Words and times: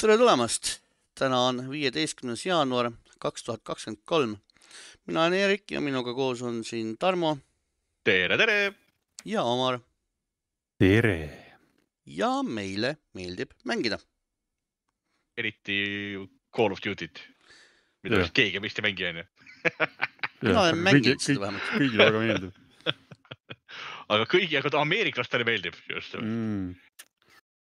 tere 0.00 0.14
tulemast, 0.16 0.78
täna 1.18 1.38
on 1.50 1.58
viieteistkümnes 1.68 2.46
jaanuar 2.46 2.86
kaks 3.20 3.42
tuhat 3.44 3.60
kakskümmend 3.68 4.00
kolm. 4.08 4.38
mina 5.06 5.26
olen 5.26 5.34
Eerik 5.36 5.70
ja 5.70 5.80
minuga 5.80 6.14
koos 6.16 6.40
on 6.42 6.62
siin 6.64 6.94
Tarmo 6.98 7.34
tere, 8.04 8.38
tere. 8.40 8.72
ja 9.24 9.42
Omar 9.42 9.78
tere. 10.78 11.16
ja 12.06 12.30
meile 12.42 12.96
meeldib 13.12 13.52
mängida. 13.64 13.98
eriti 15.36 15.76
Call 16.56 16.72
of 16.72 16.80
Duty't, 16.80 17.20
mida 18.02 18.22
vist 18.22 18.32
keegi 18.32 18.62
vist 18.62 18.80
ei 18.80 18.88
mängi, 18.88 19.04
onju. 19.04 19.24
mina 20.42 20.60
olen 20.62 20.78
mänginud 20.78 21.20
seda 21.20 21.40
vähemalt. 21.44 21.72
kõigile 21.76 22.08
väga 22.08 22.24
meeldib 22.24 22.54
aga 24.16 24.24
kõigi, 24.24 24.56
aga 24.56 24.72
ta 24.72 24.80
ameeriklastele 24.80 25.44
meeldib 25.44 25.76
just 25.92 26.16
mm.. 26.16 26.72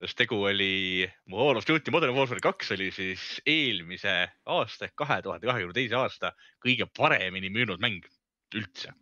Sest 0.04 0.20
tegu 0.20 0.40
oli, 0.46 1.08
Call 1.30 1.58
of 1.60 1.66
Duty 1.66 1.94
Modern 1.94 2.16
Warfare 2.18 2.44
kaks 2.44 2.72
oli 2.76 2.92
siis 2.94 3.26
eelmise 3.48 4.14
aasta 4.54 4.88
ehk 4.88 4.96
kahe 5.02 5.20
tuhande 5.26 5.50
kahekümne 5.50 5.76
teise 5.78 5.98
aasta 5.98 6.34
kõige 6.64 6.88
paremini 6.98 7.50
müünud 7.54 7.82
mäng 7.84 8.06
üldse. 8.56 8.94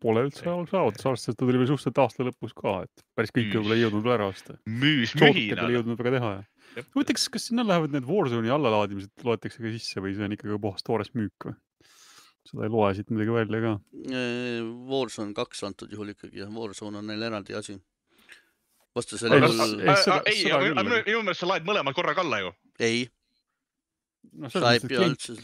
Pole 0.00 0.22
üldse 0.28 0.46
halb 0.46 0.68
saavutus, 0.70 1.04
arvestades, 1.04 1.34
et 1.34 1.38
ta 1.40 1.44
tuli 1.44 1.60
veel 1.60 1.68
suhteliselt 1.72 2.00
aasta 2.04 2.24
lõpus 2.24 2.52
ka, 2.56 2.74
et 2.86 3.04
päris 3.18 3.32
kõike 3.34 3.58
võib-olla 3.58 3.76
ei 3.76 3.82
jõudnud 3.84 4.04
veel 4.04 4.16
ära 4.16 4.28
osta. 4.30 4.56
müüs 4.70 5.14
mühinal 5.18 5.66
ei. 5.66 5.76
jõudnud 5.78 6.00
väga 6.00 6.12
teha. 6.14 6.32
huvitav, 6.94 7.18
kas, 7.18 7.26
kas 7.34 7.48
sinna 7.50 7.64
lähevad 7.66 7.96
need 7.96 8.06
Warzone'i 8.08 8.52
allalaadimised 8.54 9.26
loetakse 9.26 9.64
ka 9.64 9.72
sisse 9.74 10.04
või 10.04 10.14
see 10.16 10.28
on 10.28 10.36
ikkagi 10.36 10.60
puhas 10.62 10.86
toores 10.86 11.12
müük 11.18 11.48
või? 11.48 11.56
seda 12.44 12.66
ei 12.66 12.72
loe 12.72 12.92
siit 12.96 13.10
midagi 13.12 13.34
välja 13.34 13.60
ka. 13.64 13.72
Warzone 14.90 15.34
kaks 15.36 15.64
antud 15.64 15.92
juhul 15.92 16.12
ikkagi 16.12 16.42
jah, 16.42 16.52
Warzone 16.52 17.00
on 17.00 17.08
neil 17.08 17.24
eraldi 17.30 17.56
asi. 17.56 17.78
Vastasel 18.94 19.32
Ei, 19.34 19.40
juhul 19.42 19.58
kas- 19.58 20.22
ei, 20.30 20.44
ei, 20.46 21.02
minu 21.04 21.22
meelest 21.22 21.40
sa 21.42 21.46
laed 21.50 21.66
mõlemad 21.68 21.94
korraga 21.96 22.22
alla 22.24 22.40
ju. 22.44 22.52
ei, 22.80 23.04
noh, 24.40 24.50
sa 24.50 24.72
ei 24.74 24.80
pea 24.82 25.04
üldse, 25.06 25.34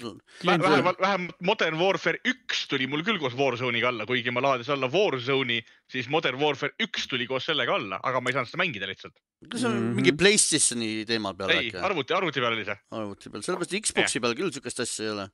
vähemalt, 0.46 0.98
vähemalt 1.02 1.36
Modern 1.46 1.76
Warfare 1.80 2.18
üks 2.26 2.64
tuli 2.70 2.86
mul 2.90 3.02
küll 3.06 3.18
koos 3.22 3.34
Warzone'iga 3.38 3.90
alla, 3.92 4.06
kuigi 4.08 4.32
ma 4.34 4.40
laadisin 4.44 4.74
alla 4.76 4.88
Warzone'i, 4.90 5.60
siis 5.90 6.08
Modern 6.10 6.40
Warfare 6.40 6.72
üks 6.82 7.06
tuli 7.10 7.26
koos 7.30 7.44
sellega 7.50 7.74
alla, 7.76 8.00
aga 8.02 8.20
ma 8.22 8.30
ei 8.32 8.38
saanud 8.38 8.50
seda 8.52 8.62
mängida 8.62 8.88
lihtsalt. 8.90 9.14
kas 9.50 9.60
see 9.62 9.68
on 9.70 9.76
Mhm. 9.80 9.94
mingi 9.96 10.12
Playstationi 10.12 11.04
teema 11.06 11.34
peal 11.34 11.50
ei, 11.54 11.70
äkki? 11.70 11.82
arvuti, 11.82 12.12
arvuti 12.14 12.40
peal 12.40 12.52
oli 12.56 12.64
see. 12.64 12.78
arvuti 12.90 13.30
peal, 13.30 13.42
sellepärast 13.42 13.76
Xbox'i 13.86 14.20
peal 14.20 14.34
küll 14.34 14.50
siukest 14.52 14.80
asja 14.80 15.04
ei 15.04 15.10
ole. 15.16 15.28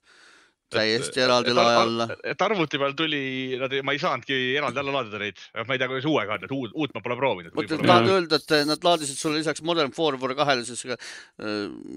Täiesti 0.72 1.22
eraldi 1.22 1.53
et, 1.53 1.56
lae 1.59 1.75
ar- 1.75 1.83
alla. 1.84 2.06
et 2.33 2.42
arvuti 2.42 2.81
peal 2.83 2.95
tuli, 2.98 3.20
nad, 3.61 3.75
ma 3.86 3.95
ei 3.95 4.00
saanudki 4.03 4.39
eraldi 4.59 4.83
alla 4.83 4.97
laadida 4.98 5.20
neid, 5.23 5.42
ma 5.62 5.77
ei 5.77 5.83
tea, 5.83 5.91
kuidas 5.92 6.08
uuega 6.11 6.36
on, 6.36 6.47
et 6.48 6.55
uut, 6.56 6.75
uut 6.75 6.97
ma 6.97 7.05
pole 7.05 7.19
proovinud. 7.20 7.55
Võib-olla- 7.56 7.86
tahad 7.92 8.12
öelda, 8.17 8.41
et 8.42 8.56
nad 8.73 8.89
laadisid 8.91 9.20
sulle 9.20 9.41
lisaks 9.42 9.62
Modern 9.67 9.95
Warfare 9.97 10.39
kahele 10.39 10.67
siis 10.67 10.83
ka, 10.91 10.98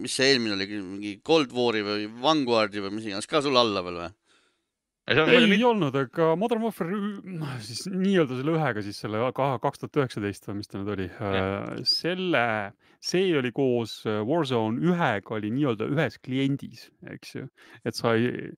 mis 0.05 0.15
see 0.15 0.33
eelmine 0.33 0.57
oli, 0.57 0.69
mingi 0.77 1.15
Cold 1.25 1.53
War'i 1.55 1.83
või 1.85 2.07
Vanguardi 2.21 2.83
või 2.85 2.97
mis 2.97 3.09
iganes 3.09 3.29
ka 3.29 3.41
sulle 3.45 3.59
alla 3.61 3.85
veel 3.85 4.01
või? 4.03 4.11
Ei 5.09 5.37
ei 5.55 5.63
olnud, 5.65 5.95
aga 5.97 6.33
Modern 6.39 6.63
Warfare 6.63 6.97
siis 7.65 7.85
nii-öelda 7.89 8.37
selle 8.37 8.53
ühega 8.55 8.83
siis 8.85 8.99
selle 9.01 9.21
kaks 9.35 9.81
tuhat 9.81 9.99
üheksateist 10.03 10.47
või 10.49 10.59
mis 10.59 10.69
ta 10.69 10.79
nüüd 10.79 10.91
oli, 10.95 11.07
selle, 11.89 12.43
see 13.03 13.31
oli 13.39 13.51
koos 13.55 13.99
äh, 14.09 14.21
Warzone 14.27 14.81
ühega 14.91 15.35
oli 15.37 15.51
nii-öelda 15.55 15.89
ühes 15.95 16.19
kliendis, 16.25 16.87
eks 17.15 17.35
ju, 17.39 17.47
et 17.87 17.97
sa 17.97 18.13
ei, 18.17 18.51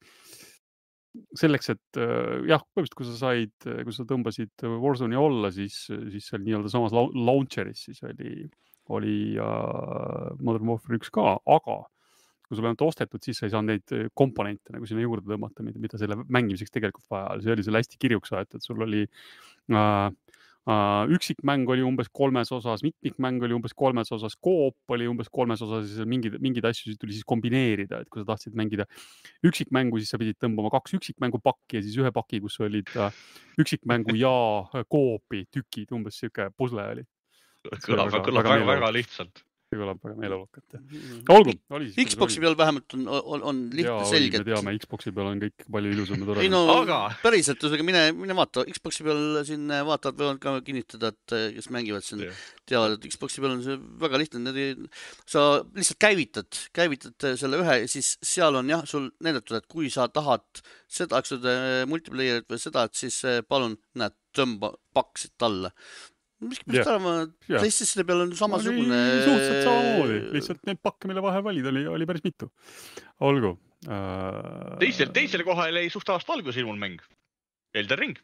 selleks, 1.39 1.71
et 1.75 2.01
äh, 2.01 2.41
jah, 2.49 2.65
põhimõtteliselt 2.71 2.99
kui 2.99 3.09
sa 3.09 3.17
said, 3.19 3.69
kui 3.85 3.95
sa 3.95 4.07
tõmbasid 4.09 4.67
Warzone'i 4.83 5.19
alla, 5.19 5.53
siis, 5.55 5.85
siis 5.87 6.27
seal 6.31 6.43
nii-öelda 6.45 6.73
samas 6.73 6.95
lau- 6.95 7.11
launcher'is 7.15 7.87
siis 7.87 8.03
oli, 8.07 8.49
oli 8.91 9.17
äh, 9.39 10.29
Modern 10.43 10.67
Warfare 10.73 10.99
üks 10.99 11.13
ka, 11.13 11.37
aga 11.45 11.81
kui 12.51 12.59
sul 12.59 12.67
ainult 12.67 12.83
ostetud, 12.83 13.23
siis 13.23 13.39
sa 13.39 13.47
ei 13.47 13.53
saanud 13.53 13.71
neid 13.71 13.95
äh, 13.95 14.09
komponente 14.17 14.75
nagu 14.75 14.89
sinna 14.89 15.05
juurde 15.05 15.31
tõmmata, 15.31 15.63
mida, 15.63 15.79
mida 15.79 15.99
selle 16.01 16.19
mängimiseks 16.27 16.73
tegelikult 16.75 17.07
vaja 17.11 17.31
oli, 17.37 17.45
see 17.47 17.55
oli 17.55 17.63
seal 17.63 17.79
hästi 17.79 17.99
kirjuks 18.01 18.35
aetud, 18.35 18.65
sul 18.65 18.83
oli 18.83 19.05
äh, 19.07 20.09
äh, 20.67 21.13
üksikmäng 21.15 21.69
oli 21.71 21.85
umbes 21.85 22.09
kolmes 22.13 22.51
osas, 22.51 22.83
mitmikmäng 22.83 23.41
oli 23.47 23.55
umbes 23.55 23.73
kolmes 23.77 24.11
osas, 24.11 24.35
koop 24.35 24.93
oli 24.93 25.07
umbes 25.09 25.31
kolmes 25.33 25.63
osas 25.63 25.87
ja 25.87 26.01
seal 26.01 26.09
mingeid, 26.11 26.35
mingeid 26.43 26.67
asju 26.69 26.97
tuli 26.99 27.15
siis 27.15 27.27
kombineerida, 27.31 28.01
et 28.03 28.11
kui 28.11 28.21
sa 28.21 28.33
tahtsid 28.33 28.57
mängida 28.59 28.85
üksikmängu, 29.47 30.01
siis 30.01 30.11
sa 30.13 30.19
pidid 30.21 30.37
tõmbama 30.41 30.73
kaks 30.75 30.97
üksikmängu 30.99 31.41
pakki 31.43 31.79
ja 31.79 31.85
siis 31.85 31.95
ühe 32.01 32.11
paki, 32.13 32.41
kus 32.43 32.59
olid 32.61 32.91
äh, 32.97 33.23
üksikmängu 33.63 34.17
ja 34.19 34.35
äh, 34.75 34.85
koopi 34.91 35.45
tükid, 35.53 35.95
umbes 35.95 36.19
sihuke 36.19 36.51
pusle 36.57 36.85
oli. 36.97 37.07
kõlab, 37.87 38.11
väga- 38.11 38.27
kõlab 38.27 38.51
väga 38.51 38.69
väga, 38.75 38.93
lihtsalt. 38.99 39.45
See 39.71 39.79
kõlab 39.79 40.01
väga 40.03 40.17
meeleolukalt 40.19 40.75
jah. 40.75 40.81
olgu, 41.31 41.53
oli 41.71 41.89
siis. 41.91 42.11
Xbox'i 42.11 42.41
peal 42.43 42.57
vähemalt 42.59 42.95
on, 42.97 43.05
on, 43.07 43.43
on 43.51 43.61
lihtne, 43.71 44.03
selge 44.09 44.41
me. 44.41 44.47
teame, 44.49 44.73
Xbox'i 44.83 45.13
peal 45.15 45.29
on 45.29 45.41
kõik 45.45 45.65
palju 45.77 45.93
ilusam 45.95 46.19
ja 46.19 46.25
ei 46.25 46.29
toredam 46.29 46.53
no 46.55 46.75
Aga- 46.75 46.99
päriselt, 47.21 47.63
ühesõnaga 47.63 47.87
mine, 47.87 48.03
mine 48.19 48.35
vaata, 48.37 48.65
Xbox'i 48.67 49.07
peal 49.07 49.23
siin 49.47 49.71
vaatajad 49.87 50.19
võivad 50.19 50.41
ka 50.43 50.55
kinnitada, 50.67 51.13
et 51.15 51.37
eh, 51.37 51.47
kes 51.55 51.71
mängivad 51.71 52.07
siin, 52.07 52.25
teavad, 52.67 52.97
et 52.97 53.07
Xbox'i 53.15 53.43
peal 53.43 53.55
on 53.55 53.63
see 53.65 53.79
väga 54.03 54.21
lihtne, 54.21 54.43
need 54.49 54.59
ei, 54.59 54.75
sa 55.23 55.45
lihtsalt 55.63 56.01
käivitad, 56.03 56.63
käivitad 56.75 57.29
selle 57.39 57.63
ühe 57.63 57.81
ja 57.85 57.91
siis 57.91 58.17
seal 58.19 58.59
on 58.59 58.71
jah, 58.71 58.83
sul 58.89 59.07
näidatud, 59.23 59.55
et 59.61 59.71
kui 59.71 59.91
sa 59.93 60.09
tahad 60.11 60.43
seda, 60.91 61.21
eks 61.21 61.37
ole, 61.37 61.55
multiplayer'it 61.87 62.51
või 62.51 62.59
seda, 62.59 62.89
et 62.89 62.99
siis 62.99 63.23
eh, 63.23 63.39
palun, 63.47 63.79
näed, 63.95 64.17
tõmba 64.35 64.73
paks 64.95 65.25
siit 65.25 65.43
alla. 65.43 65.71
Miskipärast 66.41 66.87
Jah, 66.87 66.95
arvan, 66.95 67.27
et. 67.27 67.35
PlayStationi 67.49 68.07
peal 68.07 68.23
on 68.25 68.31
samasugune. 68.37 68.99
suhteliselt 69.25 69.65
samamoodi, 69.67 70.19
lihtsalt 70.35 70.63
neid 70.69 70.81
pakke, 70.83 71.09
mille 71.11 71.23
vahel 71.23 71.43
valida 71.45 71.71
oli, 71.73 71.85
oli 71.95 72.07
päris 72.09 72.23
mitu. 72.25 72.49
olgu 73.27 73.53
äh,. 73.87 74.77
teisel, 74.81 75.11
teisele 75.15 75.45
kohale 75.47 75.83
jäi 75.85 75.93
suht 75.93 76.09
aasta 76.13 76.33
alguses 76.37 76.61
ilmunud 76.61 76.81
mäng. 76.81 77.01
Elden 77.77 77.99
Ring. 78.01 78.17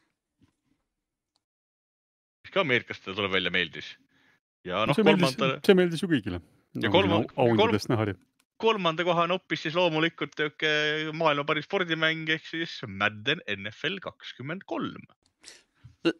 mis 2.43 2.53
ka 2.53 2.63
ameeriklastele 2.63 3.15
tuleb 3.17 3.35
välja, 3.35 3.51
meeldis. 3.53 3.91
ja 4.67 4.85
noh, 4.87 4.97
see 4.97 5.05
meeldis, 5.07 5.35
kolmanda, 5.35 5.59
see 5.67 5.77
meeldis 5.77 6.03
ju 6.03 6.09
kõigile. 6.11 6.41
Ja 6.77 6.91
kolma- 6.93 7.23
auhindadest 7.35 7.89
näha 7.91 8.07
oli. 8.09 8.17
kolmanda 8.61 9.05
koha 9.07 9.27
noppis 9.29 9.63
siis 9.65 9.77
loomulikult 9.77 10.33
sihuke 10.37 10.73
maailma 11.13 11.45
parim 11.47 11.65
spordimäng 11.65 12.29
ehk 12.33 12.45
siis 12.49 12.79
Madden 12.87 13.41
NFL 13.53 14.01
kakskümmend 14.03 14.65
kolm. 14.65 15.05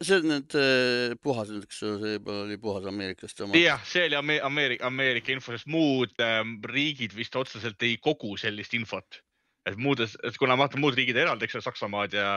See 0.04 0.18
on 0.20 0.28
nüüd 0.32 0.56
eh, 0.60 1.16
puhas, 1.24 1.52
eks 1.62 1.80
see 1.84 2.18
oli 2.34 2.58
puhas 2.62 2.88
ameeriklaste 2.90 3.46
oma. 3.46 3.58
jah, 3.60 3.84
see 3.88 4.08
oli 4.08 4.18
Ame- 4.20 4.42
Ameerika, 4.46 4.88
Ameerika 4.90 5.34
info, 5.34 5.56
sest 5.56 5.70
muud 5.72 6.14
ähm, 6.24 6.58
riigid 6.74 7.16
vist 7.18 7.36
otseselt 7.40 7.82
ei 7.88 7.98
kogu 8.02 8.36
sellist 8.40 8.76
infot. 8.78 9.22
et 9.68 9.76
muudes, 9.76 10.14
et 10.24 10.38
kuna 10.40 10.56
ma 10.56 10.64
vaatan 10.64 10.80
muud 10.80 10.96
riigid 10.96 11.18
eraldi, 11.20 11.44
eks 11.44 11.58
ole, 11.58 11.66
Saksamaad 11.66 12.14
ja 12.16 12.28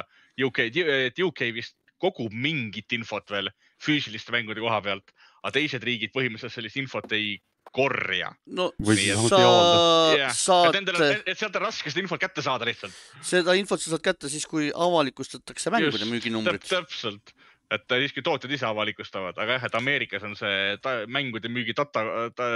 UK, 0.42 0.64
et 1.06 1.20
UK 1.22 1.44
vist 1.54 1.76
kogub 2.02 2.32
mingit 2.34 2.90
infot 2.96 3.30
veel 3.30 3.52
füüsiliste 3.80 4.34
mängude 4.34 4.62
koha 4.64 4.80
pealt, 4.82 5.12
aga 5.44 5.52
teised 5.60 5.84
riigid 5.86 6.10
põhimõtteliselt 6.16 6.56
sellist 6.56 6.80
infot 6.80 7.12
ei 7.14 7.36
korja. 7.74 8.32
no 8.50 8.70
Või 8.82 9.04
avalda. 9.14 10.16
jah, 10.18 10.32
saad 10.34 10.74
et 10.80 11.38
sealt 11.38 11.56
on 11.56 11.62
raske 11.66 11.90
seda 11.92 12.02
infot 12.02 12.20
kätte 12.20 12.42
saada 12.42 12.66
lihtsalt. 12.68 12.94
seda 13.22 13.54
infot 13.58 13.80
sa 13.82 13.92
saad 13.94 14.02
kätte 14.04 14.30
siis, 14.32 14.46
kui 14.50 14.70
avalikustatakse 14.74 15.70
mängude 15.70 16.08
müüginumbrid. 16.10 16.64
täpselt, 16.66 17.32
et 17.70 17.86
ta 17.86 17.98
siiski 18.02 18.22
tootjad 18.26 18.50
ise 18.56 18.66
avalikustavad, 18.66 19.38
aga 19.38 19.58
jah, 19.58 19.64
et 19.70 19.74
Ameerikas 19.78 20.22
on 20.26 20.34
see 20.38 20.76
ta, 20.82 20.96
mängude 21.06 21.48
müügi 21.52 21.74
data 21.76 22.02
ta,, 22.34 22.48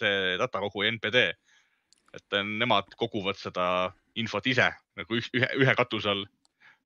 see 0.00 0.36
datakogu 0.40 0.82
NPD. 0.90 1.28
et 2.18 2.38
nemad 2.44 2.88
koguvad 2.96 3.36
seda 3.36 3.92
infot 4.16 4.46
ise 4.48 4.70
nagu 4.96 5.14
üks- 5.14 5.30
ühe, 5.36 5.48
ühe 5.60 5.74
katuse 5.76 6.08
all. 6.10 6.24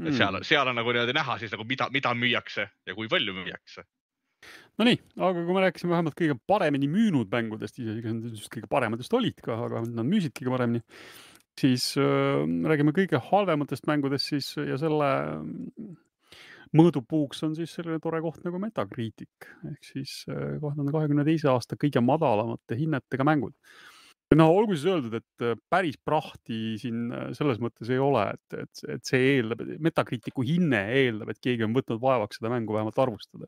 et 0.03 0.09
Hmm. 0.09 0.17
seal, 0.17 0.39
seal 0.43 0.67
on 0.69 0.75
nagu 0.75 0.91
niimoodi 0.93 1.13
näha 1.15 1.39
siis 1.39 1.53
nagu 1.53 1.65
mida, 1.69 1.87
mida 1.93 2.11
müüakse 2.17 2.65
ja 2.87 2.95
kui 2.95 3.07
palju 3.09 3.33
müüakse. 3.37 3.85
Nonii, 4.83 4.99
aga 5.15 5.45
kui 5.47 5.55
me 5.55 5.61
rääkisime 5.63 5.93
vähemalt 5.95 6.17
kõige 6.19 6.35
paremini 6.51 6.89
müünud 6.91 7.29
mängudest, 7.31 7.77
isegi 7.79 8.11
nad 8.11 8.25
just 8.35 8.51
kõige 8.51 8.67
paremad 8.71 8.99
just 8.99 9.13
olid 9.15 9.37
ka, 9.39 9.55
aga 9.69 9.85
nad 9.87 10.09
müüsid 10.09 10.33
kõige 10.35 10.51
paremini, 10.51 10.81
siis 11.61 11.85
äh, 12.03 12.41
räägime 12.67 12.91
kõige 12.97 13.21
halvematest 13.29 13.87
mängudest 13.87 14.33
siis 14.33 14.49
ja 14.59 14.75
selle 14.81 15.11
mm, 15.37 15.93
mõõdupuuks 16.75 17.45
on 17.47 17.55
siis 17.55 17.77
selline 17.77 18.03
tore 18.03 18.19
koht 18.25 18.43
nagu 18.43 18.59
Metacritic 18.59 19.47
ehk 19.71 19.87
siis 19.87 20.17
äh, 20.27 20.59
kahe 20.59 20.75
tuhande 20.75 20.97
kahekümne 20.97 21.29
teise 21.31 21.53
aasta 21.53 21.79
kõige 21.79 22.03
madalamate 22.03 22.81
hinnetega 22.83 23.29
mängud. 23.29 23.55
no 24.35 24.49
olgu 24.51 24.75
siis 24.75 24.89
öeldud, 24.91 25.15
et 25.21 25.47
äh, 25.47 25.55
päris 25.71 26.01
prahti 26.03 26.75
siin 26.83 27.07
äh, 27.15 27.31
selles 27.39 27.63
mõttes 27.63 27.95
ei 27.95 28.03
ole, 28.03 28.27
et, 28.35 28.59
et, 28.67 28.85
et 28.97 29.07
see 29.07 29.31
eeldab, 29.37 29.63
Metacriticu 29.79 30.43
hinne 30.43 30.89
eeldab, 31.05 31.31
et 31.31 31.43
keegi 31.45 31.71
on 31.71 31.79
võtnud 31.79 32.03
vaevaks 32.03 32.43
seda 32.43 32.51
mängu 32.51 32.75
vähemalt 32.81 32.99
arvustada 33.07 33.47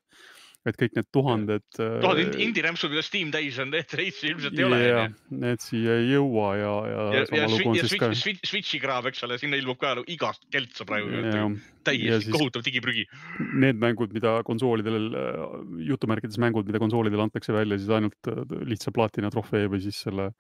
et 0.64 0.78
kõik 0.80 0.94
need 0.96 1.08
tuhanded. 1.12 1.64
tuhanded 1.76 2.38
indie-rämpsud, 2.40 2.92
mida 2.92 3.04
Steam 3.04 3.32
täis 3.34 3.58
on, 3.60 3.70
need 3.74 3.92
reitsi 4.00 4.30
ilmselt 4.30 4.56
ei 4.58 4.66
ole. 4.66 4.78
Need 5.44 5.64
siia 5.64 5.98
ei 6.00 6.08
jõua 6.14 6.48
ja, 6.56 6.72
ja. 6.88 7.04
ja, 7.18 7.24
ja, 7.24 7.42
ja 7.42 7.50
Switch, 7.52 7.98
ka... 8.00 8.10
Switch, 8.16 8.48
Switchi 8.48 8.80
kraab, 8.82 9.10
eks 9.10 9.26
ole, 9.26 9.38
sinna 9.40 9.60
ilmub 9.60 9.80
ka 9.80 9.96
igast 10.10 10.48
keltsa 10.54 10.86
praegu. 10.88 11.52
täiesti 11.84 12.32
kohutav 12.32 12.64
digiprügi. 12.64 13.04
Need 13.60 13.80
mängud, 13.82 14.14
mida 14.16 14.38
konsoolidel, 14.48 15.10
jutumärkides 15.84 16.40
mängud, 16.40 16.64
mida 16.68 16.80
konsoolidel 16.80 17.26
antakse 17.26 17.52
välja, 17.52 17.76
siis 17.80 17.92
ainult 17.92 18.32
lihtsa 18.64 18.94
platina 18.94 19.32
trofee 19.34 19.68
või 19.68 19.84
siis 19.84 20.00
selle 20.06 20.30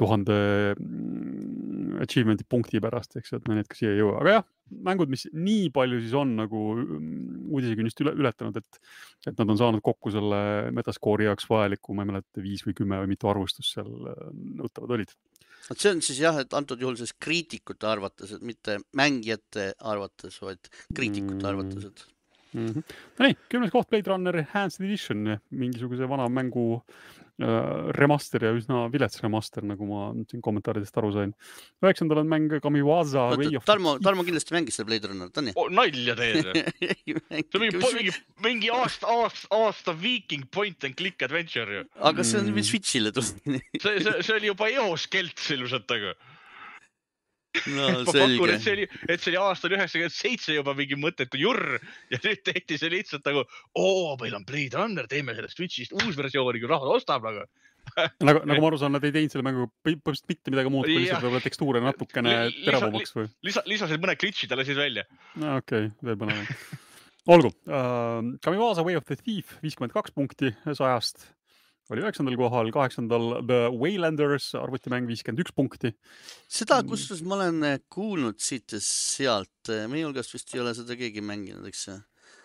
tuhande 0.00 0.36
mm, 0.74 2.00
achievement'i 2.04 2.46
punkti 2.50 2.80
pärast, 2.82 3.14
eks 3.18 3.32
ju, 3.32 3.38
et 3.38 3.50
need 3.50 3.68
ka 3.70 3.78
siia 3.78 3.92
ei 3.92 4.00
jõua, 4.00 4.18
aga 4.20 4.36
jah, 4.38 4.46
mängud, 4.88 5.10
mis 5.12 5.26
nii 5.32 5.68
palju 5.74 6.00
siis 6.02 6.14
on 6.18 6.34
nagu 6.38 6.62
mm, 6.76 7.44
uudisekünnist 7.52 8.02
üle, 8.04 8.14
ületanud, 8.24 8.58
et, 8.60 8.80
et 9.28 9.38
nad 9.38 9.52
on 9.54 9.60
saanud 9.60 9.84
kokku 9.84 10.12
selle 10.14 10.40
Metascore'i 10.74 11.28
jaoks 11.28 11.46
vajaliku, 11.50 11.94
ma 11.94 12.06
ei 12.06 12.10
mäleta, 12.12 12.42
viis 12.44 12.64
või 12.66 12.76
kümme 12.80 12.98
või 13.02 13.12
mitu 13.14 13.30
arvustust 13.30 13.76
seal 13.76 14.10
äh, 14.10 14.24
nõutavad 14.60 14.96
olid. 14.98 15.14
vot 15.68 15.80
see 15.80 15.94
on 15.94 16.02
siis 16.04 16.22
jah, 16.24 16.40
et 16.42 16.56
antud 16.58 16.82
juhul 16.82 16.98
siis 17.00 17.14
kriitikute 17.14 17.88
arvates, 17.90 18.34
et 18.34 18.42
mitte 18.46 18.80
mängijate 18.96 19.72
arvates, 19.78 20.40
vaid 20.42 20.72
kriitikute 20.94 21.42
mm. 21.42 21.50
arvates, 21.52 21.90
et 21.90 22.06
mm. 22.54 22.66
-hmm. 22.66 22.94
no 23.18 23.28
nii, 23.28 23.40
kümnes 23.52 23.74
koht 23.74 23.90
Blade 23.90 24.10
Runner 24.10 24.42
Enhanced 24.42 24.84
Edition, 24.84 25.36
mingisuguse 25.50 26.08
vana 26.08 26.28
mängu 26.28 26.82
remaster 27.34 28.44
ja 28.46 28.52
üsna 28.54 28.84
vilets 28.92 29.18
remaster, 29.18 29.64
nagu 29.66 29.86
ma 29.88 30.02
siin 30.30 30.42
kommentaaridest 30.44 30.98
aru 31.00 31.10
sain. 31.16 31.32
üheksandal 31.82 32.20
on 32.22 32.28
mäng 32.30 32.52
Kamiwaza 32.62 33.24
Tarmo, 33.66 33.96
Tarmo 33.98 34.22
kindlasti 34.22 34.54
mängis 34.54 34.78
seda 34.78 34.86
Blade 34.86 35.10
Runnerit, 35.10 35.40
on 35.42 35.50
ju 35.50 35.54
oh,? 35.58 35.66
nalja 35.74 36.14
teed 36.14 36.44
see 36.46 37.58
on 37.58 37.64
mingi, 37.64 37.80
mingi, 37.82 38.14
mingi 38.44 38.70
aasta, 38.70 39.10
aasta, 39.10 39.50
aasta 39.50 39.96
viiking 39.98 40.46
point 40.46 40.86
and 40.86 40.94
click 40.94 41.26
adventure 41.26 41.80
ju. 41.80 41.88
aga 41.98 42.22
see 42.22 42.38
on 42.38 42.52
mm. 42.52 42.68
Switch'ile 42.70 43.10
tulnud 43.16 43.42
see, 43.82 43.98
see, 43.98 44.14
see 44.22 44.38
oli 44.38 44.50
juba 44.52 44.70
eos 44.70 45.08
kelts 45.10 45.50
ilmselt, 45.56 45.90
aga 45.90 46.14
no 47.74 47.88
ma 48.06 48.14
pakun, 48.14 48.52
et 48.54 48.64
see 48.64 48.76
oli, 48.78 48.86
et 49.08 49.20
see 49.22 49.32
oli 49.32 49.40
aastal 49.42 49.74
üheksakümmend 49.76 50.14
seitse 50.14 50.56
juba 50.56 50.74
mingi 50.78 50.98
mõttetu 51.00 51.40
jurr 51.40 51.78
ja 52.12 52.20
nüüd 52.20 52.42
tehti 52.46 52.78
see 52.80 52.92
lihtsalt 52.92 53.26
nagu, 53.28 53.44
oo, 53.80 54.14
meil 54.20 54.36
on 54.38 54.46
Blade 54.48 54.80
Runner, 54.80 55.08
teeme 55.10 55.36
sellest 55.36 55.58
Switch'ist 55.58 55.94
uus 56.00 56.18
versioon, 56.18 56.58
kui 56.58 56.70
rahvas 56.70 57.00
ostab 57.00 57.26
nagu 57.28 57.46
nagu, 58.28 58.40
nagu 58.48 58.62
ma 58.62 58.70
aru 58.70 58.80
saan, 58.80 58.94
nad 58.96 59.04
ei 59.06 59.12
teinud 59.14 59.34
selle 59.34 59.44
mängu 59.46 59.68
põhimõtteliselt 59.84 60.30
mitte 60.30 60.54
midagi 60.54 60.72
muud, 60.72 60.88
kui 60.88 61.02
lihtsalt 61.02 61.26
võib-olla 61.26 61.44
tekstuure 61.44 61.82
natukene 61.84 62.34
teravamaks 62.64 63.14
või? 63.16 63.28
lisa, 63.46 63.62
lisasid 63.68 64.02
mõned 64.02 64.20
glitch'id 64.20 64.52
ja 64.52 64.58
lasid 64.58 64.80
välja. 64.80 65.06
no 65.40 65.58
okei 65.60 65.90
okay,, 65.90 65.92
veel 66.08 66.18
põnevam. 66.20 66.48
olgu 67.34 67.52
uh,, 67.52 68.34
Kamiwaza 68.44 68.84
Way 68.86 69.00
of 69.00 69.08
the 69.08 69.18
Thief 69.20 69.56
viiskümmend 69.64 69.94
kaks 69.96 70.16
punkti 70.16 70.52
sajast 70.66 71.28
oli 71.92 72.04
üheksandal 72.04 72.36
kohal, 72.40 72.70
kaheksandal 72.74 73.26
The 73.48 73.60
Waylanders, 73.74 74.52
arvutimäng 74.58 75.08
viiskümmend 75.10 75.44
üks 75.44 75.54
punkti. 75.56 75.92
seda, 76.48 76.80
mm. 76.80 76.88
kusjuures 76.90 77.22
ma 77.28 77.38
olen 77.38 77.68
eh, 77.68 77.78
kuulnud 77.92 78.40
siit 78.40 78.76
ja 78.76 78.80
sealt, 78.80 79.72
eh, 79.72 79.84
meie 79.90 80.06
hulgast 80.06 80.34
vist 80.34 80.54
ei 80.54 80.62
ole 80.64 80.74
seda 80.76 80.96
keegi 80.98 81.24
mänginud, 81.24 81.66
eks 81.68 81.88
ju 81.90 81.98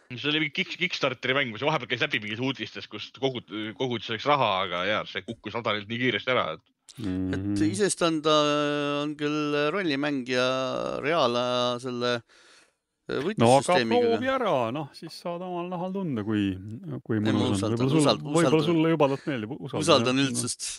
see 0.09 0.31
oli 0.31 0.39
mingi 0.41 0.55
Kick, 0.57 0.73
Kickstarteri 0.81 1.35
mäng, 1.37 1.51
mis 1.53 1.61
vahepeal 1.61 1.91
käis 1.91 2.01
läbi 2.01 2.17
mingis 2.23 2.39
uudistes, 2.41 2.87
kus 2.89 3.11
kogud, 3.21 3.45
kogud 3.77 4.01
selleks 4.01 4.25
raha, 4.25 4.47
aga 4.65 4.83
ja 4.87 4.99
see 5.05 5.21
kukkus 5.21 5.53
radarilt 5.53 5.85
nii 5.91 5.99
kiiresti 6.01 6.33
ära, 6.33 6.45
et 6.57 6.63
mm. 6.97 7.05
-hmm. 7.05 7.33
et 7.37 7.63
iseenesest 7.67 8.05
on 8.07 8.21
ta, 8.25 8.37
on 9.03 9.13
küll 9.19 9.59
rollimäng 9.75 10.25
ja 10.27 10.47
reaalaja 11.05 11.75
selle 11.85 12.15
äh, 12.17 12.47
no 13.39 13.49
aga 13.57 13.77
proovi 13.89 14.29
ära, 14.29 14.53
noh, 14.75 14.89
siis 14.97 15.15
saad 15.23 15.41
omal 15.45 15.69
nahal 15.71 15.93
tunda, 15.95 16.23
kui, 16.27 16.51
kui 17.05 17.21
mõnus 17.23 17.63
on. 17.65 17.73
võib-olla 17.73 17.95
sulle, 17.95 18.15
võib-olla 18.37 18.65
sulle 18.65 18.93
jubedalt 18.93 19.25
meeldib. 19.29 19.55
usaldan 19.81 20.21
üldsust. 20.25 20.69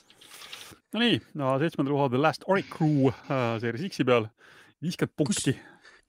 Nonii, 0.94 1.20
no 1.38 1.54
seitsmendal 1.62 1.94
kohal 1.94 2.12
The 2.12 2.20
Last 2.20 2.46
Oric 2.50 2.70
Crew 2.72 3.10
äh, 3.10 3.56
Series 3.62 3.90
X-i 3.90 4.06
peal, 4.06 4.26
viiskümmend 4.82 5.16
punkti. 5.18 5.54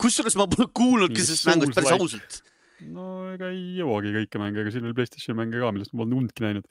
kusjuures 0.01 0.37
ma 0.39 0.47
pole 0.49 0.67
kuulnudki 0.73 1.21
sellest 1.21 1.49
mängust 1.49 1.77
päris 1.77 1.93
ausalt. 1.93 2.37
no 2.89 3.07
ega 3.35 3.51
ei 3.53 3.77
jõuagi 3.77 4.13
kõiki 4.15 4.41
mänge, 4.41 4.63
ega 4.63 4.73
siin 4.73 4.87
oli 4.89 4.97
Playstationi 4.97 5.37
mänge 5.37 5.61
ka, 5.61 5.73
millest 5.73 5.93
ma 5.93 6.01
polnud 6.03 6.23
undki 6.23 6.45
näinud 6.45 6.69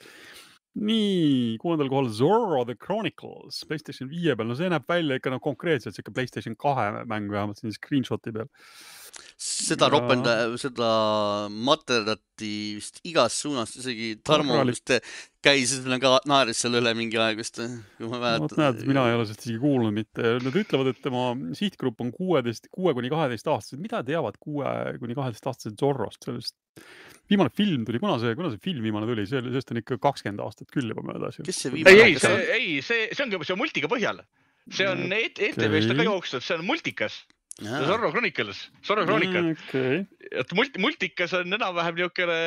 nii, 0.78 1.58
kuuendal 1.58 1.90
kohal 1.90 2.08
Zorro 2.14 2.62
The 2.66 2.76
Chronicles 2.78 3.64
Playstation 3.66 4.10
viie 4.10 4.36
peal, 4.38 4.50
no 4.50 4.58
see 4.58 4.70
näeb 4.70 4.86
välja 4.90 5.18
ikka 5.18 5.32
noh, 5.34 5.42
konkreetselt 5.42 5.96
siuke 5.96 6.14
Playstation 6.14 6.54
kahe 6.58 7.04
mäng 7.10 7.30
vähemalt 7.30 7.58
siin 7.58 7.74
screenshot'i 7.74 8.34
peal 8.34 8.50
seda 9.40 9.88
ropenda, 9.92 10.34
seda 10.60 10.90
materdati 11.50 12.50
vist 12.76 13.00
igas 13.08 13.36
suunas, 13.42 13.72
isegi 13.80 14.14
Tarmo 14.24 14.58
vist 14.68 14.92
käis 15.44 15.72
ka 16.02 16.12
naeris 16.28 16.60
selle 16.60 16.82
üle 16.82 16.92
mingi 16.96 17.20
aeg 17.20 17.40
vist, 17.40 17.60
kui 17.60 18.08
ma 18.10 18.20
mäletan. 18.20 18.44
vot 18.44 18.56
näed, 18.60 18.82
mina 18.88 19.06
ei 19.08 19.16
ole 19.16 19.24
sellest 19.28 19.46
isegi 19.46 19.60
kuulnud 19.62 19.96
mitte, 19.96 20.34
nad 20.44 20.58
ütlevad, 20.62 20.92
et 20.92 21.00
tema 21.04 21.30
sihtgrupp 21.56 22.04
on 22.04 22.12
kuueteist, 22.12 22.68
kuue 22.74 22.92
kuni 22.96 23.12
kaheteist 23.12 23.48
aastased, 23.48 23.80
mida 23.82 24.02
teavad 24.06 24.36
kuue 24.42 24.74
kuni 25.00 25.16
kaheteist 25.16 25.50
aastased 25.52 25.80
Zorrost, 25.80 26.20
sellest 26.28 26.56
viimane 27.30 27.52
film 27.54 27.88
tuli, 27.88 28.02
kuna 28.02 28.18
see, 28.20 28.36
kuna 28.36 28.52
see 28.52 28.62
film 28.62 28.84
viimane 28.84 29.08
tuli, 29.08 29.24
see, 29.28 29.40
sellest 29.48 29.72
on 29.72 29.80
ikka 29.80 30.00
kakskümmend 30.02 30.44
aastat 30.44 30.68
küll 30.74 30.92
juba 30.92 31.04
möödas. 31.06 31.40
kes 31.46 31.64
see 31.64 31.74
viimane? 31.78 31.96
ei, 31.96 32.12
ei, 32.12 32.20
see, 32.20 32.46
ei, 32.58 32.70
see, 32.84 33.10
see 33.14 33.24
ongi, 33.24 33.40
see 33.46 33.56
on 33.56 33.62
multika 33.62 33.90
põhjal. 33.92 34.24
see 34.68 34.88
on 34.88 35.06
ETV-st 35.08 35.94
on 35.94 36.02
ka 36.02 36.10
jooksnud, 36.10 36.44
see 36.44 36.58
on 36.60 36.66
multikas 36.68 37.22
Zorro 37.60 38.10
Chronicles, 38.10 38.70
Zorro 38.84 39.04
Chronicle 39.04 39.42
mm,. 39.42 39.56
Okay. 39.68 40.04
et 40.32 40.52
multi, 40.56 40.80
multikas 40.80 41.34
on 41.36 41.52
enam-vähem 41.52 41.98
niisugune 41.98 42.38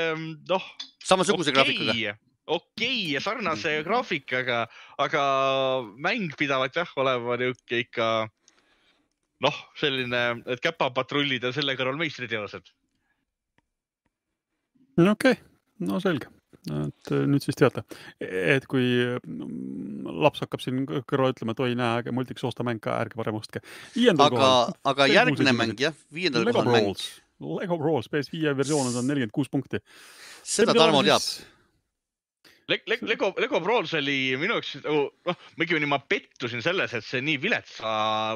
noh. 0.50 0.65
samasuguse 1.04 1.54
okay, 1.54 1.57
graafikaga. 1.60 2.15
okei 2.45 2.88
okay, 2.88 3.12
ja 3.13 3.21
sarnase 3.21 3.75
mm. 3.77 3.88
graafikaga, 3.88 4.60
aga 5.06 5.24
mäng 6.01 6.33
pidavat 6.39 6.81
jah 6.81 6.95
olema 6.98 7.38
niisugune 7.38 7.83
ikka 7.86 8.10
noh, 9.44 9.57
selline, 9.77 10.24
et 10.48 10.63
käpapatrullid 10.63 11.45
on 11.45 11.54
selle 11.54 11.75
kõrval 11.77 12.00
meistriteosed. 12.01 12.74
okei 14.98 15.12
okay., 15.13 15.44
no 15.83 16.01
selge 16.01 16.31
et 16.71 17.12
äh, 17.12 17.24
nüüd 17.27 17.44
siis 17.44 17.57
teate, 17.60 17.83
et 18.24 18.65
kui 18.71 18.86
mm, 19.18 20.06
laps 20.24 20.44
hakkab 20.45 20.63
siin 20.63 20.86
kõrval 20.88 21.33
ütlema, 21.33 21.56
et 21.56 21.63
oi, 21.65 21.74
näe, 21.80 22.04
äge 22.04 22.13
multiks, 22.15 22.45
osta 22.48 22.65
mäng 22.68 22.81
ka, 22.83 22.95
ärge 23.04 23.19
parem 23.19 23.39
ostke. 23.39 23.63
aga, 24.13 24.51
aga 24.94 25.10
järgmine 25.12 25.56
mäng 25.57 25.80
jah, 25.80 25.98
viiendal 26.13 26.48
kohal 26.51 26.71
mäng. 26.71 27.04
Lego 27.44 27.75
Brawls 27.81 28.07
PS5 28.07 28.54
versioonis 28.56 28.95
on 28.95 29.10
nelikümmend 29.10 29.33
kuus 29.36 29.50
punkti. 29.51 29.81
seda 30.48 30.75
Tarmo 30.77 31.04
teab 31.04 31.25
Le. 32.71 32.77
Le 32.88 32.98
Lego, 33.04 33.33
Lego 33.44 33.60
Brawls 33.60 33.92
oli 34.00 34.38
minu 34.39 34.56
jaoks, 34.56 34.77
nagu, 34.86 35.10
noh, 35.27 35.39
õigemini 35.60 35.89
ma 35.92 36.00
pettusin 36.00 36.63
selles, 36.63 36.94
et 36.95 37.04
see 37.04 37.19
nii 37.19 37.42
viletsa 37.44 37.89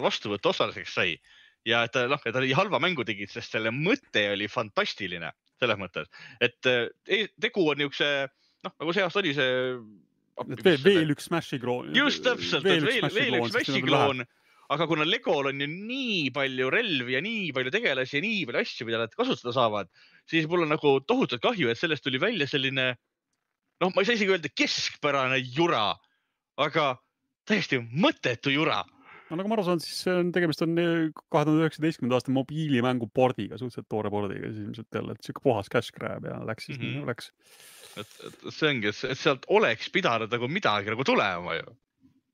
vastuvõtu 0.04 0.52
osaliseks 0.52 0.98
sai 1.00 1.14
ja 1.68 1.86
et 1.88 1.94
ta 1.96 2.06
noh, 2.12 2.20
et 2.20 2.36
ta 2.36 2.42
oli 2.42 2.56
halva 2.56 2.80
mängu 2.84 3.06
tegid, 3.08 3.32
sest 3.32 3.56
selle 3.56 3.72
mõte 3.76 4.26
oli 4.34 4.50
fantastiline 4.52 5.32
selles 5.62 5.80
mõttes, 5.82 6.10
et 6.44 6.72
eh, 6.72 7.30
tegu 7.42 7.68
on 7.72 7.80
niisuguse 7.80 8.12
noh, 8.66 8.74
nagu 8.74 8.96
see 8.96 9.06
aasta 9.06 9.24
oli 9.24 9.36
see. 9.38 9.54
veel, 10.62 10.82
veel 10.84 11.16
üks 11.16 11.30
Smashi 11.32 11.62
kloon. 11.62 11.94
just 11.98 12.26
täpselt, 12.26 12.66
veel, 12.68 12.86
veel, 12.86 13.10
veel 13.14 13.40
üks 13.42 13.56
Smashi 13.56 13.84
kloon 13.86 14.26
aga 14.74 14.88
kuna 14.90 15.06
Legol 15.08 15.48
on 15.52 15.62
ju 15.64 15.68
nii 15.72 16.32
palju 16.36 16.70
relvi 16.74 17.16
ja 17.16 17.22
nii 17.24 17.52
palju 17.56 17.72
tegelasi 17.72 18.20
ja 18.20 18.24
nii 18.26 18.42
palju 18.50 18.64
asju, 18.66 18.88
mida 18.88 19.00
nad 19.00 19.14
kasutada 19.16 19.54
saavad, 19.56 19.92
siis 20.28 20.48
mul 20.52 20.66
on 20.66 20.74
nagu 20.76 20.98
tohutult 21.08 21.44
kahju, 21.44 21.70
et 21.72 21.80
sellest 21.80 22.04
tuli 22.04 22.20
välja 22.20 22.50
selline 22.52 22.90
noh, 23.82 23.94
ma 23.94 24.02
ei 24.02 24.10
saa 24.10 24.18
isegi 24.18 24.34
öelda 24.34 24.52
keskpärane 24.52 25.40
jura, 25.46 25.92
aga 26.60 26.90
täiesti 27.48 27.80
mõttetu 27.80 28.52
jura 28.52 28.82
no 29.30 29.40
nagu 29.40 29.50
ma 29.50 29.58
aru 29.58 29.66
saan, 29.68 29.82
siis 29.84 30.00
on 30.12 30.30
tegemist 30.36 30.64
on 30.64 30.78
eh, 30.82 31.08
kahe 31.34 31.48
tuhande 31.48 31.66
üheksateistkümnenda 31.66 32.20
aasta 32.20 32.34
mobiilimängu 32.36 33.10
pordiga, 33.16 33.60
suhteliselt 33.60 33.90
toore 33.92 34.12
pordiga, 34.14 34.52
siis 34.52 34.64
ilmselt 34.66 35.00
jälle, 35.00 35.18
sihuke 35.24 35.44
puhas 35.44 35.72
cash 35.74 35.96
grab 35.96 36.28
ja 36.28 36.38
läks 36.48 36.70
siis 36.70 36.78
mm 36.78 36.84
-hmm. 36.84 36.94
nii 36.94 37.02
nagu 37.02 37.12
läks. 37.12 37.32
et, 37.98 38.16
et 38.30 38.48
see 38.54 38.72
ongi, 38.72 38.94
et 38.94 39.20
sealt 39.20 39.48
oleks 39.60 39.92
pidanud 39.94 40.32
nagu 40.32 40.48
midagi 40.52 40.94
nagu 40.94 41.08
tulema 41.08 41.58
ju. 41.60 41.76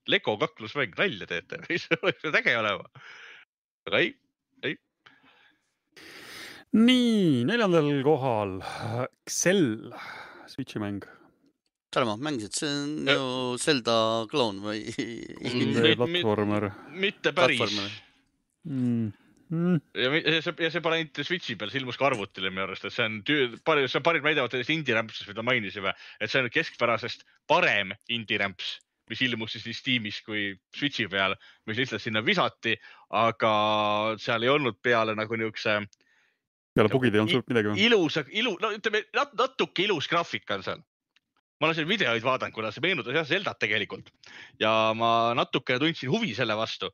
Lego 0.08 0.36
kaklusmäng, 0.38 0.98
nalja 1.00 1.28
teete, 1.28 1.62
mis 1.70 1.88
oleks 2.02 2.26
äge 2.42 2.58
olema. 2.60 2.90
aga 3.88 4.00
ei, 4.00 4.14
ei. 4.64 4.78
nii, 6.74 7.44
neljandal 7.50 7.90
kohal 8.04 8.60
Excel, 9.26 9.94
Switch'i 10.48 10.80
mäng 10.84 11.06
Tarmo, 11.94 12.16
mängisid, 12.18 12.56
see 12.58 12.70
on 12.70 13.10
ju 13.12 13.26
Zelda 13.62 13.96
kloon 14.32 14.62
või 14.64 14.86
platvormer. 16.00 16.72
mitte 16.98 17.34
päris. 17.38 17.76
Mm. 18.66 19.12
Mm. 19.54 19.76
ja 19.94 20.40
see, 20.42 20.56
ja 20.64 20.70
see 20.74 20.82
pole 20.82 20.98
ainult 20.98 21.20
Switch'i 21.22 21.54
peal, 21.60 21.70
see 21.70 21.82
ilmus 21.82 22.00
ka 22.00 22.08
arvutile 22.08 22.50
minu 22.50 22.64
arust, 22.64 22.88
et 22.88 22.96
see 22.96 23.06
on, 23.06 23.20
see 23.28 24.00
on 24.00 24.06
parim 24.06 24.24
väidavad 24.26 24.56
sellest 24.56 24.72
indie-rämpsust, 24.74 25.28
mida 25.30 25.46
mainisime, 25.46 25.94
et 26.18 26.32
see 26.32 26.42
on 26.42 26.50
keskpärasest 26.54 27.28
parem 27.52 27.92
indie-rämps, 28.16 28.72
mis 29.12 29.22
ilmus 29.28 29.54
siis 29.54 29.68
nii 29.68 29.78
Steamis 29.78 30.22
kui 30.26 30.48
Switch'i 30.74 31.06
peal, 31.12 31.36
mis 31.70 31.82
lihtsalt 31.84 32.02
sinna 32.02 32.24
visati, 32.26 32.74
aga 33.20 33.54
seal 34.24 34.48
ei 34.48 34.54
olnud 34.56 34.80
peale 34.82 35.14
nagu 35.20 35.38
niisuguse 35.38 35.78
peale 36.74 36.90
bugid 36.90 37.14
ei 37.14 37.22
olnud 37.22 37.36
suurt 37.36 37.52
midagi. 37.52 37.76
ilus, 37.86 38.18
ilu, 38.34 38.56
no 38.64 38.72
ütleme 38.74 39.04
natuke 39.14 39.86
ilus 39.86 40.10
graafika 40.10 40.58
on 40.58 40.66
seal. 40.66 40.82
Ma 41.64 41.70
olen 41.70 41.78
seal 41.78 41.88
videoid 41.88 42.26
vaadanud, 42.28 42.52
kuna 42.52 42.74
see 42.76 42.84
meenutas 42.84 43.16
jah 43.16 43.24
Zeldat 43.24 43.62
tegelikult. 43.64 44.10
Ja 44.60 44.92
ma 45.00 45.32
natuke 45.40 45.78
tundsin 45.80 46.12
huvi 46.12 46.36
selle 46.36 46.60
vastu. 46.60 46.92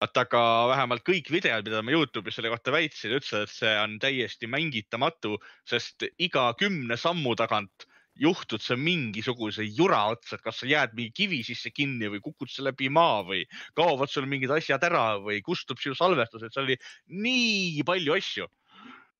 et 0.00 0.16
aga 0.16 0.40
vähemalt 0.70 1.02
kõik 1.04 1.26
videod, 1.28 1.66
mida 1.68 1.82
ma 1.84 1.92
Youtube'is 1.92 2.38
selle 2.38 2.48
kohta 2.48 2.72
väitsin, 2.72 3.12
ütlesid, 3.18 3.42
et 3.44 3.50
see 3.52 3.72
on 3.82 3.98
täiesti 4.00 4.48
mängitamatu, 4.48 5.34
sest 5.68 6.06
iga 6.16 6.46
kümne 6.56 6.96
sammu 6.96 7.34
tagant 7.36 7.84
juhtud 8.16 8.64
sa 8.64 8.78
mingisuguse 8.80 9.66
jura 9.68 10.00
otsa, 10.14 10.38
et 10.38 10.46
kas 10.46 10.62
sa 10.62 10.70
jääd 10.70 10.96
mingi 10.96 11.12
kivi 11.20 11.42
sisse 11.44 11.68
kinni 11.68 12.08
või 12.14 12.22
kukud 12.24 12.48
sa 12.48 12.64
läbi 12.64 12.88
maa 12.88 13.20
või 13.28 13.44
kaovad 13.76 14.08
sul 14.08 14.24
mingid 14.24 14.56
asjad 14.56 14.88
ära 14.88 15.18
või 15.20 15.42
kustub 15.44 15.76
sinu 15.80 15.92
salvestus, 15.98 16.48
et 16.48 16.56
seal 16.56 16.64
oli 16.64 16.80
nii 17.12 17.84
palju 17.84 18.16
asju. 18.16 18.48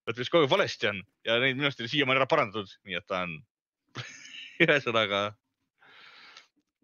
Et 0.09 0.17
mis 0.17 0.33
kogu 0.33 0.49
aeg 0.49 0.57
valesti 0.57 0.89
on. 0.91 1.05
Ja 1.29 1.37
neid 1.45 1.61
minu 1.61 1.69
arust 1.69 1.85
oli 1.85 1.93
siiamaani 1.93 2.23
ära 2.23 2.29
parandatud, 2.33 2.73
nii 2.89 2.97
et 2.97 3.05
ta 3.05 3.21
on 3.29 3.37
ühesõnaga 4.61 5.31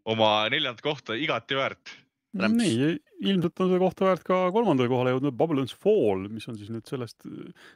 oma 0.06 0.32
neljandat 0.52 0.82
kohta 0.84 1.16
igati 1.18 1.58
väärt. 1.58 1.94
nii, 2.36 2.90
ilmselt 3.24 3.62
on 3.64 3.70
see 3.72 3.80
kohta 3.80 4.06
väärt 4.10 4.24
ka 4.26 4.38
kolmandale 4.52 4.90
kohale 4.92 5.14
jõudnud 5.14 5.36
Babylon's 5.38 5.72
Fall, 5.72 6.26
mis 6.28 6.44
on 6.50 6.58
siis 6.58 6.68
nüüd 6.72 6.84
sellest 6.88 7.24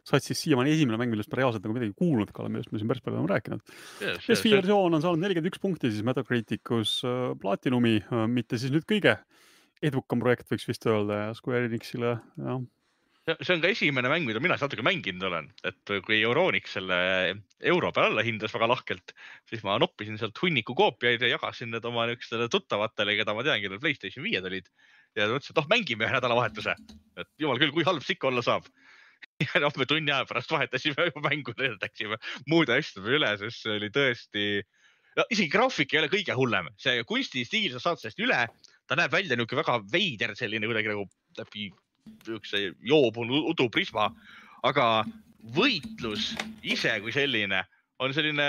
satsist 0.06 0.44
siiamaani 0.44 0.74
esimene 0.74 0.98
mäng, 1.00 1.14
millest 1.14 1.32
ma 1.32 1.40
reaalselt 1.40 1.64
nagu 1.64 1.78
midagi 1.78 1.96
kuulnud 1.96 2.32
ka 2.34 2.44
olen, 2.44 2.58
millest 2.58 2.74
me 2.74 2.82
siin 2.82 2.90
päris 2.90 3.04
palju 3.04 3.18
oleme 3.22 3.32
rääkinud 3.32 3.62
yes,. 4.04 4.26
PS5 4.26 4.58
versioon 4.58 4.98
on 4.98 5.04
saanud 5.04 5.24
nelikümmend 5.24 5.52
üks 5.52 5.62
punkti 5.62 5.92
siis 5.92 6.04
Metacriticus 6.06 6.98
äh, 7.08 7.22
Platinumi, 7.40 8.02
äh, 8.04 8.26
mitte 8.28 8.60
siis 8.60 8.74
nüüd 8.74 8.84
kõige 8.90 9.16
edukam 9.80 10.20
projekt, 10.20 10.50
võiks 10.52 10.68
vist 10.68 10.84
öelda 10.84 11.22
ja 11.22 11.32
Square 11.38 11.70
Enixile, 11.70 12.18
jah 12.36 12.60
see 13.38 13.54
on 13.54 13.62
ka 13.62 13.70
esimene 13.72 14.10
mäng, 14.12 14.26
mida 14.28 14.40
mina 14.42 14.56
natuke 14.60 14.84
mänginud 14.86 15.24
olen, 15.28 15.48
et 15.66 15.92
kui 16.06 16.20
Euronix 16.20 16.72
selle 16.76 16.98
euro 17.72 17.90
peale 17.94 18.10
alla 18.10 18.24
hindas 18.26 18.54
väga 18.54 18.68
lahkelt, 18.70 19.14
siis 19.50 19.64
ma 19.66 19.76
noppisin 19.82 20.18
sealt 20.20 20.38
hunniku 20.42 20.76
koopiaid 20.78 21.22
ja 21.24 21.34
jagasin 21.34 21.72
need 21.74 21.86
oma 21.88 22.06
niisugustele 22.08 22.48
tuttavatele, 22.52 23.16
keda 23.18 23.34
ma 23.36 23.44
tean, 23.46 23.60
kellel 23.62 23.82
Playstation 23.82 24.26
viied 24.26 24.46
olid. 24.46 24.70
ja 25.18 25.26
ütles, 25.26 25.50
et 25.50 25.58
noh, 25.58 25.66
mängime 25.70 26.06
ühe 26.06 26.14
nädalavahetuse, 26.14 26.76
et 27.18 27.30
jumal 27.42 27.58
küll, 27.58 27.72
kui 27.74 27.86
halb 27.86 28.04
see 28.06 28.14
ikka 28.14 28.28
olla 28.30 28.44
saab. 28.46 28.68
ja 29.42 29.60
noh, 29.64 29.74
me 29.76 29.86
tunni 29.90 30.12
aja 30.14 30.26
pärast 30.28 30.52
vahetasime 30.54 31.08
mängu, 31.24 31.54
läksime 31.58 32.20
muude 32.48 32.76
asjade 32.78 33.16
üle, 33.18 33.32
sest 33.40 33.64
see 33.64 33.74
oli 33.80 33.90
tõesti, 33.94 34.44
no 35.18 35.26
isegi 35.34 35.50
graafik 35.52 35.94
ei 35.94 36.02
ole 36.04 36.12
kõige 36.12 36.36
hullem, 36.38 36.70
see 36.80 37.02
kunstistiil, 37.08 37.74
sa 37.74 37.82
saad 37.82 38.02
sellest 38.02 38.22
üle, 38.22 38.44
ta 38.86 38.98
näeb 38.98 39.12
välja 39.12 39.36
niisugune 39.36 39.64
väga 39.64 39.78
veider, 39.92 40.36
selline 40.38 40.70
kuidagi 40.70 40.92
nagu 40.92 41.08
läbi 41.38 41.68
niisuguse 42.18 42.74
joobunud 42.86 43.50
uduprisma, 43.52 44.10
aga 44.66 45.04
võitlus 45.56 46.34
ise 46.62 46.92
kui 47.00 47.14
selline 47.14 47.64
on 48.00 48.14
selline 48.16 48.48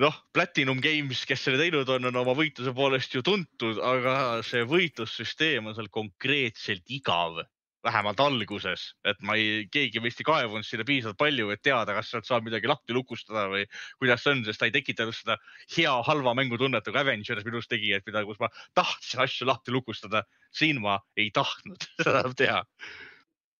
noh, 0.00 0.14
Platinum 0.34 0.80
Games, 0.82 1.24
kes 1.26 1.44
selle 1.46 1.60
teinud 1.60 1.88
on, 1.94 2.08
on 2.10 2.22
oma 2.24 2.34
võitluse 2.36 2.74
poolest 2.74 3.14
ju 3.14 3.22
tuntud, 3.26 3.78
aga 3.78 4.42
see 4.46 4.64
võitlussüsteem 4.66 5.70
on 5.70 5.76
seal 5.76 5.90
konkreetselt 5.94 6.90
igav 6.90 7.44
vähemalt 7.84 8.20
alguses, 8.24 8.86
et 9.04 9.20
ma 9.26 9.36
ei, 9.38 9.64
keegi 9.72 10.02
vist 10.04 10.22
ei 10.22 10.28
kaevunud 10.28 10.66
sinna 10.66 10.86
piisavalt 10.88 11.18
palju, 11.20 11.50
et 11.52 11.62
teada, 11.64 11.96
kas 11.96 12.10
sealt 12.12 12.28
saab 12.28 12.46
midagi 12.48 12.70
lahti 12.70 12.96
lukustada 12.96 13.46
või 13.52 13.64
kuidas 14.00 14.24
see 14.24 14.34
on, 14.34 14.44
sest 14.46 14.62
ta 14.62 14.68
ei 14.68 14.74
tekitanud 14.74 15.16
seda 15.16 15.36
hea-halva 15.76 16.34
mängutunnet 16.38 16.88
nagu 16.88 17.02
Avengers 17.02 17.44
minust 17.46 17.72
tegi, 17.72 17.92
et 17.96 18.06
mida, 18.08 18.24
kus 18.28 18.40
ma 18.42 18.50
tahtsin 18.78 19.24
asju 19.26 19.48
lahti 19.48 19.74
lukustada. 19.74 20.24
siin 20.54 20.80
ma 20.80 20.98
ei 21.16 21.30
tahtnud 21.34 21.88
seda 22.04 22.24
teha. 22.36 22.62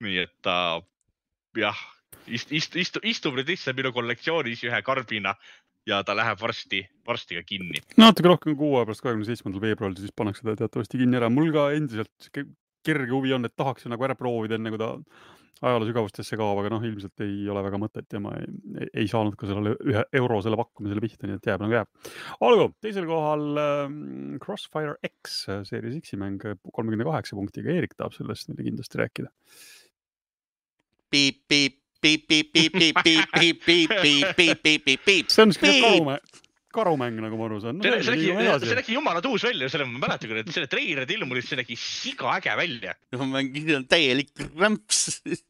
nii 0.04 0.19
et 0.25 0.35
ta 0.43 0.57
jah, 1.59 1.78
ist, 2.26 2.52
ist, 2.52 2.76
istu, 2.76 3.02
istub 3.02 3.37
nüüd 3.37 3.50
lihtsalt 3.52 3.76
minu 3.78 3.93
kollektsioonis 3.95 4.64
ühe 4.66 4.83
karbina 4.87 5.35
ja 5.88 6.00
ta 6.04 6.16
läheb 6.16 6.40
varsti, 6.40 6.83
varsti 7.07 7.38
ka 7.38 7.45
kinni. 7.47 7.83
natuke 8.00 8.31
rohkem 8.31 8.54
kui 8.54 8.61
kuu 8.64 8.76
aja 8.78 8.88
pärast, 8.88 9.04
kahekümne 9.04 9.28
seitsmendal 9.28 9.64
veebruaril 9.64 10.00
siis 10.00 10.14
pannakse 10.16 10.47
ta 10.47 10.57
teatavasti 10.64 11.00
kinni 11.02 11.21
ära. 11.21 11.31
mul 11.33 11.52
ka 11.52 11.71
endiselt 11.76 12.31
kerge 12.85 13.12
huvi 13.12 13.35
on, 13.37 13.49
et 13.49 13.57
tahaks 13.57 13.88
nagu 13.91 14.07
ära 14.07 14.17
proovida, 14.19 14.59
enne 14.59 14.73
kui 14.73 14.81
ta 14.81 14.95
ajaloo 15.64 15.87
sügavustesse 15.88 16.37
kaob, 16.38 16.59
aga 16.61 16.73
noh, 16.75 16.83
ilmselt 16.85 17.23
ei 17.25 17.45
ole 17.50 17.62
väga 17.64 17.79
mõtet 17.81 18.17
ja 18.17 18.21
ma 18.23 18.35
ei, 18.41 18.49
ei, 18.83 18.88
ei 19.05 19.11
saanud 19.11 19.37
ka 19.38 19.49
sellele 19.49 19.75
ühe 19.87 20.03
eurosele 20.21 20.59
pakkumisele 20.61 21.05
pihta, 21.05 21.29
nii 21.29 21.38
et 21.38 21.49
jääb 21.50 21.64
nagu 21.64 21.76
jääb. 21.79 22.11
olgu, 22.45 22.69
teisel 22.85 23.07
kohal 23.09 23.47
äh, 23.62 23.95
Crossfire 24.43 24.97
X, 25.09 25.45
Series 25.71 25.97
X-i 26.03 26.19
mäng 26.21 26.43
kolmekümne 26.43 27.07
kaheksa 27.09 27.38
punktiga. 27.38 27.73
Eerik 27.73 27.97
tahab 27.97 28.17
sellest 28.17 28.50
meile 28.50 28.69
kindlasti 28.69 29.00
rääkida. 29.00 29.33
piip, 31.14 31.45
piip, 31.49 31.81
piip, 32.03 32.26
piip, 32.29 32.53
piip, 32.53 32.73
piip, 32.73 32.97
piip, 33.05 33.35
piip, 33.35 33.95
piip, 34.03 34.35
piip, 34.37 34.64
piip, 34.85 35.05
piip, 35.07 35.31
see 35.31 35.47
on 35.47 35.55
siuke 35.55 35.76
karumäe 35.81 36.43
karumäng, 36.75 37.16
nagu 37.23 37.38
ma 37.38 37.49
aru 37.49 37.62
saan. 37.62 37.81
No,. 37.81 37.97
see 38.04 38.19
nägi, 38.19 38.28
see 38.66 38.78
nägi 38.81 38.99
jumala 38.99 39.23
tuus 39.25 39.47
välja, 39.47 39.71
selle 39.73 39.88
ma 39.88 40.02
mäletan 40.07 40.31
küll, 40.31 40.43
et 40.43 40.52
selle 40.54 40.71
treilerid 40.71 41.16
ilmusid, 41.16 41.49
see 41.49 41.61
nägi 41.62 41.78
siga 41.81 42.37
äge 42.37 42.54
välja. 42.61 42.95
no 43.14 43.28
mäng 43.31 43.57
on 43.78 43.88
täielik 43.90 44.33
rämps. 44.52 45.21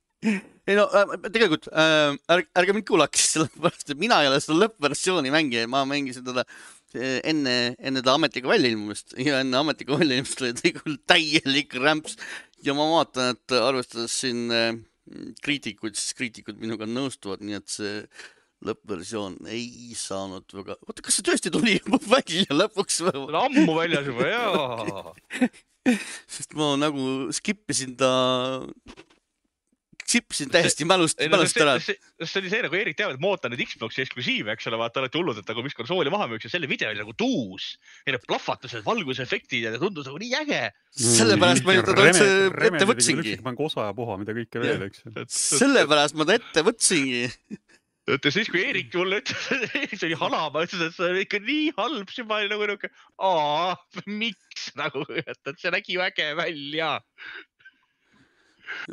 Ei 0.65 0.73
no 0.79 0.87
äh, 0.97 1.11
tegelikult 1.29 1.67
äh, 1.69 2.15
ärge, 2.33 2.49
ärge 2.57 2.73
mind 2.73 2.87
kuulake, 2.89 3.21
sellepärast 3.35 3.93
et 3.93 4.01
mina 4.01 4.23
ei 4.23 4.31
ole 4.31 4.39
seda 4.41 4.57
lõppversiooni 4.63 5.33
mängija, 5.35 5.67
ma 5.69 5.83
mängisin 5.89 6.25
teda 6.25 6.47
äh, 6.47 7.19
enne, 7.29 7.75
enne 7.77 8.01
ta 8.05 8.15
ametiga 8.17 8.49
väljailmumist 8.49 9.13
ja 9.21 9.43
enne 9.45 9.61
ametiga 9.61 9.99
väljailmumist 10.01 10.41
oli 10.41 10.57
ta 10.57 10.73
küll 10.79 10.97
täielik 11.13 11.77
rämps. 11.77 12.17
Ja 12.65 12.73
ma 12.73 12.87
vaatan, 12.89 13.37
et 13.37 13.57
arvestades 13.59 14.17
siin 14.23 14.49
äh, 14.49 14.71
kriitikuid, 15.45 15.99
siis 16.01 16.17
kriitikud 16.17 16.57
minuga 16.63 16.89
nõustuvad, 16.89 17.45
nii 17.45 17.59
et 17.59 17.69
see 17.69 17.99
lõppversioon 18.69 19.39
ei 19.53 19.93
saanud 19.99 20.57
väga, 20.61 20.79
oota, 20.87 21.05
kas 21.05 21.19
see 21.19 21.27
tõesti 21.29 21.53
tuli 21.55 21.77
juba 21.79 22.01
välja 22.17 22.57
lõpuks 22.63 23.03
või? 23.07 23.29
ammu 23.45 23.79
väljas 23.79 24.11
juba, 24.11 24.29
jaa 24.31 25.15
sest 26.35 26.55
ma 26.57 26.75
nagu 26.81 27.31
skip 27.37 27.69
isin 27.73 27.93
ta, 27.99 28.11
skip 30.05 30.33
isin 30.33 30.53
täiesti 30.53 30.87
mälust, 30.89 31.21
mälust 31.31 31.59
ära. 31.61 31.75
see 31.83 32.41
oli 32.41 32.53
see 32.53 32.63
nagu 32.65 32.79
Eerik 32.79 32.97
teab, 32.97 33.13
et 33.15 33.21
ma 33.23 33.35
ootan 33.35 33.53
neid 33.53 33.65
Xbox'i 33.69 34.05
eksklusiive, 34.05 34.55
eks 34.55 34.71
ole, 34.71 34.79
vaata 34.81 35.03
alati 35.03 35.21
hullud, 35.21 35.41
et 35.41 35.53
nagu 35.53 35.65
mis 35.67 35.77
konsooli 35.77 36.13
maha 36.15 36.29
müüks 36.31 36.49
ja 36.49 36.55
selle 36.55 36.71
video 36.71 36.89
oli 36.93 37.03
nagu 37.03 37.17
tuus. 37.21 37.75
ja 38.07 38.17
need 38.17 38.25
plahvatused, 38.29 38.85
valgusefektid 38.87 39.69
ja 39.69 39.77
tundus 39.77 40.09
nagu 40.09 40.21
nii 40.23 40.33
äge 40.41 40.63
mm,. 40.71 41.13
sellepärast 41.19 41.69
ma 41.69 41.79
teda 41.81 42.09
üldse 42.09 42.31
ette 42.71 42.91
võtsingi. 42.91 43.39
mäng 43.45 43.65
osa 43.69 43.91
ja 43.91 43.97
puha, 43.97 44.19
mida 44.23 44.37
kõike 44.41 44.65
veel, 44.65 44.89
eks 44.89 45.05
ju. 45.05 45.29
sellepärast 45.61 46.17
ma 46.17 46.29
ta 46.29 46.41
ette 46.41 46.65
võtsingi 46.65 47.27
et 48.13 48.29
siis, 48.35 48.51
kui 48.53 48.61
Eerik 48.61 48.93
mulle 48.99 49.23
ütles, 49.23 49.49
et 49.81 49.97
see 49.97 50.11
oli 50.11 50.19
halama, 50.21 50.65
ütles, 50.67 50.83
et 50.85 50.97
see 50.97 51.09
on 51.09 51.19
ikka 51.23 51.41
nii 51.45 51.73
halb, 51.79 52.13
siis 52.13 52.29
ma 52.29 52.41
olin 52.43 52.53
nagu 52.53 52.69
niuke, 52.69 52.91
aa, 53.25 53.75
miks 54.05 54.71
nagu, 54.79 55.05
et, 55.23 55.41
et 55.41 55.61
see 55.61 55.73
nägi 55.73 55.97
ju 55.97 56.05
äge 56.05 56.31
välja. 56.39 56.93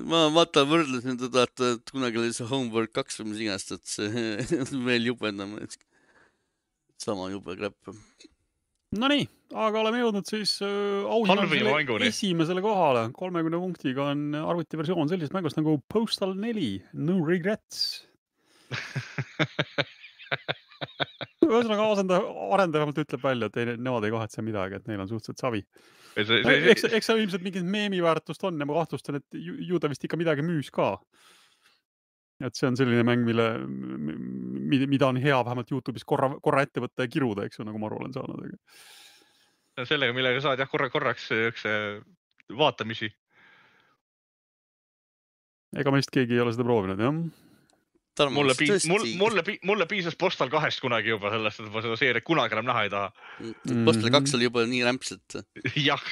ma 0.07 0.25
vaata, 0.31 0.63
võrdlesin 0.67 1.19
teda, 1.19 1.47
et, 1.49 1.63
et 1.73 1.91
kunagi 1.91 2.21
oli 2.21 2.35
see 2.35 2.47
Homework 2.47 2.93
kaks 2.95 3.19
või 3.19 3.33
mis 3.33 3.41
iganes, 3.43 3.67
et 3.75 3.95
see 3.97 4.35
veel 4.87 5.11
jubedam, 5.11 5.57
sama 7.01 7.31
jube 7.33 7.57
krepp. 7.59 7.97
Nonii, 8.91 9.23
aga 9.55 9.79
oleme 9.79 10.01
jõudnud 10.01 10.27
siis 10.27 10.57
äh, 10.67 12.07
esimesele 12.07 12.63
kohale. 12.63 13.05
kolmekümne 13.15 13.59
punktiga 13.59 14.09
on 14.11 14.35
arvutiversioon 14.35 15.07
sellisest 15.07 15.35
mängust 15.35 15.59
nagu 15.59 15.77
Postal 15.91 16.35
neli, 16.35 16.73
No 16.91 17.21
Regrets 17.23 18.10
ühesõnaga 21.51 21.87
asendaja, 21.93 22.21
arendaja 22.55 22.83
vähemalt 22.83 23.01
ütleb 23.03 23.23
välja, 23.23 23.49
et 23.49 23.59
ei, 23.59 23.73
nemad 23.77 24.05
ei 24.07 24.13
kahetse 24.13 24.43
midagi, 24.45 24.77
et 24.77 24.87
neil 24.89 25.03
on 25.03 25.09
suhteliselt 25.09 25.41
savi. 25.41 25.61
eks, 26.19 26.85
eks 26.87 27.09
seal 27.09 27.21
ilmselt 27.21 27.45
mingit 27.45 27.67
meemiväärtust 27.67 28.43
on 28.47 28.59
ja 28.59 28.67
ma 28.67 28.77
kahtlustan, 28.79 29.19
et 29.21 29.37
ju, 29.37 29.57
ju 29.71 29.79
ta 29.81 29.91
vist 29.91 30.05
ikka 30.07 30.19
midagi 30.19 30.45
müüs 30.45 30.71
ka. 30.73 30.93
et 32.41 32.57
see 32.57 32.69
on 32.69 32.77
selline 32.77 33.03
mäng, 33.05 33.25
mille, 33.27 33.47
mida 34.89 35.11
on 35.11 35.19
hea 35.21 35.37
vähemalt 35.45 35.71
Youtube'is 35.71 36.07
korra, 36.07 36.31
korra 36.41 36.63
ette 36.65 36.81
võtta 36.81 37.05
ja 37.05 37.11
kiruda, 37.11 37.45
eks 37.45 37.59
ju, 37.59 37.67
nagu 37.67 37.81
ma 37.81 37.89
aru 37.89 38.01
olen 38.01 38.15
saanud. 38.15 38.57
sellega, 39.85 40.15
millega 40.17 40.41
saad 40.41 40.61
jah, 40.61 40.69
korra 40.69 40.89
korraks 40.93 41.29
siukse 41.29 41.75
vaatamisi. 42.57 43.11
ega 45.77 45.93
meist 45.93 46.11
keegi 46.11 46.35
ei 46.35 46.43
ole 46.43 46.53
seda 46.55 46.67
proovinud, 46.67 46.99
jah 46.99 47.40
Tarmo, 48.21 48.37
mulle 48.39 48.55
piis-, 48.57 48.87
mul, 48.89 49.05
mulle, 49.19 49.43
mulle 49.67 49.87
piisas 49.89 50.17
Postal 50.19 50.51
kahest 50.53 50.81
kunagi 50.83 51.13
juba 51.13 51.33
sellest, 51.33 51.63
et 51.63 51.73
ma 51.73 51.83
seda 51.83 51.97
seeriat 51.99 52.27
kunagi 52.27 52.57
enam 52.57 52.69
näha 52.69 52.85
ei 52.85 52.93
taha. 52.93 53.11
Mm.. 53.41 53.83
Postal 53.89 54.13
kaks 54.17 54.37
oli 54.37 54.47
juba 54.47 54.65
nii 54.69 54.85
rämps, 54.87 55.13
et. 55.17 55.37
jah. 55.89 56.07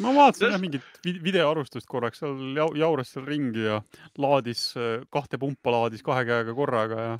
Ma 0.00 0.14
vaatasin 0.16 0.54
jah 0.54 0.62
mingit 0.62 1.04
videoarvustust 1.04 1.90
korraks, 1.90 2.22
seal 2.22 2.58
jauras 2.78 3.14
seal 3.14 3.28
ringi 3.28 3.66
ja 3.66 3.82
laadis 4.20 4.70
kahte 5.12 5.40
pumpa 5.42 5.74
laadis 5.74 6.04
kahe 6.06 6.26
käega 6.28 6.56
korraga 6.56 7.06
ja 7.08 7.14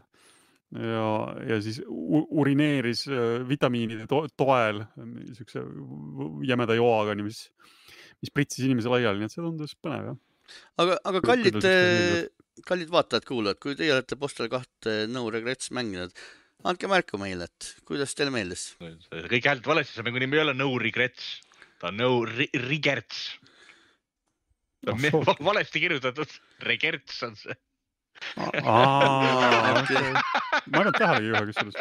ja, 0.74 1.08
ja 1.48 1.58
siis 1.62 1.80
urineeris 1.86 3.06
äh, 3.08 3.48
vitamiinide 3.48 4.06
to 4.10 4.24
toel 4.36 4.82
niisuguse 4.98 5.62
jämeda 6.48 6.76
joaga, 6.78 7.16
mis, 7.22 7.46
mis 8.22 8.32
pritsis 8.34 8.66
inimese 8.66 8.90
laiali, 8.92 9.20
nii 9.20 9.30
et 9.30 9.36
see 9.36 9.44
tundus 9.44 9.76
põnev 9.78 10.12
jah. 10.12 10.22
Aga, 10.82 10.96
aga 11.08 11.20
kallid, 11.24 11.60
kallid 12.68 12.92
vaatajad-kuulajad, 12.94 13.60
kui 13.62 13.76
teie 13.78 13.92
olete 13.94 14.18
Postal 14.20 14.50
kahte 14.52 14.96
No 15.10 15.26
Regrets 15.32 15.72
mänginud, 15.74 16.14
andke 16.68 16.90
märku 16.90 17.18
meile, 17.20 17.48
et 17.50 17.70
kuidas 17.88 18.14
teile 18.14 18.32
meeldis. 18.34 18.72
kõik 18.80 19.50
häält 19.50 19.66
valesti, 19.66 19.96
see 19.96 20.06
mängu 20.06 20.22
nimi 20.22 20.38
ei 20.38 20.44
ole 20.46 20.56
No 20.56 20.70
Regrets, 20.78 21.40
ta 21.82 21.90
on 21.90 22.00
No 22.00 22.10
Regrets. 22.24 23.26
ta 24.84 24.94
on 24.94 25.06
oh, 25.12 25.36
valesti 25.50 25.82
kirjutatud, 25.86 26.40
Regerts 26.68 27.22
on 27.26 27.38
see 27.40 27.56
ma 28.68 29.82
ei 29.84 30.72
pannud 30.72 30.96
tähelegi 30.96 31.30
ühe 31.32 31.42
kusjuures. 31.48 31.76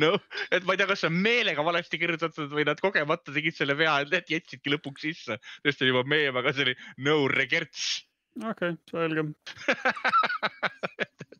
no, 0.00 0.10
et 0.54 0.64
ma 0.66 0.74
ei 0.74 0.80
tea, 0.80 0.88
kas 0.90 1.02
see 1.02 1.10
on 1.10 1.18
meelega 1.24 1.64
valesti 1.64 2.00
kirjutatud 2.00 2.52
või 2.54 2.64
nad 2.68 2.80
kogemata 2.82 3.34
tegid 3.34 3.56
selle 3.56 3.76
vea, 3.78 3.98
et 4.04 4.32
jätsidki 4.32 4.72
lõpuks 4.74 5.06
sisse. 5.06 5.38
sest 5.66 5.84
oli 5.84 5.92
juba 5.92 6.04
meem, 6.08 6.36
aga 6.40 6.54
see 6.54 6.68
oli 6.68 6.76
no 7.06 7.20
regerts. 7.32 7.88
Okei 8.44 8.74
okay,, 8.74 8.78
selge 8.90 9.24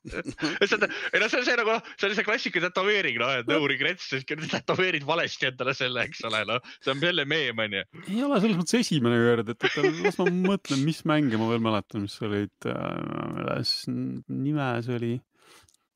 lihtsalt, 0.08 0.86
ei 1.12 1.20
noh, 1.20 1.28
see 1.30 1.40
on 1.40 1.46
see 1.46 1.56
nagu, 1.58 1.76
see 1.98 2.08
on 2.08 2.16
see 2.16 2.26
klassika 2.26 2.62
tätoveering, 2.64 3.18
noh, 3.20 3.32
et 3.42 3.50
no 3.50 3.60
regrets, 3.70 4.08
tätoveerid 4.24 5.06
valesti 5.08 5.50
endale 5.50 5.74
selle, 5.76 6.06
eks 6.08 6.24
ole, 6.28 6.42
noh, 6.48 6.72
see 6.84 6.94
on 6.94 7.04
jälle 7.04 7.26
meem, 7.28 7.62
onju. 7.64 7.84
ei 8.06 8.24
ole 8.26 8.40
selles 8.42 8.60
mõttes 8.60 8.78
esimene 8.80 9.20
kord, 9.22 9.54
et, 9.54 9.68
et 9.70 10.04
las 10.06 10.20
ma 10.20 10.28
mõtlen, 10.32 10.84
mis 10.86 11.02
mänge 11.08 11.40
ma 11.40 11.50
veel 11.52 11.64
mäletan, 11.64 12.06
mis 12.06 12.18
olid 12.24 12.70
äh,, 12.70 13.58
nime 13.68 14.70
see 14.86 14.98
oli 14.98 15.14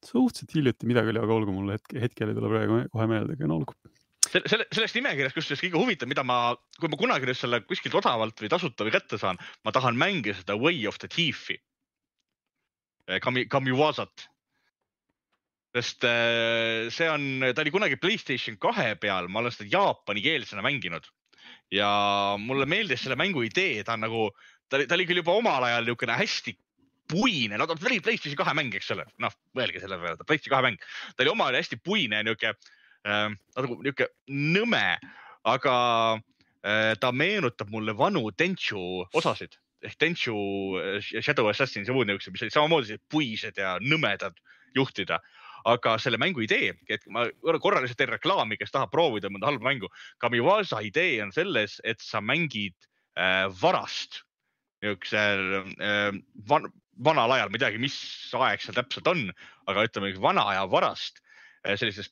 suhteliselt 0.03 0.57
hiljuti 0.57 0.89
midagi 0.91 1.13
oli, 1.13 1.23
aga 1.23 1.35
olgu 1.37 1.55
mul 1.55 1.75
hetk, 1.77 1.95
hetkel 2.05 2.33
ei 2.33 2.39
tule 2.39 2.51
praegu 2.51 2.85
kohe 2.91 3.11
meelde, 3.11 3.39
aga 3.39 3.51
no 3.51 3.61
olgu 3.61 3.77
selle, 4.33 4.67
sellest 4.73 4.97
nimekirjast, 4.97 5.37
kusjuures 5.37 5.63
kõige 5.63 5.81
huvitavam, 5.81 6.13
mida 6.13 6.25
ma, 6.27 6.39
kui 6.81 6.91
ma 6.91 6.99
kunagi 7.01 7.29
nüüd 7.29 7.39
selle 7.39 7.63
kuskilt 7.67 7.97
odavalt 7.99 8.41
või 8.41 8.51
tasuta 8.53 8.87
või 8.87 8.95
kätte 8.95 9.19
saan, 9.21 9.41
ma 9.67 9.75
tahan 9.75 9.99
mängida 9.99 10.39
seda 10.39 10.57
Way 10.59 10.87
of 10.89 11.01
the 11.03 11.11
Thief'i. 11.13 11.59
Eh, 13.09 13.21
Kami, 13.23 13.47
Kamiwasat. 13.51 14.29
sest 15.73 16.05
eh, 16.05 16.89
see 16.93 17.09
on, 17.09 17.45
ta 17.55 17.65
oli 17.65 17.73
kunagi 17.73 17.97
Playstation 18.01 18.59
kahe 18.61 18.95
peal, 19.01 19.29
ma 19.29 19.41
olen 19.41 19.55
seda 19.55 19.71
jaapanikeelsena 19.73 20.65
mänginud. 20.65 21.07
Ja 21.73 21.89
mulle 22.39 22.67
meeldis 22.69 23.01
selle 23.03 23.17
mängu 23.17 23.43
idee, 23.47 23.81
ta 23.85 23.97
on 23.97 24.05
nagu, 24.05 24.27
ta 24.69 24.79
oli, 24.79 24.87
ta 24.87 24.99
oli 24.99 25.09
küll 25.09 25.23
juba 25.23 25.33
omal 25.41 25.65
ajal 25.65 25.89
niisugune 25.89 26.19
hästi 26.21 26.55
puine, 27.09 27.57
no 27.57 27.67
ta 27.67 27.77
oli 27.89 28.01
Playstation 28.05 28.39
kahe 28.39 28.53
mäng, 28.57 28.77
eks 28.77 28.93
ole, 28.95 29.07
noh, 29.21 29.33
mõelge 29.57 29.81
selle 29.81 29.99
peale, 30.01 30.21
ta 30.21 30.29
Playstation 30.29 30.55
kahe 30.55 30.69
mäng, 30.69 30.87
ta 31.17 31.25
oli 31.25 31.33
omal 31.33 31.51
ajal 31.51 31.65
hästi 31.65 31.81
puine, 31.85 32.21
niisugune 32.29 32.53
äh,, 33.09 33.29
nagu 33.59 33.81
niisugune 33.83 34.09
nõme, 34.57 34.87
aga 35.49 35.75
äh, 36.63 36.95
ta 37.01 37.13
meenutab 37.13 37.73
mulle 37.75 37.97
vanu 37.99 38.29
Tenchu 38.37 39.03
osasid 39.13 39.59
ehk 39.83 39.99
Tenchu, 39.99 40.35
äh, 40.79 41.21
Shadow 41.21 41.49
Assassins 41.51 41.89
ja 41.89 41.95
muud 41.95 42.09
niisugused, 42.09 42.35
mis 42.35 42.45
olid 42.47 42.57
samamoodi 42.57 42.99
puised 43.13 43.59
ja 43.59 43.77
nõmedad 43.83 44.39
juhtida. 44.77 45.21
aga 45.63 45.93
selle 46.03 46.19
mängu 46.19 46.43
idee, 46.43 46.73
et 46.91 47.05
ma 47.07 47.29
korra 47.63 47.79
lihtsalt 47.79 48.01
teen 48.01 48.11
reklaami, 48.11 48.57
kes 48.59 48.73
tahab 48.75 48.91
proovida 48.91 49.29
mõnda 49.31 49.47
halba 49.47 49.69
mängu. 49.69 49.87
Kamiwasa 50.19 50.81
idee 50.83 51.21
on 51.23 51.31
selles, 51.31 51.77
et 51.87 52.03
sa 52.03 52.19
mängid 52.19 52.75
äh, 53.15 53.47
varast 53.61 54.25
niisugusel 54.83 55.45
äh, 55.79 56.19
van, 56.51 56.67
vanal 56.99 57.37
ajal, 57.37 57.53
ma 57.53 57.61
ei 57.61 57.63
teagi, 57.63 57.79
mis 57.79 57.95
aeg 58.35 58.65
seal 58.65 58.75
täpselt 58.75 59.07
on, 59.13 59.23
aga 59.71 59.87
ütleme 59.87 60.11
vana 60.19 60.49
aja 60.51 60.67
varast 60.67 61.23
äh, 61.23 61.77
sellises 61.79 62.11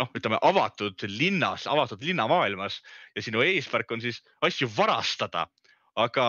noh, 0.00 0.10
ütleme 0.18 0.38
avatud 0.44 1.06
linnas, 1.08 1.66
avatud 1.70 2.02
linnamaailmas 2.04 2.80
ja 3.16 3.22
sinu 3.22 3.44
eesmärk 3.44 3.90
on 3.92 4.02
siis 4.04 4.22
asju 4.44 4.68
varastada, 4.76 5.46
aga 5.96 6.26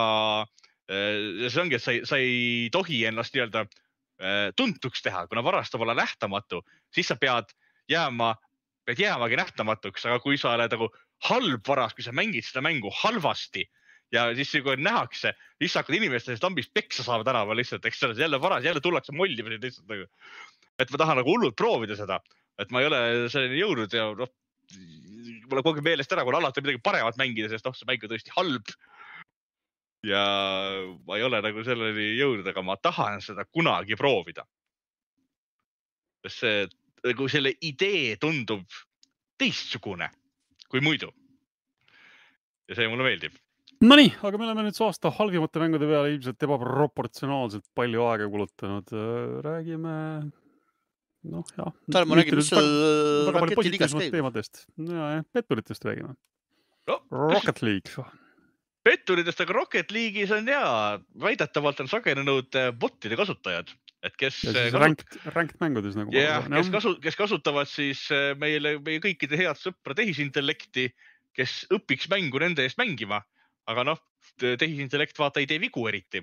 Äh, 0.88 1.50
see 1.52 1.60
ongi, 1.60 1.76
et 1.76 1.84
sa 1.84 1.92
ei, 1.92 2.04
sa 2.08 2.18
ei 2.22 2.68
tohi 2.72 3.02
ennast 3.10 3.34
nii-öelda 3.36 3.66
äh, 3.68 4.52
tuntuks 4.56 5.04
teha, 5.04 5.26
kuna 5.28 5.44
varastav 5.44 5.84
olla 5.84 5.96
nähtamatu, 5.98 6.62
siis 6.96 7.10
sa 7.12 7.18
pead 7.20 7.52
jääma, 7.92 8.32
pead 8.88 9.02
jäämagi 9.04 9.36
nähtamatuks, 9.42 10.06
aga 10.08 10.22
kui 10.24 10.40
sa 10.40 10.54
oled 10.56 10.72
nagu 10.72 10.88
halb 11.28 11.68
varas, 11.68 11.96
kui 11.98 12.08
sa 12.08 12.16
mängid 12.16 12.48
seda 12.48 12.64
mängu 12.64 12.92
halvasti 13.02 13.66
ja 14.16 14.30
siis 14.38 14.54
kui 14.64 14.78
nähakse, 14.80 15.34
siis 15.60 15.76
sa 15.76 15.84
hakkad 15.84 16.00
inimeste 16.00 16.32
eest 16.32 16.48
lambist 16.48 16.72
peksa 16.72 17.04
saama 17.04 17.28
tänaval 17.28 17.60
lihtsalt, 17.60 17.84
eks 17.84 18.08
ole, 18.08 18.16
jälle 18.16 18.40
varas, 18.40 18.63
jälle 18.63 18.80
tullakse 18.80 19.12
mollima 19.12 19.52
sind 19.52 19.68
lihtsalt 19.68 19.91
nagu. 19.91 20.08
et 20.80 20.94
ma 20.94 21.04
tahan 21.04 21.20
nagu 21.20 21.36
hullult 21.36 21.60
proovida 21.60 22.00
seda, 22.00 22.22
et 22.62 22.74
ma 22.74 22.82
ei 22.82 22.89
ole 22.89 23.00
selleni 23.32 23.62
jõudnud 23.62 23.93
ja 23.93 24.10
noh, 24.17 24.32
mul 25.48 25.62
on 25.62 25.65
kogu 25.65 25.80
aeg 25.80 25.86
meelest 25.86 26.13
ära, 26.13 26.26
kui 26.26 26.34
on 26.34 26.39
alati 26.41 26.63
midagi 26.63 26.84
paremat 26.84 27.20
mängida, 27.20 27.52
sest 27.52 27.67
noh, 27.67 27.76
see 27.78 27.88
mäng 27.89 28.04
on 28.04 28.13
tõesti 28.13 28.34
halb 28.36 28.76
ja 30.06 30.24
ma 31.08 31.17
ei 31.17 31.26
ole 31.26 31.41
nagu 31.43 31.63
selleni 31.65 32.12
jõudnud, 32.17 32.48
aga 32.52 32.63
ma 32.65 32.78
tahan 32.80 33.22
seda 33.24 33.46
kunagi 33.50 33.98
proovida. 34.00 34.46
sest 36.26 36.43
see, 36.43 36.67
nagu 37.08 37.28
selle 37.32 37.54
idee 37.63 38.17
tundub 38.20 38.65
teistsugune 39.39 40.10
kui 40.67 40.82
muidu. 40.84 41.12
ja 42.67 42.76
see 42.76 42.88
mulle 42.91 43.06
meeldib. 43.08 43.38
Nonii, 43.78 44.10
aga 44.26 44.39
me 44.39 44.48
oleme 44.48 44.65
nüüd 44.65 44.76
see 44.76 44.88
aasta 44.88 45.12
halvimate 45.13 45.62
mängude 45.62 45.88
peale 45.88 46.15
ilmselt 46.15 46.43
ebaproportsionaalselt 46.48 47.67
palju 47.78 48.04
aega 48.10 48.28
kulutanud. 48.34 48.91
räägime, 49.46 49.93
noh 51.23 51.47
jah. 51.58 51.73
Tarmo, 51.91 52.19
räägi, 52.19 52.38
mis 52.38 52.51
seal 52.53 52.71
raketiliigas 53.34 53.97
käib? 53.97 54.13
teemadest, 54.13 54.65
petturitest 55.34 55.86
räägime 55.89 56.13
no,. 56.88 57.01
Rocket 57.12 57.62
League 57.65 58.08
petturitest, 58.88 59.43
aga 59.43 59.56
Rocket 59.58 59.91
League'is 59.93 60.32
on 60.36 60.47
ja 60.49 60.62
väidetavalt 61.21 61.82
on 61.84 61.91
sagenenud 61.91 62.58
äh, 62.58 62.69
bot'ide 62.71 63.17
kasutajad, 63.19 63.71
et 64.06 64.15
kes. 64.19 64.39
Äh, 64.51 64.69
ranked, 64.75 65.17
ranked 65.36 65.60
mängudes 65.63 65.97
nagu. 65.99 66.13
jah, 66.15 66.47
kes 66.53 66.71
kasu-, 66.73 66.97
kes 67.03 67.19
kasutavad 67.19 67.69
siis 67.71 68.06
äh, 68.15 68.32
meile, 68.39 68.77
meie 68.84 69.03
kõikide 69.03 69.39
head 69.39 69.60
sõpra 69.60 69.97
tehisintellekti, 69.97 70.89
kes 71.38 71.60
õpiks 71.73 72.10
mängu 72.13 72.41
nende 72.43 72.65
eest 72.65 72.80
mängima. 72.82 73.23
aga 73.67 73.84
noh, 73.84 73.99
tehisintellekt 74.39 75.17
vaata 75.19 75.41
ei 75.41 75.47
tee 75.49 75.60
vigu 75.60 75.82
eriti. 75.89 76.21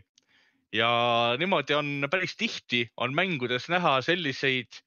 Ja 0.74 0.90
niimoodi 1.38 1.76
on 1.78 2.08
päris 2.10 2.34
tihti 2.36 2.84
on 2.96 3.14
mängudes 3.14 3.68
näha 3.70 4.00
selliseid 4.02 4.80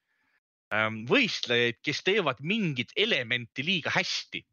ähm, 0.73 1.03
võistlejaid, 1.09 1.79
kes 1.85 2.03
teevad 2.03 2.41
mingit 2.43 2.91
elementi 2.95 3.65
liiga 3.65 3.93
hästi. 3.95 4.43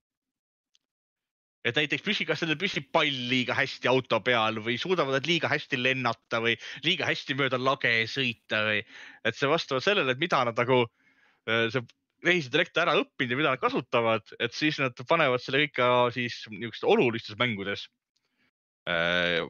Et 1.65 1.79
näiteks 1.81 2.05
püsi, 2.05 2.27
kas 2.29 2.43
nendel 2.45 2.59
püsib 2.61 2.91
pall 2.93 3.21
liiga 3.31 3.57
hästi 3.57 3.89
auto 3.89 4.19
peal 4.21 4.61
või 4.63 4.77
suudavad 4.79 5.17
nad 5.17 5.27
liiga 5.27 5.49
hästi 5.49 5.79
lennata 5.81 6.43
või 6.45 6.59
liiga 6.85 7.09
hästi 7.09 7.37
mööda 7.39 7.59
lage 7.59 7.93
sõita 8.13 8.61
või 8.69 8.83
et 9.25 9.39
see 9.39 9.49
vastavalt 9.49 9.87
sellele, 9.87 10.13
et 10.13 10.21
mida 10.21 10.43
nad 10.45 10.61
nagu 10.61 10.83
äh, 10.85 11.67
see 11.73 11.83
tehisintellekt 12.25 12.79
ära 12.81 12.95
õppinud 13.01 13.33
ja 13.33 13.41
mida 13.41 13.57
nad 13.57 13.63
kasutavad, 13.63 14.29
et 14.41 14.55
siis 14.57 14.79
nad 14.81 15.01
panevad 15.09 15.43
selle 15.43 15.65
kõik 15.65 15.75
ka 15.81 15.91
siis 16.15 16.39
niisugustes 16.53 16.89
olulistes 16.89 17.41
mängudes. 17.41 17.89
Äh, 18.89 19.49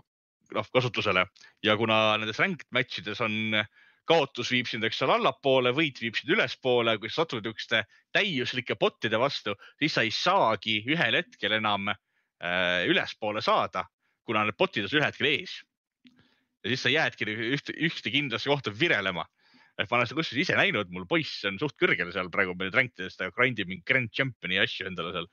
noh 0.52 0.68
kasutusele 0.72 1.26
ja 1.64 1.76
kuna 1.80 2.18
nendes 2.20 2.38
ranked 2.42 2.68
match 2.74 3.00
ides 3.00 3.22
on 3.24 3.64
kaotus 4.08 4.50
viib 4.52 4.68
sind, 4.68 4.84
eks 4.84 5.02
ole, 5.04 5.16
allapoole, 5.18 5.72
võit 5.76 6.00
viib 6.02 6.16
sind 6.18 6.34
ülespoole, 6.36 6.96
kui 7.00 7.10
sa 7.10 7.22
satud 7.22 7.44
niisuguste 7.44 7.84
täiuslike 8.14 8.76
bot'ide 8.80 9.20
vastu, 9.20 9.54
siis 9.80 9.96
sa 9.96 10.04
ei 10.04 10.12
saagi 10.14 10.80
ühel 10.92 11.16
hetkel 11.20 11.56
enam 11.58 11.88
äh, 11.90 12.84
ülespoole 12.90 13.42
saada, 13.44 13.86
kuna 14.28 14.44
need 14.44 14.58
bot'id 14.60 14.84
on 14.84 14.92
sul 14.92 15.00
ühel 15.00 15.08
hetkel 15.08 15.30
ees. 15.30 15.62
ja 16.64 16.72
siis 16.72 16.84
sa 16.84 16.92
jäädki 16.92 17.28
ühte, 17.28 17.76
ühte 17.76 18.12
kindlasse 18.12 18.48
kohta 18.48 18.72
virelema. 18.72 19.24
et 19.78 19.90
ma 19.90 19.96
olen 19.96 20.06
seda 20.06 20.20
kusjuures 20.20 20.44
ise 20.44 20.54
näinud, 20.54 20.92
mul 20.94 21.06
poiss 21.10 21.42
on 21.48 21.56
suht 21.58 21.74
kõrgel 21.80 22.12
seal 22.14 22.28
praegu 22.30 22.52
meil 22.54 22.70
rankidest, 22.70 23.18
ta 23.18 23.32
grindib 23.34 23.66
mingi 23.66 23.82
grand 23.88 24.12
champion'i 24.14 24.60
asju 24.62 24.86
endale 24.86 25.10
seal. 25.16 25.26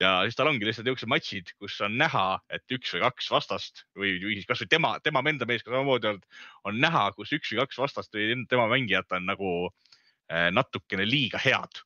Ja 0.00 0.12
siis 0.24 0.38
tal 0.38 0.50
ongi 0.50 0.66
lihtsalt 0.66 0.86
niisugused 0.86 1.10
matšid, 1.10 1.52
kus 1.60 1.76
on 1.84 1.96
näha, 2.00 2.40
et 2.50 2.74
üks 2.74 2.94
või 2.94 3.04
kaks 3.04 3.30
vastast 3.30 3.84
või, 3.98 4.16
või 4.22 4.38
siis 4.38 4.48
kasvõi 4.48 4.70
tema, 4.72 4.96
tema 5.04 5.22
enda 5.28 5.46
mees 5.48 5.62
ka 5.62 5.74
samamoodi 5.74 6.10
olnud, 6.10 6.26
on 6.68 6.80
näha, 6.82 7.06
kus 7.16 7.32
üks 7.36 7.52
või 7.52 7.62
kaks 7.62 7.78
vastast 7.84 8.14
või 8.16 8.42
tema 8.50 8.66
mängijat 8.72 9.12
on 9.18 9.28
nagu 9.28 9.52
äh, 9.68 10.50
natukene 10.54 11.06
liiga 11.08 11.40
head 11.42 11.82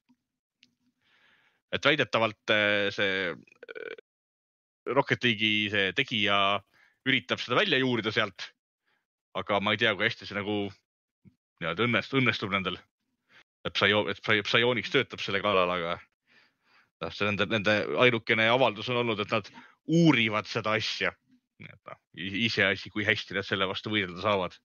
et 1.75 1.85
väidetavalt 1.85 2.55
äh, 2.55 2.88
see 2.95 3.35
Rocket 4.87 5.25
League'i 5.25 5.71
see 5.73 5.92
tegija 5.99 6.38
üritab 7.07 7.42
seda 7.42 7.59
välja 7.59 7.79
juurida 7.83 8.12
sealt. 8.14 8.53
aga 9.37 9.59
ma 9.61 9.75
ei 9.75 9.81
tea, 9.81 9.92
kui 9.95 10.07
hästi 10.07 10.25
see 10.25 10.37
nagu 10.37 10.71
nii-öelda 11.61 11.85
õnnestub, 11.85 12.23
õnnestub 12.23 12.53
nendel. 12.55 12.79
et 13.66 13.75
Psio-, 13.77 14.07
et 14.09 14.21
Psionics 14.23 14.92
töötab 14.95 15.21
selle 15.21 15.42
kallal, 15.45 15.71
aga 15.71 15.99
noh, 17.03 17.13
see 17.13 17.29
nende, 17.29 17.47
nende 17.51 17.75
ainukene 18.05 18.49
avaldus 18.53 18.89
on 18.93 19.03
olnud, 19.03 19.21
et 19.23 19.35
nad 19.35 19.51
uurivad 19.87 20.49
seda 20.51 20.77
asja. 20.79 21.13
et 21.63 21.89
noh, 21.89 22.01
iseasi, 22.47 22.91
kui 22.93 23.07
hästi 23.07 23.37
nad 23.37 23.47
selle 23.49 23.69
vastu 23.69 23.93
võidelda 23.93 24.23
saavad. 24.25 24.57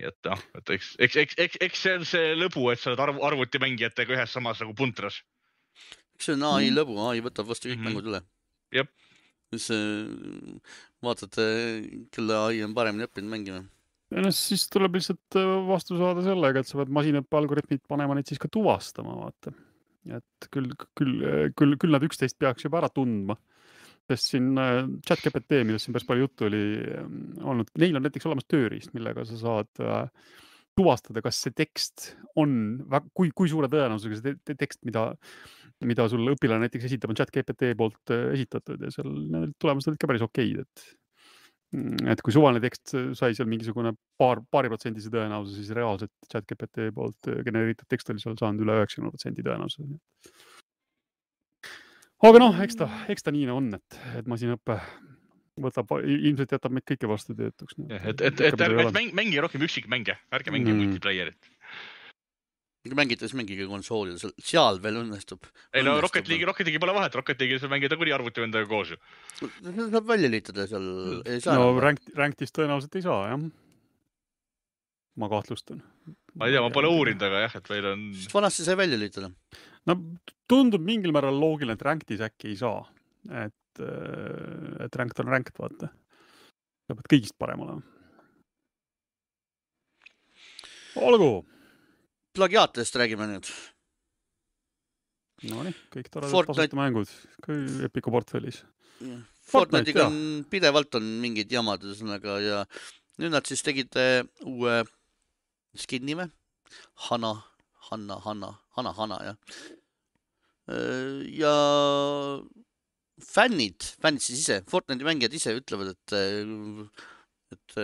et 0.00 0.16
noh, 0.28 0.46
et 0.56 0.74
eks, 0.76 0.94
eks, 0.98 1.16
eks, 1.24 1.38
eks, 1.46 1.60
eks 1.68 1.84
see 1.86 1.98
on 1.98 2.06
see 2.08 2.34
lõbu, 2.38 2.70
et 2.72 2.80
sa 2.80 2.92
oled 2.92 3.04
arv, 3.06 3.20
arvutimängijatega 3.30 4.16
ühes 4.16 4.36
samas 4.36 4.62
nagu 4.64 4.76
puntras. 4.76 5.22
eks 6.16 6.30
see 6.30 6.38
on 6.38 6.48
ai 6.54 6.72
lõbu, 6.72 6.96
ai 7.08 7.24
võtab 7.24 7.50
vastu 7.52 7.68
kõik 7.68 7.80
mm 7.80 7.84
-hmm. 7.84 7.92
mängud 7.92 8.12
üle 8.12 8.22
jah. 8.76 8.88
mis 9.50 9.66
vaatad, 11.02 11.36
kelle 12.14 12.40
ai 12.46 12.62
on 12.64 12.74
paremini 12.74 13.08
õppinud 13.08 13.32
mängima 13.32 13.64
noh, 14.18 14.34
siis 14.34 14.66
tuleb 14.72 14.98
lihtsalt 14.98 15.38
vastu 15.68 15.98
saada 16.00 16.24
sellega, 16.24 16.62
et 16.62 16.68
sa 16.68 16.80
pead 16.80 16.92
masinõppe 16.94 17.38
algoritmid 17.38 17.82
panema 17.88 18.16
neid 18.16 18.30
siis 18.30 18.40
ka 18.42 18.50
tuvastama, 18.52 19.14
vaata. 19.22 19.54
Et 20.08 20.50
küll, 20.54 20.72
küll, 20.98 21.16
küll, 21.56 21.76
küll 21.80 21.94
nad 21.94 22.04
üksteist 22.06 22.38
peaks 22.40 22.66
juba 22.66 22.80
ära 22.80 22.90
tundma. 22.92 23.36
Sest 24.10 24.32
siin 24.32 24.54
äh, 24.58 24.82
chat 25.06 25.22
GPT, 25.22 25.60
millest 25.66 25.86
siin 25.86 25.94
päris 25.94 26.08
palju 26.08 26.26
juttu 26.26 26.48
oli 26.48 26.62
ähm, 26.98 27.18
olnud, 27.46 27.68
neil 27.78 27.98
on 27.98 28.06
näiteks 28.06 28.26
olemas 28.26 28.48
tööriist, 28.50 28.94
millega 28.96 29.22
sa 29.28 29.38
saad 29.38 29.82
äh, 29.84 30.08
tuvastada, 30.78 31.22
kas 31.22 31.38
see 31.44 31.54
tekst 31.54 32.10
on, 32.40 32.52
kui, 33.14 33.30
kui 33.36 33.50
suure 33.50 33.70
tõenäosusega 33.70 34.18
see 34.18 34.34
te 34.48 34.56
tekst, 34.58 34.80
mida, 34.88 35.10
mida 35.86 36.08
sul 36.10 36.32
õpilane 36.32 36.66
näiteks 36.66 36.88
esitab, 36.88 37.12
on 37.12 37.20
chat 37.20 37.30
GPT 37.34 37.74
poolt 37.78 38.14
äh, 38.14 38.32
esitatud 38.34 38.82
ja 38.82 38.90
seal 38.94 39.12
need 39.30 39.54
tulemused 39.62 39.92
olid 39.92 40.02
ka 40.02 40.10
päris 40.10 40.26
okeid, 40.26 40.64
et 40.64 40.86
et 41.70 42.22
kui 42.26 42.34
suvaline 42.34 42.62
tekst 42.64 42.96
sai 43.18 43.34
seal 43.36 43.46
mingisugune 43.50 43.92
paar, 44.18 44.40
paariprotsendise 44.50 45.12
tõenäosuse, 45.12 45.60
siis 45.60 45.74
reaalselt 45.76 46.12
chat 46.32 46.46
GPT 46.48 46.90
poolt 46.94 47.30
genereeritud 47.46 47.86
tekst 47.90 48.10
oli 48.10 48.22
seal 48.22 48.38
saanud 48.40 48.64
üle 48.64 48.80
üheksakümne 48.80 49.12
protsendi 49.12 49.46
tõenäosusega 49.46 50.00
aga 52.28 52.42
noh, 52.42 52.58
eks 52.64 52.78
ta, 52.80 52.88
eks 53.12 53.24
ta 53.26 53.32
nii 53.34 53.48
on, 53.52 53.70
et, 53.78 54.00
et 54.18 54.28
masinõpe 54.30 54.76
võtab, 55.60 55.92
ilmselt 56.04 56.54
jätab 56.56 56.74
meid 56.74 56.86
kõiki 56.88 57.08
vastutöötuks. 57.10 57.78
et, 57.88 58.06
et, 58.10 58.22
et, 58.30 58.42
et 58.48 58.64
ärge 58.66 58.90
mäng, 58.96 59.12
mängige 59.16 59.44
rohkem 59.44 59.64
üksikmänge, 59.66 60.16
ärge 60.32 60.54
mängige 60.54 60.74
mm. 60.74 60.84
multiplayerit. 60.84 61.50
Mängite, 62.88 63.28
siis 63.28 63.36
mängige 63.36 63.66
konsoolidel, 63.68 64.32
seal 64.40 64.80
veel 64.82 65.00
õnnestub. 65.02 65.44
ei 65.74 65.84
no 65.84 65.98
Rocket 66.00 66.28
League'i, 66.28 66.48
Rocket 66.48 66.68
League'i 66.68 66.82
pole 66.82 66.94
vahet, 66.96 67.16
Rocket 67.18 67.40
League'i 67.40 67.60
saab 67.60 67.74
mängida 67.74 67.98
kuni 68.00 68.14
arvutivõndaga 68.16 68.68
koos 68.70 68.94
ju. 68.94 69.00
saab 69.40 70.06
välja 70.08 70.30
liitada 70.32 70.66
seal. 70.70 70.86
no 71.52 71.72
rank, 71.82 72.04
rank'ist 72.16 72.56
tõenäoliselt 72.56 72.96
ei 72.96 73.04
saa 73.04 73.32
jah. 73.34 73.48
ma 75.20 75.28
kahtlustan. 75.28 75.82
ma 76.34 76.48
ei 76.48 76.56
tea, 76.56 76.64
ma 76.64 76.72
pole 76.72 76.88
uurinud, 76.88 77.26
aga 77.28 77.44
jah, 77.44 77.58
et 77.60 77.74
meil 77.74 77.92
on. 77.92 78.08
vanasti 78.32 78.64
sai 78.64 78.78
välja 78.80 78.96
lülitada 78.96 79.32
no 79.88 79.96
tundub 80.50 80.84
mingil 80.84 81.14
määral 81.14 81.38
loogiline, 81.40 81.76
et 81.76 81.86
rank'is 81.86 82.24
äkki 82.24 82.52
ei 82.52 82.58
saa, 82.58 82.82
et, 83.44 83.82
äh, 83.84 84.84
et 84.86 85.00
ranked 85.00 85.22
on 85.22 85.32
ranked, 85.32 85.56
vaata. 85.58 85.92
sa 86.86 86.96
pead 86.98 87.12
kõigist 87.12 87.36
parem 87.38 87.62
olema. 87.66 87.82
olgu. 90.96 91.46
Plagiaatidest 92.36 92.98
räägime 93.00 93.28
nüüd. 93.30 93.50
Nonii, 95.50 95.74
kõik 95.94 96.10
toredad 96.12 96.50
tasuta 96.52 96.76
mängud 96.76 97.10
Epiku 97.86 98.12
portfellis. 98.12 98.60
Fortnite'iga 99.50 100.06
on 100.10 100.44
pidevalt 100.52 100.98
on 100.98 101.06
mingid 101.22 101.52
jamad 101.52 101.82
ühesõnaga 101.86 102.36
ja 102.44 102.58
nüüd 103.20 103.32
nad 103.32 103.48
siis 103.48 103.64
tegid 103.64 103.96
äh, 103.98 104.20
uue 104.44 104.82
skin'i 105.80 106.18
või? 106.18 106.28
Hana 107.08 107.32
Hanna, 107.90 108.20
Hanna, 108.22 108.50
Hanna, 108.76 108.92
Hanna 108.92 109.18
jah. 109.24 109.36
Äh, 110.70 111.22
ja 111.34 111.54
fännid, 113.20 113.82
fännid 114.02 114.22
siis 114.22 114.44
ise, 114.44 114.60
Fortnite'i 114.70 115.08
mängijad 115.08 115.34
ise 115.36 115.56
ütlevad, 115.58 115.90
et, 115.96 116.14
et 117.56 117.74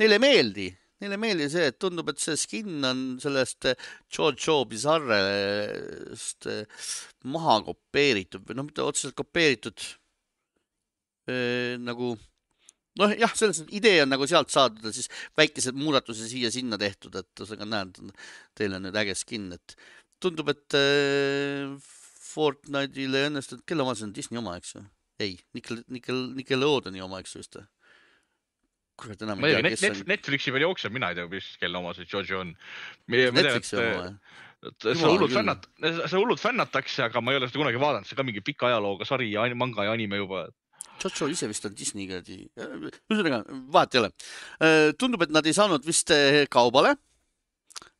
neile 0.00 0.16
ei 0.16 0.22
meeldi, 0.22 0.70
neile 1.02 1.16
ei 1.18 1.22
meeldi 1.24 1.48
see, 1.52 1.66
et 1.70 1.78
tundub, 1.82 2.08
et 2.12 2.20
see 2.22 2.36
skin 2.38 2.84
on 2.86 3.00
sellest 3.22 3.66
Jojo 4.14 4.60
Bizarre'st 4.70 6.48
maha 7.34 7.56
kopeeritud 7.66 8.42
või 8.46 8.56
noh, 8.58 8.68
mitte 8.68 8.84
otseselt 8.84 9.16
kopeeritud 9.18 9.78
äh, 11.28 11.74
nagu 11.82 12.14
noh, 13.00 13.14
jah, 13.18 13.32
selles 13.36 13.62
idee 13.74 14.02
on 14.04 14.12
nagu 14.14 14.26
sealt 14.30 14.52
saadud 14.54 14.94
siis 14.94 15.10
väikesed 15.38 15.76
muudatused 15.78 16.30
siia-sinna 16.30 16.78
tehtud, 16.80 17.16
et 17.18 17.42
ühesõnaga 17.42 17.70
näed, 17.70 18.00
teil 18.58 18.76
on 18.76 18.86
nüüd 18.86 18.98
äge 19.02 19.16
skin, 19.18 19.50
et 19.56 19.76
tundub, 20.22 20.52
et 20.54 20.78
äh, 20.78 21.74
Fortnite'il 22.34 23.14
ei 23.14 23.28
õnnestunud, 23.30 23.62
kelle 23.68 23.84
oma 23.84 23.94
see 23.94 24.08
on, 24.08 24.14
Disney 24.16 24.40
oma, 24.40 24.56
eks 24.58 24.76
ju? 24.76 24.84
ei, 25.22 25.36
Nickel, 25.54 25.84
Nickel, 25.94 26.20
Nickelodeoni 26.34 27.02
oma, 27.04 27.20
eks 27.22 27.36
ju 27.36 27.42
vist 27.42 27.58
või? 27.58 27.66
Kurat, 29.00 29.22
enam 29.26 29.44
ei 29.44 29.56
tea, 29.56 29.74
kes 29.74 29.84
net, 29.84 30.00
on. 30.00 30.08
Netflixi 30.12 30.54
peal 30.54 30.66
jookseb, 30.68 30.94
mina 30.94 31.12
ei 31.12 31.18
tea, 31.18 31.28
mis, 31.30 31.52
kelle 31.60 31.80
oma 31.80 31.94
see 31.96 32.08
Jojo 32.10 32.42
on. 32.44 32.56
Netflixi 33.10 33.78
oma, 33.80 34.08
jah? 34.08 34.42
seda 34.80 35.10
hullult 35.10 35.34
fännat-, 35.34 35.66
seda 35.82 36.16
hullult 36.16 36.40
fännatakse, 36.40 37.02
aga 37.04 37.20
ma 37.20 37.34
ei 37.34 37.40
ole 37.40 37.50
seda 37.50 37.60
kunagi 37.60 37.80
vaadanud, 37.82 38.08
see 38.08 38.16
on 38.16 38.22
ka 38.22 38.24
mingi 38.30 38.40
pika 38.44 38.70
ajalooga 38.70 39.04
sari 39.08 39.26
ja 39.32 39.44
manga 39.60 39.84
ja 39.84 39.92
anime 39.92 40.22
juba, 40.22 40.46
Jojo 41.02 41.28
ise 41.32 41.48
vist 41.50 41.66
on 41.68 41.74
Disney 41.76 42.06
kuradi, 42.08 42.38
ühesõnaga 42.56 43.42
vahet 43.74 43.96
ei 43.96 44.00
ole. 44.00 44.10
Äh, 44.62 44.92
tundub, 45.00 45.24
et 45.26 45.34
nad 45.34 45.46
ei 45.46 45.56
saanud 45.56 45.84
vist 45.86 46.12
äh, 46.14 46.44
kaubale, 46.50 46.94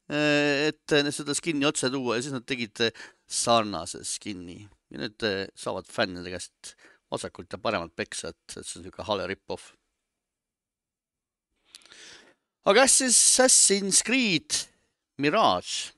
äh, 0.08 0.70
et 0.70 0.96
seda 1.12 1.36
skin'i 1.36 1.66
otse 1.68 1.90
tuua 1.92 2.18
ja 2.18 2.24
siis 2.24 2.36
nad 2.36 2.46
tegid 2.48 2.86
sarnase 3.26 4.04
skin'i 4.08 4.62
ja 4.94 5.02
nüüd 5.02 5.26
saavad 5.58 5.88
fännide 5.90 6.32
käest 6.32 6.74
vasakult 7.12 7.52
ja 7.52 7.60
paremalt 7.60 7.94
peksa, 7.96 8.32
et, 8.32 8.44
et 8.54 8.62
see 8.62 8.78
on 8.78 8.86
niisugune 8.86 9.08
hale 9.10 9.26
rip-off. 9.30 9.72
Aga 12.64 12.86
Assassin's 12.88 14.02
Creed 14.02 14.64
Mirage 15.18 15.92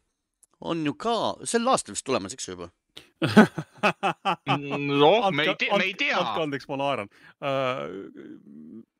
on 0.61 0.85
ju 0.87 0.95
ka 0.95 1.37
sel 1.45 1.69
aastal 1.69 1.97
vist 1.97 2.07
tulemas, 2.07 2.35
eks 2.37 2.49
ju 2.49 2.57
juba 2.57 2.73
noh, 4.47 5.31
me 5.33 5.47
ei 5.47 5.55
tea, 5.57 5.77
me 5.79 5.85
ei 5.87 5.95
tea. 5.97 6.13
andke 6.19 6.43
andeks, 6.43 6.67
ma 6.69 6.77
naeran 6.81 7.09
uh, 7.41 7.87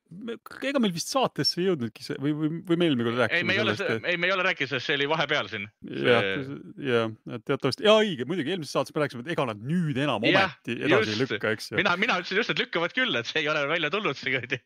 ega 0.07 0.79
meil 0.79 0.93
vist 0.95 1.11
saatesse 1.11 1.59
ei 1.59 1.67
jõudnudki 1.67 2.05
see 2.05 2.15
või, 2.21 2.33
või, 2.37 2.49
või 2.67 2.79
me 2.79 2.87
eelmine 2.87 3.07
kord 3.07 3.19
rääkisime. 3.21 3.41
ei, 3.41 3.47
me 3.47 3.55
ei 3.57 3.61
ole, 3.63 3.75
ei, 3.97 4.19
me 4.19 4.29
ei 4.29 4.33
ole 4.35 4.45
rääkinud 4.47 4.71
sellest, 4.71 4.87
see 4.87 4.97
oli 4.99 5.09
vahepeal 5.11 5.49
siin. 5.51 5.67
jah, 5.83 7.11
et 7.35 7.45
teatavasti, 7.47 7.85
ja 7.87 7.97
õige, 7.99 8.27
muidugi 8.29 8.53
eelmises 8.55 8.75
saates 8.77 8.95
me 8.95 9.03
rääkisime, 9.03 9.25
et 9.25 9.33
ega 9.35 9.47
nad 9.49 9.61
nüüd 9.67 9.99
enam 9.99 10.23
ja, 10.27 10.45
ometi 10.47 10.77
edasi 10.77 11.11
just. 11.11 11.13
ei 11.13 11.21
lükka, 11.23 11.53
eks 11.57 11.71
ju. 11.71 11.79
mina, 11.81 11.97
mina 11.99 12.17
ütlesin 12.21 12.41
just, 12.41 12.53
et 12.55 12.63
lükkavad 12.63 12.95
küll, 12.95 13.19
et 13.19 13.29
see 13.29 13.43
ei 13.43 13.51
ole 13.51 13.65
välja 13.69 13.91
tulnud 13.93 14.23
kuradi 14.23 14.61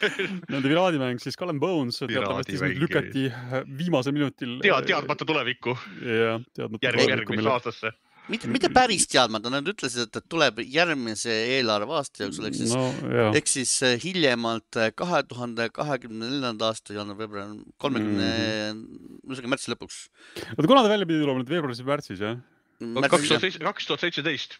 Nende 0.54 0.70
piraadimäng 0.70 1.22
siis 1.22 1.38
and 1.42 1.60
Bones 1.62 1.98
teatavasti 1.98 2.72
lükati 2.78 3.28
viimasel 3.78 4.14
minutil. 4.16 4.58
tead, 4.62 4.90
teadmata 4.90 5.26
tulevikku. 5.26 5.76
jah, 6.06 6.42
teadmata. 6.54 6.86
järg, 6.86 7.08
järgmisse 7.10 7.54
aastasse 7.58 7.96
mitte, 8.32 8.48
mitte 8.50 8.70
päris 8.72 9.06
teadmata, 9.10 9.50
nad 9.52 9.66
ütlesid, 9.68 10.08
et 10.08 10.28
tuleb 10.30 10.60
järgmise 10.70 11.34
eelarveaasta 11.56 12.24
jooksul 12.24 12.48
ehk 12.48 12.58
siis 12.58 12.74
no,, 12.76 12.84
ehk 13.36 13.50
siis 13.50 13.72
eh, 13.86 13.96
hiljemalt 14.02 14.80
eh, 14.80 14.92
kahe 14.96 15.22
tuhande 15.28 15.68
kahekümne 15.74 16.30
neljanda 16.30 16.70
aasta 16.72 16.96
jaanuar-veebruar, 16.96 17.56
kolmekümne 17.82 18.28
mm, 18.28 19.10
ühesõnaga 19.28 19.52
märtsi 19.54 19.74
lõpuks. 19.74 20.00
oota, 20.54 20.68
kuna 20.68 20.84
ta 20.84 20.92
välja 20.92 21.08
pidi 21.10 21.24
tulema 21.24 21.42
nüüd 21.42 21.52
veebruaris 21.52 21.82
või 21.82 21.92
märtsis 21.92 22.24
jah? 22.24 22.40
kaks 23.08 23.28
tuhat, 23.30 23.60
kaks 23.68 23.90
tuhat 23.90 24.06
seitseteist. 24.06 24.58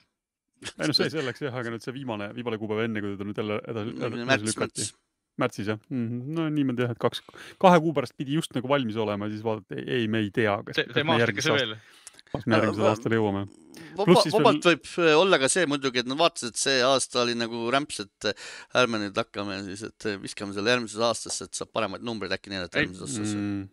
ei 0.74 0.90
no 0.90 0.96
see 0.96 1.10
selleks 1.12 1.44
jah, 1.46 1.56
aga 1.62 1.72
nüüd 1.74 1.84
see 1.84 1.96
viimane, 1.96 2.30
viimane 2.36 2.60
kuupäev 2.60 2.84
enne, 2.86 3.02
kui 3.04 3.16
ta 3.18 3.26
nüüd 3.28 3.42
jälle 3.42 3.58
edasi, 3.72 3.96
edasi 4.04 4.50
lükati 4.50 4.92
märtsis 5.40 5.66
jah 5.66 5.80
mm, 5.88 6.06
-hmm. 6.06 6.36
no 6.36 6.46
niimoodi 6.52 6.84
jah, 6.84 6.92
et 6.94 7.00
kaks, 7.02 7.24
kahe 7.58 7.80
kuu 7.82 7.96
pärast 7.96 8.14
pidi 8.16 8.36
just 8.36 8.54
nagu 8.54 8.68
valmis 8.70 8.96
olema, 8.96 9.26
siis 9.32 9.42
vaadati, 9.42 9.82
ei, 9.82 10.06
me 10.08 10.20
ei 10.22 10.30
tea. 10.30 10.60
teeme 10.94 11.16
aastakese 11.16 11.56
veel 11.56 11.74
kas 12.34 12.48
me 12.48 12.58
järgmisel 12.58 12.90
aastal 12.90 13.16
jõuame? 13.18 13.44
Vaba, 13.94 14.16
vabalt 14.18 14.66
veel... 14.66 14.74
võib 14.74 14.90
äh, 15.04 15.14
olla 15.18 15.38
ka 15.42 15.48
see 15.50 15.68
muidugi, 15.70 16.02
et 16.02 16.10
nad 16.10 16.18
vaatasid, 16.18 16.54
et 16.54 16.60
see 16.60 16.80
aasta 16.86 17.22
oli 17.22 17.36
nagu 17.38 17.68
rämps, 17.74 18.02
et 18.02 18.28
äh, 18.30 18.50
ärme 18.82 19.00
nüüd 19.02 19.18
hakkame 19.18 19.60
siis, 19.68 19.86
et 19.90 20.08
äh, 20.10 20.18
viskame 20.22 20.56
selle 20.56 20.74
järgmisesse 20.74 21.06
aastasse, 21.06 21.48
et 21.48 21.62
saab 21.62 21.70
paremaid 21.74 22.06
numbreid 22.06 22.34
äkki 22.34 22.52
näidata 22.54 22.82
järgmises 22.82 23.06
aastas 23.08 23.34
mm 23.34 23.64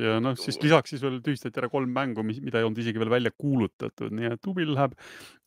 ja 0.00 0.18
noh, 0.22 0.34
siis 0.38 0.58
lisaks 0.62 0.94
siis 0.94 1.02
veel 1.04 1.20
tühistati 1.24 1.60
ära 1.62 1.70
kolm 1.70 1.92
mängu, 1.94 2.24
mis, 2.26 2.40
mida 2.42 2.60
ei 2.60 2.66
olnud 2.66 2.80
isegi 2.82 2.98
veel 2.98 3.12
välja 3.12 3.32
kuulutatud, 3.36 4.14
nii 4.16 4.32
et 4.34 4.48
Ubil 4.50 4.72
läheb 4.74 4.96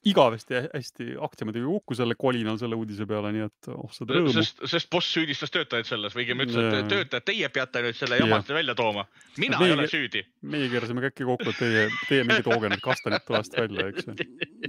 igavesti 0.07 0.55
hästi 0.73 1.17
aktsia 1.19 1.47
muidugi 1.47 1.67
kokku 1.67 1.95
selle 1.99 2.15
kolinal 2.19 2.55
selle 2.59 2.77
uudise 2.79 3.03
peale, 3.07 3.33
nii 3.35 3.43
et 3.49 3.69
oh 3.73 3.91
seda 3.91 4.15
rõõmu. 4.15 4.31
sest, 4.37 4.61
sest 4.71 4.89
boss 4.93 5.11
süüdistas 5.11 5.51
töötajaid 5.51 5.89
selles 5.89 6.15
või 6.15 6.23
õigemini 6.23 6.55
ütles, 6.55 6.77
et 6.77 6.91
töötajad, 6.93 7.25
teie 7.27 7.49
peate 7.51 7.83
nüüd 7.83 7.99
selle 7.99 8.21
jamast 8.21 8.53
välja 8.55 8.77
tooma. 8.79 9.03
mina 9.37 9.59
meie, 9.59 9.73
ei 9.73 9.75
ole 9.75 9.89
süüdi. 9.91 10.23
meie 10.55 10.71
keerasime 10.71 11.03
käkki 11.09 11.27
kokku, 11.27 11.51
et 11.51 11.59
teie, 11.59 11.85
teie 12.07 12.27
mingi 12.29 12.47
tooge 12.47 12.71
need 12.71 12.85
kastanid 12.85 13.27
toast 13.27 13.59
välja, 13.59 13.89
eks 13.91 14.07
ju. 14.07 14.15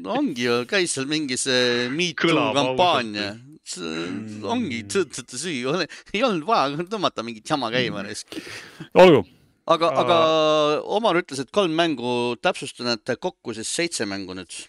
no 0.03 0.19
ongi 0.19 0.49
ju, 0.49 0.59
käis 0.71 0.99
seal 0.99 1.07
mingi 1.11 1.39
see 1.39 1.87
Me 1.95 2.11
Too 2.19 2.51
kampaania 2.57 3.31
mm. 3.31 4.41
ongi, 4.51 4.83
süü, 4.91 5.77
ei 6.11 6.25
olnud 6.27 6.43
vaja 6.49 6.89
tõmmata 6.91 7.23
mingit 7.23 7.47
jama 7.47 7.71
käima. 7.71 8.03
olgu 8.99 9.29
aga 9.67 9.93
aga 10.03 10.19
Omar 10.97 11.21
ütles, 11.21 11.43
et 11.43 11.51
kolm 11.55 11.75
mängu, 11.77 12.37
täpsustan, 12.43 12.95
et 12.97 13.17
kokku 13.21 13.55
siis 13.57 13.69
seitse 13.69 14.07
mängu 14.09 14.37
nüüd. 14.39 14.61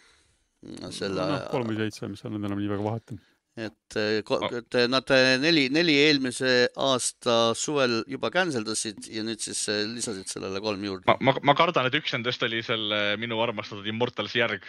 selle 0.93 1.25
no,. 1.25 1.43
kolm 1.51 1.71
või 1.71 1.83
seitse, 1.85 2.07
mis 2.07 2.21
seal 2.21 2.33
nüüd 2.35 2.45
enam 2.45 2.59
nii 2.61 2.69
väga 2.69 2.85
vahet 2.85 3.13
on 3.15 3.21
et, 3.59 3.95
et 3.97 4.75
nad 4.87 5.11
neli, 5.41 5.65
neli 5.73 5.95
eelmise 6.05 6.69
aasta 6.79 7.53
suvel 7.57 7.97
juba 8.07 8.31
cancel 8.31 8.63
dasid 8.63 9.09
ja 9.11 9.25
nüüd 9.27 9.41
siis 9.43 9.65
lisasid 9.91 10.29
sellele 10.31 10.61
kolm 10.63 10.83
juurde. 10.87 11.07
ma, 11.09 11.17
ma, 11.19 11.35
ma 11.51 11.55
kardan, 11.57 11.89
et 11.89 11.97
üks 11.99 12.15
nendest 12.15 12.43
oli 12.47 12.61
selle 12.63 13.17
minu 13.19 13.41
armastatud 13.43 13.87
Immortalsi 13.91 14.39
järg 14.39 14.63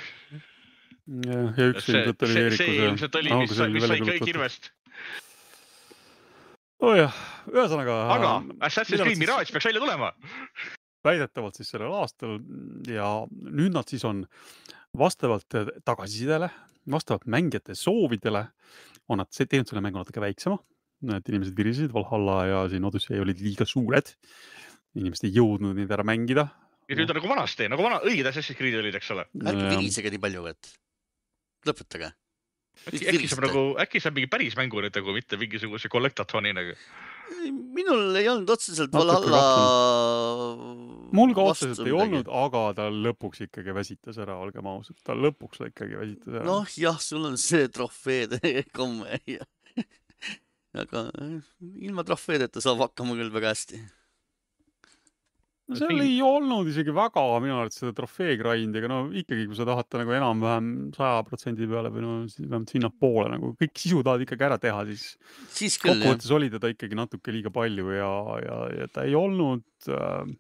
jah, 1.22 1.52
ja 1.58 1.70
üks 1.70 1.88
ilmselt 1.92 2.26
oli 2.26 2.38
Eerikuse. 2.40 2.64
see 2.64 2.86
ilmselt 2.88 3.20
oli, 3.20 3.34
mis 3.42 3.54
sai, 3.56 3.70
mis 3.76 3.86
sai 3.86 4.18
kirvest. 4.22 4.72
Oh 6.82 6.96
jah, 6.98 7.20
ühesõnaga. 7.50 7.98
aga 8.16 8.32
Assassin's 8.68 9.02
Creed 9.02 9.20
Mirage 9.20 9.54
peaks 9.54 9.68
välja 9.70 9.82
tulema. 9.82 10.12
väidetavalt 11.02 11.58
siis 11.58 11.72
sellel 11.72 11.94
aastal 11.98 12.38
ja 12.86 13.08
nüüd 13.30 13.74
nad 13.74 13.88
siis 13.90 14.04
on 14.06 14.24
vastavalt 14.98 15.56
tagasisidele, 15.84 16.50
vastavalt 16.90 17.26
mängijate 17.26 17.74
soovidele 17.78 18.46
on 19.10 19.22
nad 19.22 19.30
teinud 19.32 19.68
selle 19.68 19.82
mängu 19.84 20.00
natuke 20.00 20.22
väiksema. 20.22 20.58
et 21.16 21.28
inimesed 21.28 21.56
virisesid, 21.58 21.92
Valhalla 21.92 22.36
ja 22.46 22.58
siin 22.70 22.84
Odyssey 22.84 23.18
olid 23.20 23.40
liiga 23.42 23.66
suured. 23.66 24.14
inimesed 24.94 25.26
ei 25.26 25.34
jõudnud 25.34 25.74
neid 25.78 25.90
ära 25.90 26.04
mängida. 26.06 26.48
ja 26.88 26.96
nüüd 26.98 27.10
on 27.10 27.18
nagu 27.18 27.28
vanasti, 27.28 27.68
nagu 27.68 27.82
vana, 27.82 28.00
õiged 28.06 28.28
Assassin's 28.28 28.58
Creed 28.58 28.78
olid, 28.78 28.94
eks 28.94 29.10
ole. 29.10 29.26
ärge 29.42 29.68
virisege 29.76 30.10
nii 30.10 30.22
palju, 30.22 30.46
et 30.46 30.74
lõpetage. 31.66 32.12
Äkki, 32.88 33.06
äkki 33.12 33.30
saab 33.30 33.46
nagu, 33.46 33.64
äkki 33.82 34.02
saab 34.02 34.18
mingi 34.18 34.30
päris 34.32 34.58
mängu 34.58 34.82
nüüd 34.84 34.94
nagu, 34.98 35.16
mitte 35.16 35.40
mingisuguse 35.40 35.90
kollektatsiooni 35.92 36.54
nagu 36.56 36.76
minul 37.50 38.16
ei 38.18 38.28
olnud 38.28 38.50
otseselt 38.50 38.92
Valhalla. 38.92 39.40
mul 41.16 41.34
ka 41.36 41.46
otseselt 41.52 41.86
ei 41.86 41.94
olnud, 41.96 42.28
aga 42.28 42.64
ta 42.76 42.88
lõpuks 42.92 43.44
ikkagi 43.46 43.74
väsitas 43.76 44.18
ära, 44.22 44.36
olgem 44.42 44.68
ausad, 44.70 44.98
ta 45.04 45.16
lõpuks 45.16 45.62
ikkagi 45.70 45.98
väsitas 46.00 46.34
ära. 46.34 46.44
noh, 46.48 46.68
jah, 46.78 47.00
sul 47.02 47.26
on 47.30 47.38
see 47.40 47.68
trofeede 47.72 48.40
komme 48.78 49.20
ja 49.30 49.46
aga 50.82 51.08
eh, 51.20 51.40
ilma 51.84 52.04
trofeedeta 52.08 52.62
saab 52.64 52.86
hakkama 52.86 53.16
küll 53.18 53.32
väga 53.34 53.52
hästi 53.52 53.80
no 55.72 55.80
seal 55.80 56.04
ei 56.04 56.18
olnud 56.24 56.68
isegi 56.70 56.94
väga 56.94 57.24
minu 57.42 57.56
arvates 57.58 57.80
seda 57.82 57.94
trofee 57.96 58.36
grind'i, 58.40 58.82
aga 58.82 58.90
no 58.92 59.00
ikkagi, 59.22 59.48
kui 59.50 59.58
sa 59.58 59.66
tahad 59.68 59.88
ta 59.88 60.02
nagu 60.02 60.14
enam-vähem 60.16 60.70
saja 60.96 61.24
protsendi 61.26 61.68
peale 61.70 61.90
või 61.94 62.04
no 62.04 62.14
vähemalt 62.28 62.74
sinnapoole 62.74 63.32
nagu 63.34 63.52
kõik 63.58 63.74
sisu 63.82 64.04
tahad 64.06 64.24
ikkagi 64.26 64.48
ära 64.48 64.60
teha, 64.62 64.84
siis, 64.92 65.08
siis 65.56 65.80
kokkuvõttes 65.82 66.30
oli 66.36 66.52
teda 66.52 66.70
ikkagi 66.72 66.98
natuke 66.98 67.34
liiga 67.34 67.52
palju 67.54 67.92
ja, 67.96 68.14
ja, 68.44 68.62
ja 68.82 68.88
ta 68.92 69.08
ei 69.08 69.18
olnud 69.18 69.90
äh, 69.90 70.32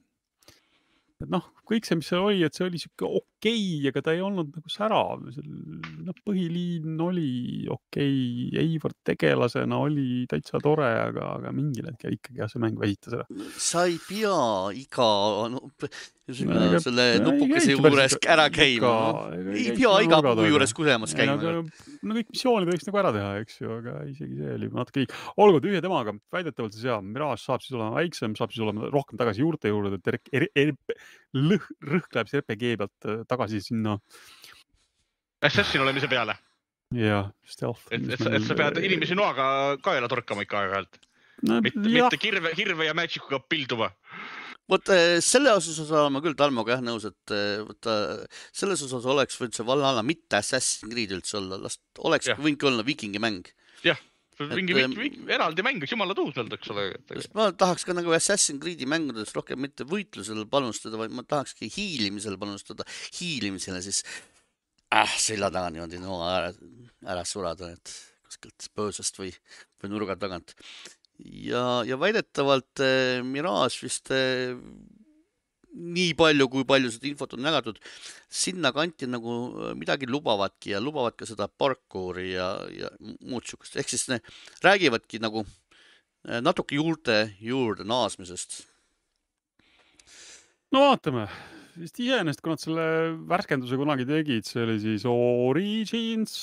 et 1.22 1.30
noh, 1.30 1.44
kõik 1.68 1.86
see, 1.86 1.98
mis 1.98 2.08
seal 2.10 2.24
oli, 2.26 2.42
et 2.46 2.56
see 2.56 2.66
oli 2.66 2.80
sihuke 2.80 3.06
okei 3.06 3.60
okay,, 3.78 3.90
aga 3.90 4.02
ta 4.04 4.14
ei 4.14 4.22
olnud 4.24 4.52
nagu 4.56 4.72
särav. 4.72 5.22
Noh, 6.06 6.16
põhiliin 6.26 7.00
oli 7.02 7.30
okei 7.70 8.48
okay,, 8.48 8.62
Eivor 8.62 8.94
tegelasena 9.06 9.78
oli 9.82 10.24
täitsa 10.30 10.60
tore, 10.62 10.88
aga, 11.06 11.34
aga 11.38 11.52
mingil 11.54 11.88
hetkel 11.90 12.16
ikkagi 12.18 12.42
jah, 12.42 12.50
see 12.50 12.62
mäng 12.62 12.78
väsitas 12.80 13.18
ära. 13.18 13.26
sa 13.56 13.86
ei 13.90 13.98
pea 14.06 14.38
iga 14.78 15.08
no, 15.52 15.62
no, 15.62 16.80
selle 16.82 17.06
nupukese 17.22 17.76
juures 17.76 18.16
ära 18.30 18.46
käima. 18.54 18.92
ei 19.54 19.72
pea 19.76 19.94
iga 20.06 20.20
puu 20.24 20.46
juures 20.48 20.74
kusemas 20.76 21.16
käima. 21.18 21.38
no 21.40 22.18
kõik 22.18 22.30
missioonid 22.32 22.72
võiks 22.72 22.88
nagu 22.88 23.02
ära 23.02 23.14
teha, 23.16 23.32
eks 23.42 23.60
ju, 23.62 23.72
aga 23.80 23.98
isegi 24.10 24.38
see 24.38 24.54
oli 24.58 24.70
natuke 24.72 25.04
liig. 25.04 25.16
olgu 25.42 25.62
tühja 25.64 25.82
temaga, 25.84 26.14
väidetavalt 26.34 26.76
siis 26.76 26.86
jaa, 26.90 27.00
Mirage 27.02 27.42
saab 27.42 27.64
siis 27.64 27.76
olema 27.78 27.98
väiksem, 27.98 28.36
saab 28.38 28.54
siis 28.54 28.64
olema 28.66 28.90
rohkem 28.92 29.20
tagasi 29.20 29.44
juurte 29.44 29.72
juurde, 29.72 29.98
et 29.98 30.12
rõhk 31.32 32.16
läheb 32.16 32.30
siis 32.30 32.42
RPG 32.42 32.76
pealt 32.80 33.08
äh, 33.08 33.22
tagasi 33.28 33.62
sinna. 33.64 33.98
Assassin 35.42 35.82
olemise 35.84 36.08
peale. 36.10 36.36
jah, 36.92 37.30
stealth. 37.48 37.86
et, 37.90 38.04
et, 38.04 38.26
et 38.36 38.44
sa 38.46 38.58
pead 38.58 38.82
inimesi 38.84 39.16
noaga 39.18 39.78
kaela 39.84 40.10
torkama 40.12 40.44
ikka 40.44 40.60
aeg-ajalt 40.60 41.00
no,. 41.48 41.60
mitte, 41.64 41.80
mitte 41.80 42.20
kirve, 42.20 42.52
kirve 42.58 42.88
ja 42.88 42.94
magic'uga 42.96 43.40
pilduma 43.48 43.88
vot 44.70 44.92
äh, 44.94 45.16
selle 45.24 45.54
osas 45.56 45.80
olen 45.88 46.14
ma 46.14 46.22
küll 46.24 46.36
Tarmoga 46.38 46.76
jah 46.76 46.84
nõus, 46.84 47.08
et 47.08 47.34
äh, 47.34 47.64
vot 47.64 47.90
selles 48.54 48.84
osas 48.86 49.08
oleks 49.08 49.40
võinud 49.40 49.56
see 49.56 49.66
Valhalla 49.68 50.04
mitte 50.06 50.38
Assassin's 50.38 50.92
Creed 50.92 51.16
üldse 51.16 51.38
olla, 51.40 51.58
las 51.64 51.80
oleks 52.06 52.32
võinudki 52.38 52.68
olla 52.70 52.86
viikingi 52.86 53.22
mäng. 53.22 53.48
jah, 53.86 54.00
mingi, 54.40 54.76
mingi, 54.76 54.98
mingi 54.98 55.32
eraldi 55.34 55.64
mäng, 55.66 55.84
jumala 55.88 56.16
tuuseld, 56.16 56.52
eks 56.56 56.72
ole. 56.72 56.86
ma 57.36 57.50
tahaks 57.56 57.86
ka 57.88 57.96
nagu 57.96 58.14
Assassin's 58.16 58.62
Creed'i 58.62 58.88
mängudes 58.88 59.34
rohkem 59.36 59.60
mitte 59.64 59.86
võitlusele 59.88 60.46
panustada, 60.50 61.00
vaid 61.00 61.14
ma 61.16 61.24
tahakski 61.26 61.72
hiilimisele 61.72 62.38
panustada, 62.40 62.86
hiilimisele 63.18 63.82
siis 63.84 64.04
äh, 64.92 65.18
selja 65.18 65.50
taga 65.54 65.72
niimoodi 65.72 66.00
no 66.02 66.20
ära, 66.28 66.52
ära 67.14 67.24
surada, 67.28 67.72
et 67.72 67.94
kuskilt 68.26 68.70
põõsast 68.76 69.18
või, 69.20 69.32
või 69.82 69.92
nurga 69.92 70.16
tagant. 70.20 70.54
ja, 71.18 71.82
ja 71.88 71.98
väidetavalt 72.00 72.82
äh, 72.84 73.20
Mirage 73.26 73.84
vist 73.84 74.12
äh, 74.14 74.56
nii 75.72 76.12
palju, 76.16 76.48
kui 76.52 76.66
palju 76.68 76.90
seda 76.92 77.08
infot 77.08 77.32
on 77.36 77.48
jagatud, 77.48 77.78
sinnakanti 78.42 79.08
nagu 79.08 79.36
äh, 79.48 79.72
midagi 79.78 80.08
lubavadki 80.10 80.74
ja 80.74 80.80
lubavad 80.82 81.16
ka 81.16 81.28
seda 81.28 81.48
parkour'i 81.48 82.32
ja, 82.34 82.48
ja 82.72 82.90
muud 83.00 83.46
siukest, 83.48 83.78
ehk 83.80 83.92
siis 83.92 84.08
ne, 84.12 84.20
räägivadki 84.64 85.22
nagu 85.22 85.44
äh, 85.44 86.40
natuke 86.44 86.76
juurte 86.76 87.24
juurde 87.40 87.86
naasmisest. 87.88 88.62
no 90.72 90.86
vaatame, 90.88 91.26
vist 91.78 91.98
iseenesest, 92.02 92.42
kui 92.44 92.52
nad 92.52 92.62
selle 92.62 92.86
värskenduse 93.30 93.78
kunagi 93.80 94.06
tegid, 94.08 94.46
see 94.48 94.64
oli 94.64 94.78
siis 94.82 95.06
Origins, 95.08 96.34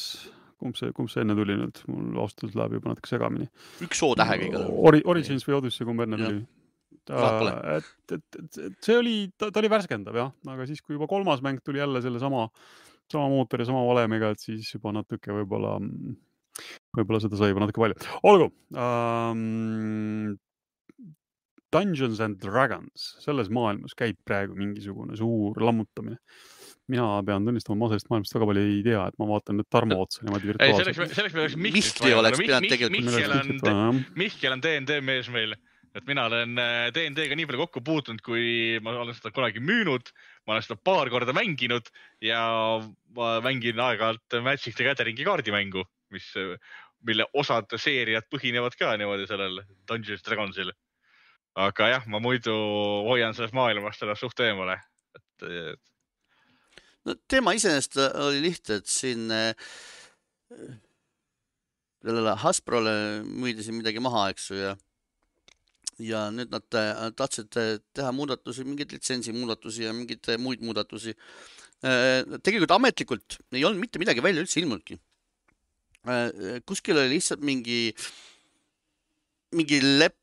kumb 0.59 0.77
see, 0.79 0.93
kumb 0.95 1.11
see 1.11 1.23
enne 1.25 1.35
tuli 1.37 1.57
nüüd, 1.59 1.81
mul 1.91 2.21
ausalt 2.23 2.45
öeldes 2.45 2.57
läheb 2.59 2.77
juba 2.79 2.93
natuke 2.93 3.11
segamini. 3.11 3.49
üks 3.85 4.01
O 4.05 4.11
tähega 4.19 4.49
igal 4.49 4.65
juhul 4.65 4.89
Ori,. 4.91 5.03
Origins 5.13 5.45
või 5.47 5.59
Odyssey, 5.59 5.87
kumb 5.87 6.05
enne 6.05 6.19
tuli? 6.19 6.41
et, 7.09 7.87
et, 8.17 8.19
et, 8.41 8.59
et 8.67 8.85
see 8.85 8.97
oli, 8.99 9.15
ta, 9.39 9.49
oli 9.61 9.71
värskendav 9.71 10.19
jah, 10.19 10.33
aga 10.53 10.67
siis, 10.69 10.83
kui 10.85 10.97
juba 10.97 11.07
kolmas 11.09 11.41
mäng 11.45 11.61
tuli 11.65 11.81
jälle 11.81 12.01
sellesama, 12.05 12.43
sama 13.09 13.29
mootori, 13.31 13.65
sama 13.65 13.81
valemiga, 13.87 14.33
et 14.35 14.43
siis 14.43 14.69
juba 14.75 14.93
natuke 14.93 15.33
võib-olla, 15.39 15.77
võib-olla 16.97 17.23
seda 17.23 17.39
sai 17.39 17.49
juba 17.53 17.65
natuke 17.65 17.81
palju. 17.85 18.13
olgu 18.29 18.51
um,. 18.75 20.37
Dungeons 21.73 22.21
and 22.25 22.39
Dragons, 22.41 23.11
selles 23.23 23.51
maailmas 23.53 23.93
käib 23.97 24.17
praegu 24.25 24.55
mingisugune 24.57 25.17
suur 25.19 25.59
lammutamine 25.61 26.17
mina 26.89 27.05
pean 27.25 27.45
tunnistama, 27.45 27.77
ma 27.77 27.89
sellest 27.91 28.09
maailmast 28.09 28.33
väga 28.33 28.45
palju 28.49 28.61
ei 28.65 28.79
tea, 28.85 29.01
et 29.11 29.17
ma 29.21 29.27
vaatan 29.29 29.59
nüüd 29.59 29.67
Tarmo 29.69 29.99
otsa 30.01 30.23
niimoodi 30.25 30.49
virtuaalselt. 30.49 30.95
selleks, 30.95 31.17
selleks 31.17 31.35
me 31.35 31.43
oleks 31.43 31.57
Mihklit 31.61 31.99
vaja. 32.01 32.61
tegelikult. 32.65 33.69
Mihkel 34.17 34.55
on 34.55 34.63
DnD 34.65 34.97
mees 35.05 35.29
meil 35.33 35.53
et 35.97 36.05
mina 36.05 36.25
olen 36.29 36.57
DnD-ga 36.93 37.33
äh, 37.33 37.37
nii 37.37 37.47
palju 37.49 37.63
kokku 37.63 37.81
puutunud, 37.85 38.21
kui 38.25 38.77
ma 38.85 38.93
olen 39.01 39.15
seda 39.17 39.31
kunagi 39.33 39.61
müünud, 39.63 40.11
ma 40.45 40.55
olen 40.55 40.65
seda 40.65 40.77
paar 40.85 41.09
korda 41.11 41.33
mänginud 41.35 41.89
ja 42.25 42.41
ma 43.17 43.31
mängin 43.45 43.81
aeg-ajalt 43.85 44.39
Magic 44.45 44.77
the 44.77 44.85
Gathering'i 44.85 45.25
kaardimängu, 45.27 45.83
mis, 46.13 46.27
mille 47.05 47.25
osad 47.37 47.73
seeriad 47.81 48.29
põhinevad 48.33 48.77
ka 48.79 48.93
niimoodi 49.01 49.27
sellel 49.29 49.63
Dungeons 49.89 50.25
Dragonsil. 50.25 50.73
Aga 51.59 51.91
jah, 51.93 52.07
ma 52.07 52.21
muidu 52.23 52.53
hoian 53.09 53.35
sellest 53.35 53.55
maailmast 53.57 54.03
ennast 54.05 54.23
suht 54.23 54.43
eemale, 54.45 54.77
et, 55.17 55.47
et.... 55.49 55.81
no 57.07 57.15
teema 57.31 57.55
iseenesest 57.57 57.99
oli 58.25 58.43
lihtne, 58.45 58.79
et 58.79 58.87
siin 58.89 59.25
sellele 61.99 62.35
Hasbrole 62.43 62.93
müüdi 63.27 63.65
siin 63.65 63.79
midagi 63.79 64.01
maha, 64.03 64.29
eks 64.33 64.51
ju, 64.51 64.61
ja 64.61 64.77
ja 65.99 66.25
nüüd 66.33 66.51
nad 66.53 66.77
äh, 66.79 67.09
tahtsid 67.17 67.55
äh, 67.59 67.77
teha 67.95 68.11
muudatusi, 68.15 68.63
mingeid 68.67 68.93
litsentsimuudatusi 68.95 69.85
ja 69.85 69.93
mingeid 69.95 70.31
muid 70.39 70.63
muudatusi. 70.63 71.15
tegelikult 72.43 72.73
ametlikult 72.75 73.37
ei 73.55 73.61
olnud 73.63 73.79
mitte 73.79 73.99
midagi 74.01 74.19
välja 74.23 74.43
üldse 74.43 74.59
ilmunudki. 74.59 74.97
kuskil 76.67 76.97
oli 76.99 77.13
lihtsalt 77.13 77.39
mingi, 77.39 77.93
mingi 79.55 79.79
leppe, 79.83 80.17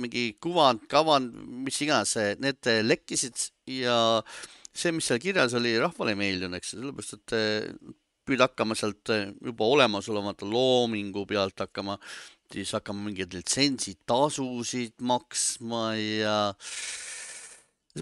mingi 0.00 0.24
kuvand, 0.42 0.84
kavand, 0.90 1.34
mis 1.66 1.78
iganes, 1.84 2.16
need 2.42 2.70
lekkisid 2.84 3.48
ja 3.78 3.98
see, 4.72 4.92
mis 4.94 5.08
seal 5.08 5.20
kirjas 5.22 5.56
oli, 5.58 5.76
rahvale 5.80 6.14
ei 6.14 6.20
meeldinud, 6.20 6.58
eks 6.58 6.74
ju, 6.74 6.82
sellepärast 6.82 7.18
et 7.18 7.36
püüda 8.28 8.50
hakkama 8.50 8.76
sealt 8.76 9.08
juba 9.08 9.70
olemasolevate 9.72 10.48
loomingu 10.48 11.24
pealt 11.28 11.64
hakkama 11.64 11.96
siis 12.52 12.72
hakkame 12.76 13.08
mingeid 13.08 13.34
litsentsitasusid 13.36 14.96
maksma 15.04 15.92
ja 15.98 16.36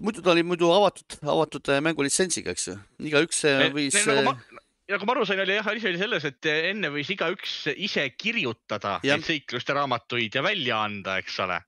muidu 0.02 0.22
ta 0.22 0.34
oli 0.34 0.44
muidu 0.46 0.70
avatud, 0.74 1.18
avatud 1.22 1.72
äh, 1.72 1.80
mängulitsentsiga, 1.84 2.54
eks 2.54 2.68
ju, 2.68 2.76
igaüks 3.08 3.42
äh, 3.48 3.66
võis. 3.74 3.96
Nagu 4.06 4.26
ma, 4.28 4.36
äh, 4.36 4.65
nagu 4.92 5.06
ma 5.06 5.14
aru 5.16 5.26
sain, 5.26 5.40
oli 5.42 5.56
jah, 5.56 5.70
asi 5.72 5.88
oli 5.90 6.00
selles, 6.00 6.26
et 6.28 6.50
enne 6.52 6.90
võis 6.94 7.08
igaüks 7.10 7.54
ise 7.74 8.04
kirjutada 8.18 8.98
neid 9.04 9.26
seikluste 9.26 9.74
raamatuid 9.76 10.38
ja 10.38 10.44
välja 10.46 10.82
anda, 10.86 11.18
eks 11.22 11.40
ole. 11.44 11.58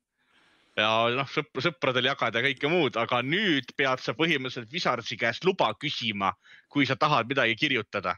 ja 0.79 0.93
noh, 1.17 1.29
sõpr 1.33 1.65
sõpradel 1.67 2.11
jagada 2.11 2.39
ja 2.41 2.47
kõike 2.47 2.71
muud, 2.71 2.99
aga 3.01 3.21
nüüd 3.27 3.75
pead 3.79 4.05
sa 4.05 4.15
põhimõtteliselt 4.19 4.73
Wizardsi 4.75 5.19
käest 5.19 5.47
luba 5.49 5.73
küsima, 5.75 6.33
kui 6.71 6.87
sa 6.87 6.97
tahad 6.97 7.31
midagi 7.31 7.59
kirjutada 7.59 8.17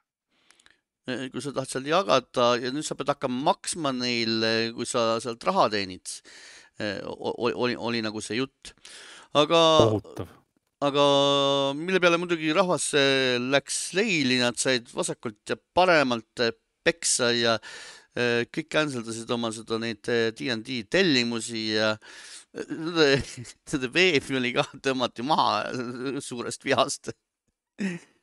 kui 1.10 1.42
sa 1.42 1.50
tahad 1.54 1.70
seal 1.70 1.86
jagada 1.88 2.52
ja 2.60 2.70
nüüd 2.70 2.86
sa 2.86 2.94
pead 2.94 3.10
hakkama 3.10 3.40
maksma 3.50 3.90
neile, 3.96 4.70
kui 4.76 4.86
sa 4.86 5.16
sealt 5.22 5.42
raha 5.48 5.66
teenid. 5.72 6.12
Eh, 6.80 7.00
oli, 7.04 7.74
oli 7.76 8.02
nagu 8.04 8.22
see 8.24 8.38
jutt, 8.38 8.74
aga. 9.36 9.62
kohutav 9.80 10.39
aga 10.80 11.04
mille 11.76 12.00
peale 12.00 12.18
muidugi 12.20 12.54
rahvas 12.56 12.90
läks 13.52 13.80
leili, 13.98 14.40
nad 14.40 14.58
said 14.60 14.88
vasakult 14.94 15.52
ja 15.52 15.58
paremalt 15.76 16.44
peksa 16.84 17.30
ja 17.36 17.58
kõik 18.50 18.70
cancel 18.72 19.04
dasid 19.06 19.30
oma 19.30 19.52
seda 19.54 19.78
neid 19.78 20.08
DnD 20.38 20.80
tellimusi 20.90 21.66
ja 21.76 21.92
seda 22.50 23.90
veebi 23.96 24.38
oli 24.40 24.54
ka, 24.56 24.64
tõmmati 24.82 25.26
maha 25.26 25.70
suurest 26.28 26.64
vihast. 26.66 27.12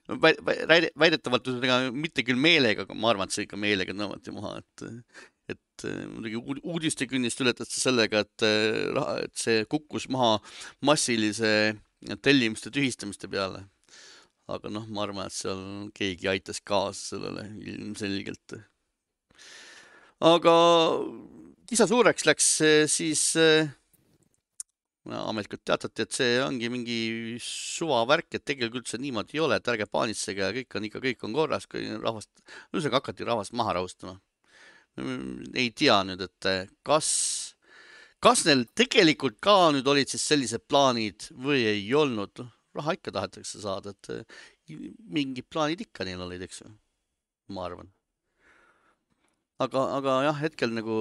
Väidetavalt 0.08 1.48
ühesõnaga 1.48 1.80
mitte 1.96 2.24
küll 2.28 2.40
meelega, 2.40 2.86
aga 2.86 2.96
ma 2.96 3.12
arvan, 3.12 3.28
et 3.28 3.36
see 3.36 3.48
ikka 3.48 3.60
meelega 3.60 3.96
tõmmati 3.96 4.36
maha, 4.36 4.58
et, 4.60 5.16
et 5.56 5.88
muidugi 6.12 6.60
uudistekünnist 6.64 7.42
ületas 7.44 7.72
ta 7.72 7.82
sellega, 7.82 8.24
et, 8.26 8.48
et 9.24 9.36
see 9.40 9.66
kukkus 9.72 10.08
maha 10.12 10.38
massilise 10.88 11.52
tellimuste 12.22 12.72
tühistamiste 12.74 13.30
peale. 13.32 13.66
aga 14.48 14.70
noh, 14.72 14.86
ma 14.88 15.04
arvan, 15.04 15.28
et 15.28 15.36
seal 15.36 15.90
keegi 15.98 16.30
aitas 16.32 16.62
kaasa 16.64 17.18
sellele 17.18 17.50
ilmselgelt. 17.74 18.60
aga 20.24 20.56
kisa 21.68 21.88
suureks 21.90 22.26
läks 22.26 22.54
siis 22.88 23.26
ametlikult 25.08 25.64
teatati, 25.66 26.04
et 26.04 26.16
see 26.16 26.38
ongi 26.44 26.70
mingi 26.72 27.00
suvavärk, 27.44 28.28
et 28.36 28.46
tegelikult 28.46 28.84
üldse 28.84 29.00
niimoodi 29.02 29.38
ei 29.38 29.44
ole, 29.44 29.60
et 29.60 29.70
ärge 29.72 29.88
paanitsege 29.92 30.44
ja 30.44 30.54
kõik 30.56 30.78
on 30.78 30.88
ikka, 30.88 31.02
kõik 31.04 31.28
on 31.28 31.36
korras, 31.38 31.68
kui 31.70 31.86
rahvast, 31.88 32.32
ühesõnaga 32.74 33.02
hakati 33.02 33.28
rahvast 33.28 33.56
maha 33.56 33.78
rahustama. 33.80 34.18
ei 35.54 35.70
tea 35.72 36.02
nüüd, 36.04 36.24
et 36.26 36.50
kas, 36.84 37.47
kas 38.24 38.46
neil 38.48 38.66
tegelikult 38.78 39.40
ka 39.44 39.58
nüüd 39.76 39.88
olid 39.88 40.14
siis 40.14 40.26
sellised 40.30 40.66
plaanid 40.70 41.30
või 41.32 41.66
ei 41.70 41.86
olnud, 41.94 42.46
raha 42.78 42.98
ikka 42.98 43.14
tahetakse 43.16 43.62
saada, 43.64 43.94
et 43.94 44.74
mingid 45.10 45.48
plaanid 45.50 45.82
ikka 45.88 46.08
neil 46.08 46.24
olid, 46.26 46.44
eks 46.48 46.64
ju, 46.64 46.74
ma 47.54 47.68
arvan 47.70 47.92
aga, 49.64 49.84
aga 49.98 50.16
jah, 50.28 50.40
hetkel 50.44 50.74
nagu 50.74 50.98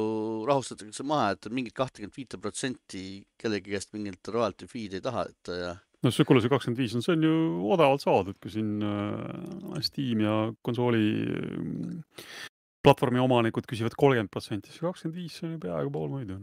rahustatakse 0.48 1.04
maha, 1.06 1.34
et 1.36 1.48
mingit 1.52 1.76
kahtekümmet 1.76 2.16
viite 2.16 2.40
protsenti 2.40 3.04
kellegi 3.40 3.74
käest 3.74 3.92
mingit 3.96 4.32
royalty 4.32 4.68
fee'd 4.70 4.96
ei 4.96 5.04
taheta 5.04 5.58
ja. 5.60 5.72
no 6.04 6.12
see, 6.12 6.26
kuule, 6.28 6.42
see 6.44 6.52
kakskümmend 6.52 6.80
viis 6.80 6.96
on, 6.96 7.04
see 7.04 7.16
on 7.16 7.26
ju 7.26 7.38
odavalt 7.76 8.04
saadud, 8.04 8.38
kui 8.42 8.52
siin 8.52 8.76
äh, 8.84 9.80
Steam 9.84 10.24
ja 10.24 10.36
konsooli 10.66 11.08
äh, 11.26 12.22
platvormi 12.86 13.20
omanikud 13.22 13.68
küsivad 13.68 13.96
kolmkümmend 13.98 14.32
protsenti, 14.32 14.72
siis 14.72 14.84
kakskümmend 14.84 15.20
viis 15.20 15.40
on 15.44 15.56
ju 15.56 15.64
peaaegu 15.66 15.92
pool 15.92 16.12
muidu. 16.14 16.40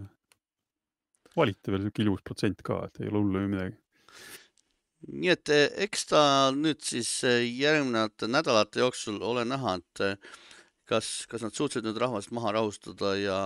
Valite 1.38 1.74
veel 1.74 1.88
sihuke 1.88 2.04
ilus 2.06 2.22
protsent 2.26 2.62
ka, 2.66 2.84
et 2.88 3.02
ei 3.02 3.10
ole 3.10 3.24
hullu 3.24 3.46
ju 3.46 3.54
midagi 3.56 3.80
nii 5.12 5.32
et 5.34 5.52
eh, 5.52 5.68
eks 5.86 6.08
ta 6.12 6.22
nüüd 6.56 6.82
siis 6.86 7.10
eh, 7.28 7.44
järgnevate 7.60 8.30
nädalate 8.32 8.82
jooksul 8.84 9.20
ole 9.26 9.44
näha, 9.48 9.78
et 9.82 10.04
eh, 10.06 10.40
kas, 10.90 11.12
kas 11.32 11.44
nad 11.44 11.56
suutsid 11.56 11.86
nüüd 11.86 12.00
rahvast 12.00 12.32
maha 12.36 12.54
rahustada 12.58 13.14
ja 13.20 13.38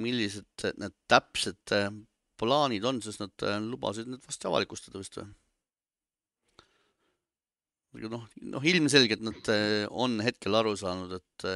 millised 0.00 0.66
need 0.80 0.94
täpsed 1.10 1.74
plaanid 2.36 2.84
on, 2.84 3.00
sest 3.04 3.22
nad 3.22 3.46
lubasid 3.64 4.10
need 4.10 4.24
vast 4.26 4.44
avalikustada 4.48 5.00
vist 5.00 5.16
või? 5.20 5.28
noh, 8.12 8.26
noh 8.52 8.66
ilmselgelt 8.68 9.22
nad 9.24 9.48
on 9.88 10.18
hetkel 10.20 10.58
aru 10.58 10.74
saanud, 10.76 11.14
et 11.16 11.46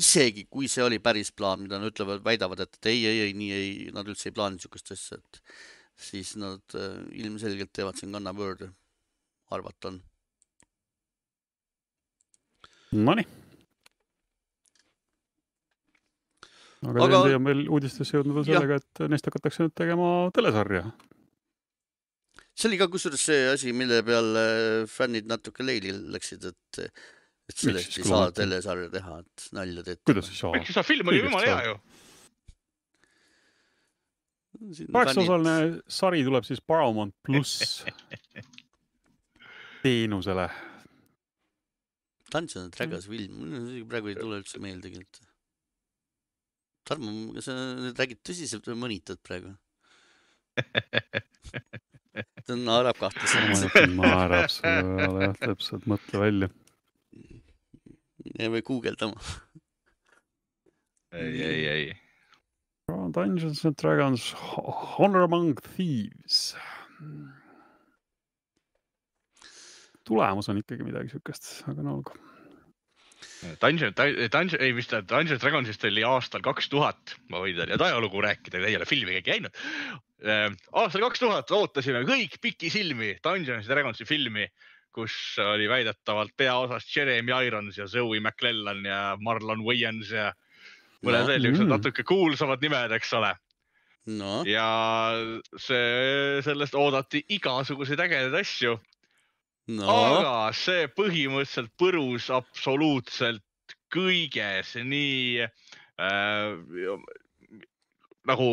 isegi 0.00 0.46
kui 0.50 0.68
see 0.72 0.84
oli 0.84 0.98
päris 1.02 1.32
plaan, 1.36 1.64
mida 1.64 1.80
nad 1.80 1.92
ütlevad, 1.92 2.24
väidavad, 2.26 2.64
et 2.66 2.90
ei, 2.90 3.04
ei, 3.06 3.22
ei, 3.28 3.32
nii 3.38 3.56
ei, 3.56 3.72
nad 3.96 4.08
üldse 4.08 4.30
ei 4.30 4.36
plaaninud 4.36 4.62
niisugust 4.62 4.92
asja, 4.96 5.20
et 5.20 5.40
siis 6.08 6.34
nad 6.40 6.76
ilmselgelt 7.16 7.72
teevad 7.72 7.98
siin 7.98 8.12
kannapöörde, 8.16 8.70
arvata 9.56 9.92
on. 9.94 9.98
Nonii 12.96 13.26
aga, 16.84 17.04
aga... 17.04 17.20
TNT 17.22 17.38
on 17.38 17.48
veel 17.48 17.66
uudistesse 17.72 18.18
jõudnud 18.18 18.38
veel 18.38 18.48
sellega, 18.48 18.78
et 18.82 19.04
neist 19.10 19.28
hakatakse 19.30 19.64
nüüd 19.64 19.74
tegema 19.78 20.08
telesarja. 20.36 20.84
see 22.56 22.70
oli 22.70 22.80
ka 22.80 22.88
kusjuures 22.92 23.26
see 23.30 23.42
asi, 23.52 23.72
mille 23.76 24.02
peale 24.06 24.46
fännid 24.90 25.28
natuke 25.28 25.66
leili 25.66 25.94
läksid, 26.14 26.46
et, 26.52 27.02
et 27.46 27.60
sellest 27.62 27.98
ei 28.00 28.08
saa 28.08 28.32
telesarja 28.34 28.90
teha, 28.92 29.20
et 29.22 29.46
nalja 29.56 29.84
teete. 29.86 30.02
kuidas 30.08 30.30
ei 30.32 30.40
saa? 30.40 30.52
miks 30.56 30.72
ei 30.72 30.78
saa, 30.78 30.86
film 30.86 31.12
oli 31.12 31.22
jumala 31.22 31.50
hea 31.50 31.68
ju. 31.68 31.76
kaheksaosaline 34.92 35.56
sari 35.98 36.24
tuleb 36.26 36.48
siis 36.48 36.62
Paramount 36.64 37.14
pluss 37.26 37.84
teenusele. 39.84 40.48
Dungeons 42.32 42.64
and 42.64 42.74
Dragons 42.74 43.06
film, 43.06 43.44
praegu 43.86 44.10
ei 44.10 44.16
tule 44.18 44.40
üldse 44.40 44.58
meelde 44.58 44.88
tegelikult 44.88 45.26
Tarmo, 46.86 47.12
kas 47.34 47.48
sa 47.48 47.54
nüüd 47.82 47.98
räägid 47.98 48.20
tõsiselt 48.26 48.66
või 48.70 48.76
mõnitad 48.84 49.18
praegu? 49.26 49.50
ta 52.46 52.56
naerab 52.58 53.00
kahte 53.00 53.26
sõna. 53.30 53.82
naerab 53.90 54.52
sulle 54.52 55.26
jah, 55.26 55.34
täpselt, 55.40 55.88
mõtle 55.90 56.22
välja. 56.22 56.48
Või 58.36 58.62
guugeldama. 58.66 59.20
ei, 61.16 61.42
ei, 61.42 61.62
ei. 61.72 61.86
Dungeons 62.86 63.64
and 63.66 63.76
Dragons 63.80 64.32
Honor 64.96 65.26
Among 65.26 65.58
Thieves. 65.74 66.54
tulemus 70.06 70.46
on 70.48 70.60
ikkagi 70.60 70.84
midagi 70.86 71.10
siukest, 71.10 71.48
aga 71.66 71.82
no 71.82 71.96
olgu 71.98 72.14
Dungeon, 73.60 73.92
Dungeon, 73.96 74.62
ei, 74.62 74.72
mis 74.76 74.88
ta, 74.90 75.00
Dungeon 75.02 75.40
Dragonsist 75.40 75.84
oli 75.88 76.04
aastal 76.06 76.42
kaks 76.44 76.70
tuhat, 76.72 77.16
ma 77.32 77.40
võin 77.42 77.56
teile 77.58 77.76
ajalugu 77.76 78.22
rääkida, 78.24 78.60
ei 78.64 78.76
ole 78.78 78.88
filmi 78.88 79.16
keegi 79.16 79.26
käinud. 79.30 79.60
Ehm, 80.24 80.56
aastal 80.80 81.04
kaks 81.04 81.22
tuhat 81.22 81.52
ootasime 81.54 82.04
kõik 82.08 82.38
pikisilmi 82.42 83.16
Dungeons 83.24 83.68
Dragonsi 83.70 84.06
filmi, 84.08 84.46
kus 84.96 85.14
oli 85.44 85.68
väidetavalt 85.68 86.32
peaosas 86.36 86.88
Jeremy 86.88 87.34
Irons 87.46 87.78
ja 87.78 87.86
Zoe 87.86 88.20
McClellan 88.20 88.84
ja 88.84 89.00
Marlon 89.20 89.64
Wayans 89.66 90.12
ja 90.14 90.30
mõned 91.04 91.20
no, 91.20 91.28
veel 91.28 91.42
niisugused 91.42 91.66
mm. 91.66 91.74
natuke 91.74 92.04
kuulsamad 92.08 92.64
nimed, 92.64 92.94
eks 92.96 93.12
ole. 93.18 93.34
No.. 94.06 94.44
ja 94.46 94.66
see, 95.58 96.38
sellest 96.46 96.76
oodati 96.78 97.24
igasuguseid 97.36 98.00
ägedaid 98.04 98.36
asju. 98.38 98.76
No.. 99.74 99.86
aga 99.90 100.34
see 100.54 100.86
põhimõtteliselt 100.94 101.72
põrus 101.74 102.28
absoluutselt 102.30 103.42
kõiges, 103.90 104.76
nii 104.78 105.42
äh, 105.42 106.54
nagu 108.30 108.50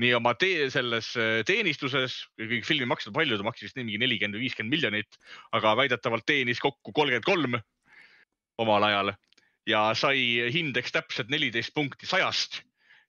nii 0.00 0.14
oma 0.16 0.32
tee, 0.40 0.70
selles 0.72 1.12
äh, 1.20 1.42
teenistuses, 1.48 2.22
kõik 2.40 2.64
filmi 2.64 2.88
maksnud 2.88 3.14
palju, 3.16 3.36
ta 3.36 3.44
maksis 3.44 3.76
mingi 3.76 4.00
nelikümmend 4.00 4.38
või 4.38 4.46
viiskümmend 4.46 4.72
miljonit, 4.72 5.20
aga 5.52 5.74
väidetavalt 5.82 6.24
teenis 6.26 6.62
kokku 6.62 6.94
kolmkümmend 6.96 7.28
kolm 7.28 7.60
omal 8.62 8.88
ajal 8.88 9.12
ja 9.68 9.92
sai 9.94 10.50
hindeks 10.52 10.92
täpselt 10.94 11.30
neliteist 11.30 11.74
punkti 11.74 12.06
sajast 12.08 12.62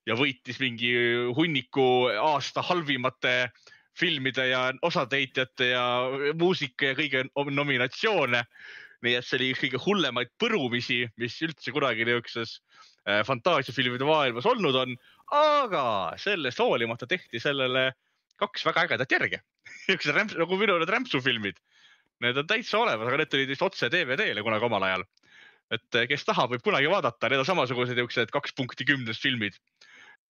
ja 0.06 0.16
võitis 0.18 0.60
mingi 0.60 0.92
hunniku 1.36 2.06
aasta 2.20 2.62
halvimate 2.62 3.50
filmide 3.98 4.48
ja 4.50 4.64
osatäitjate 4.82 5.70
ja 5.70 5.84
muusika 6.38 6.92
ja 6.92 6.98
kõige 6.98 7.24
nominatsioone. 7.50 8.42
nii 9.04 9.18
et 9.18 9.26
see 9.26 9.36
oli 9.36 9.50
üks 9.52 9.60
kõige 9.60 9.78
hullemaid 9.84 10.30
põrumisi, 10.40 11.02
mis 11.20 11.34
üldse 11.44 11.72
kunagi 11.76 12.06
niisuguses 12.08 12.54
äh, 13.04 13.20
fantaasiafilmide 13.26 14.06
maailmas 14.08 14.46
olnud 14.48 14.78
on. 14.80 14.94
Aga 15.32 15.84
sellest 16.20 16.60
hoolimata 16.60 17.06
tehti 17.08 17.40
sellele 17.40 17.92
kaks 18.40 18.66
väga 18.66 18.84
ägedat 18.88 19.12
järge 19.14 19.40
niisugused 19.88 20.16
rämps, 20.16 20.36
nagu 20.38 20.58
minu 20.60 20.76
need 20.80 20.92
rämpsufilmid. 20.92 21.60
Need 22.24 22.38
on 22.40 22.48
täitsa 22.48 22.78
olemas, 22.78 23.08
aga 23.08 23.20
need 23.20 23.30
tulid 23.32 23.50
vist 23.50 23.64
otse 23.64 23.88
DVD-le 23.92 24.42
kunagi 24.44 24.68
omal 24.68 24.86
ajal. 24.86 25.06
et 25.72 25.96
äh, 25.96 26.04
kes 26.06 26.26
tahab, 26.28 26.52
võib 26.52 26.62
kunagi 26.62 26.90
vaadata, 26.92 27.30
need 27.32 27.40
on 27.40 27.48
samasugused 27.48 27.96
niisugused 27.96 28.32
kaks 28.34 28.52
punkti 28.58 28.84
kümnest 28.84 29.22
filmid. 29.24 29.56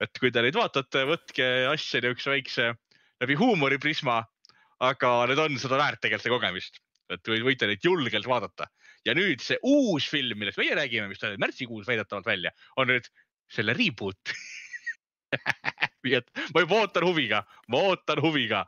et 0.03 0.21
kui 0.21 0.31
te 0.35 0.43
neid 0.43 0.57
vaatate, 0.57 1.05
võtke 1.11 1.49
asja 1.71 2.01
niisuguse 2.03 2.31
väikse 2.31 2.71
läbi 3.23 3.37
huumoriprisma, 3.39 4.23
aga 4.83 5.13
need 5.31 5.43
on 5.43 5.59
seda 5.61 5.79
väärt 5.81 6.01
tegelikult 6.03 6.27
see 6.27 6.35
kogemist, 6.35 6.81
et 7.15 7.35
võite 7.47 7.69
neid 7.71 7.85
julgelt 7.85 8.27
vaadata. 8.31 8.71
ja 9.05 9.15
nüüd 9.19 9.43
see 9.43 9.59
uus 9.63 10.09
film, 10.11 10.39
millest 10.39 10.59
meie 10.63 10.79
räägime, 10.79 11.11
mis 11.11 11.21
tuleb 11.21 11.43
märtsikuus 11.43 11.87
väidetavalt 11.91 12.31
välja, 12.31 12.55
on 12.79 12.89
nüüd 12.95 13.11
selle 13.53 13.75
reboot 13.77 14.33
nii 16.05 16.17
et 16.21 16.31
ma 16.55 16.65
juba 16.65 16.85
ootan 16.85 17.09
huviga, 17.09 17.43
ma 17.73 17.83
ootan 17.91 18.23
huviga. 18.25 18.65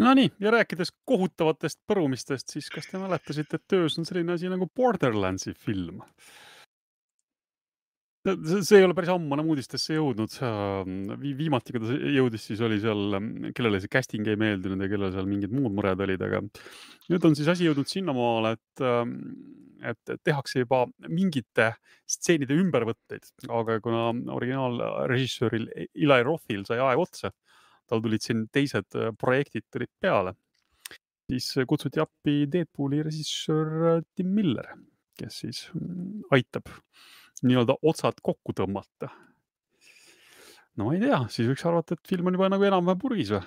Nonii 0.00 0.32
ja 0.42 0.50
rääkides 0.50 0.90
kohutavatest 1.06 1.78
põrumistest, 1.86 2.50
siis 2.50 2.66
kas 2.72 2.88
te 2.90 2.98
mäletasite, 2.98 3.60
et 3.60 3.68
töös 3.70 3.98
on 4.00 4.08
selline 4.08 4.34
asi 4.34 4.50
nagu 4.50 4.66
Borderlandsi 4.66 5.54
film? 5.54 6.02
see 8.24 8.78
ei 8.78 8.84
ole 8.86 8.94
päris 8.96 9.10
ammu 9.12 9.36
enam 9.36 9.50
uudistesse 9.52 9.98
jõudnud. 9.98 10.32
viimati, 11.20 11.74
kui 11.74 11.82
ta 11.82 11.96
jõudis, 12.14 12.46
siis 12.48 12.62
oli 12.64 12.78
seal, 12.80 13.18
kellele 13.56 13.80
see 13.82 13.92
casting 13.92 14.28
ei 14.32 14.38
meeldinud 14.40 14.80
ja 14.80 14.88
kellel 14.88 15.12
seal 15.12 15.28
mingid 15.28 15.52
muud 15.52 15.74
mured 15.76 16.00
olid, 16.00 16.24
aga 16.24 16.40
nüüd 17.12 17.28
on 17.28 17.36
siis 17.36 17.50
asi 17.52 17.68
jõudnud 17.68 17.90
sinnamaale, 17.90 18.54
et, 18.56 18.84
et 19.82 20.14
tehakse 20.24 20.62
juba 20.62 20.84
mingite 21.08 21.72
stseenide 22.08 22.56
ümbervõtteid, 22.60 23.26
aga 23.48 23.78
kuna 23.84 24.06
originaalrežissööril 24.36 25.68
Eli 25.74 26.20
Rothil 26.26 26.64
sai 26.68 26.80
aeg 26.84 27.02
otsa, 27.02 27.32
tal 27.88 28.02
tulid 28.04 28.24
siin 28.24 28.46
teised 28.52 28.96
projektid 29.20 29.66
tulid 29.72 29.92
peale, 30.00 30.34
siis 31.30 31.50
kutsuti 31.68 32.02
appi 32.02 32.44
Deadpooli 32.52 33.02
režissöör 33.04 34.02
Tim 34.14 34.32
Miller, 34.36 34.74
kes 35.18 35.42
siis 35.44 35.66
aitab 36.34 36.70
nii-öelda 37.44 37.76
otsad 37.82 38.20
kokku 38.22 38.54
tõmmata. 38.56 39.10
no 40.76 40.88
ma 40.88 40.94
ei 40.96 41.02
tea, 41.02 41.20
siis 41.30 41.48
võiks 41.50 41.64
arvata, 41.68 41.94
et 41.94 42.08
film 42.08 42.28
on 42.28 42.38
juba 42.38 42.50
nagu 42.52 42.66
enam-vähem 42.66 43.00
purgis 43.00 43.32
või, 43.34 43.42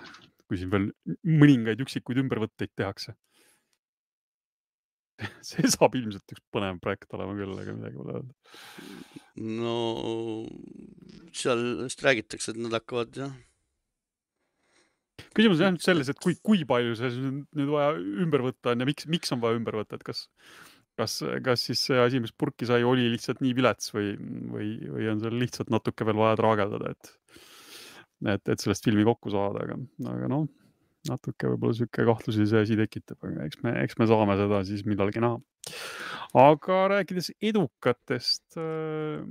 kui 0.48 0.60
siin 0.60 0.72
veel 0.72 0.92
mõningaid 1.28 1.82
üksikuid 1.84 2.22
ümbervõtteid 2.24 2.72
tehakse. 2.76 3.18
see 5.50 5.72
saab 5.74 5.98
ilmselt 5.98 6.36
üks 6.36 6.44
põnev 6.54 6.80
projekt 6.84 7.14
olema 7.18 7.36
küll, 7.38 7.58
aga 7.58 7.76
midagi 7.78 8.00
pole 8.00 8.20
öelda. 8.20 8.34
no 9.38 9.76
sellest 11.38 12.04
räägitakse, 12.06 12.54
et 12.54 12.62
nad 12.62 12.76
hakkavad 12.78 13.22
jah 13.22 13.36
küsimus 15.38 15.60
on 15.60 15.68
jah 15.68 15.76
nüüd 15.76 15.86
selles, 15.86 16.10
et 16.12 16.20
kui, 16.22 16.38
kui 16.46 16.64
palju 16.70 16.96
see 16.98 17.12
nüüd 17.20 17.70
vaja 17.72 17.94
ümber 17.98 18.44
võtta 18.46 18.74
on 18.74 18.84
ja 18.84 18.90
miks, 18.90 19.08
miks 19.10 19.34
on 19.34 19.42
vaja 19.44 19.58
ümber 19.60 19.80
võtta, 19.80 19.98
et 19.98 20.06
kas, 20.06 20.26
kas, 21.00 21.20
kas 21.46 21.66
siis 21.70 21.84
see 21.90 22.00
asi, 22.02 22.22
mis 22.24 22.34
purki 22.34 22.70
sai, 22.70 22.84
oli 22.88 23.08
lihtsalt 23.14 23.42
nii 23.46 23.56
vilets 23.58 23.94
või, 23.96 24.14
või, 24.54 24.72
või 24.94 25.10
on 25.14 25.22
seal 25.24 25.38
lihtsalt 25.42 25.74
natuke 25.74 26.08
veel 26.08 26.22
vaja 26.22 26.38
traageldada, 26.42 26.94
et, 26.94 27.12
et, 28.36 28.54
et 28.54 28.64
sellest 28.64 28.88
filmi 28.88 29.06
kokku 29.08 29.34
saada, 29.34 29.66
aga, 29.66 29.80
aga 30.14 30.32
noh, 30.34 30.48
natuke 31.08 31.52
võib-olla 31.54 31.78
sihuke 31.78 32.06
kahtlusi 32.08 32.48
see 32.50 32.64
asi 32.66 32.80
tekitab, 32.80 33.20
aga 33.24 33.48
eks 33.48 33.62
me, 33.64 33.74
eks 33.84 33.98
me 34.00 34.10
saame 34.10 34.38
seda 34.40 34.64
siis 34.68 34.86
millalgi 34.88 35.24
näha 35.24 35.40
aga 36.36 36.78
rääkides 36.92 37.30
edukatest 37.44 38.58
äh, 38.60 39.22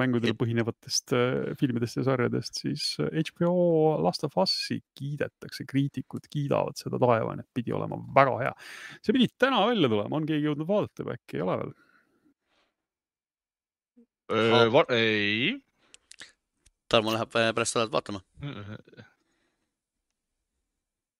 mängudel 0.00 0.34
põhinevatest 0.38 1.14
äh, 1.16 1.50
filmidest 1.58 2.00
ja 2.00 2.04
sarjadest, 2.08 2.60
siis 2.62 2.96
HBO 2.98 3.52
äh, 3.94 4.02
Last 4.04 4.24
of 4.26 4.36
Us'i 4.40 4.80
kiidetakse, 4.98 5.66
kriitikud 5.68 6.26
kiidavad 6.30 6.78
seda 6.80 7.00
taevani, 7.02 7.44
et 7.44 7.54
pidi 7.54 7.74
olema 7.76 8.00
väga 8.14 8.38
hea. 8.42 8.54
see 9.02 9.14
pidi 9.16 9.28
täna 9.38 9.64
välja 9.68 9.90
tulema, 9.90 10.16
on 10.18 10.26
keegi 10.28 10.48
jõudnud 10.48 10.68
vaadata 10.68 11.06
või 11.06 11.18
äkki 11.18 11.38
ei 11.38 11.46
ole 11.46 11.60
veel? 11.62 11.76
ei. 14.96 15.54
Tarmo 16.88 17.12
läheb 17.12 17.30
pärast 17.32 17.76
nädalat 17.76 17.94
vaatama. 17.94 18.20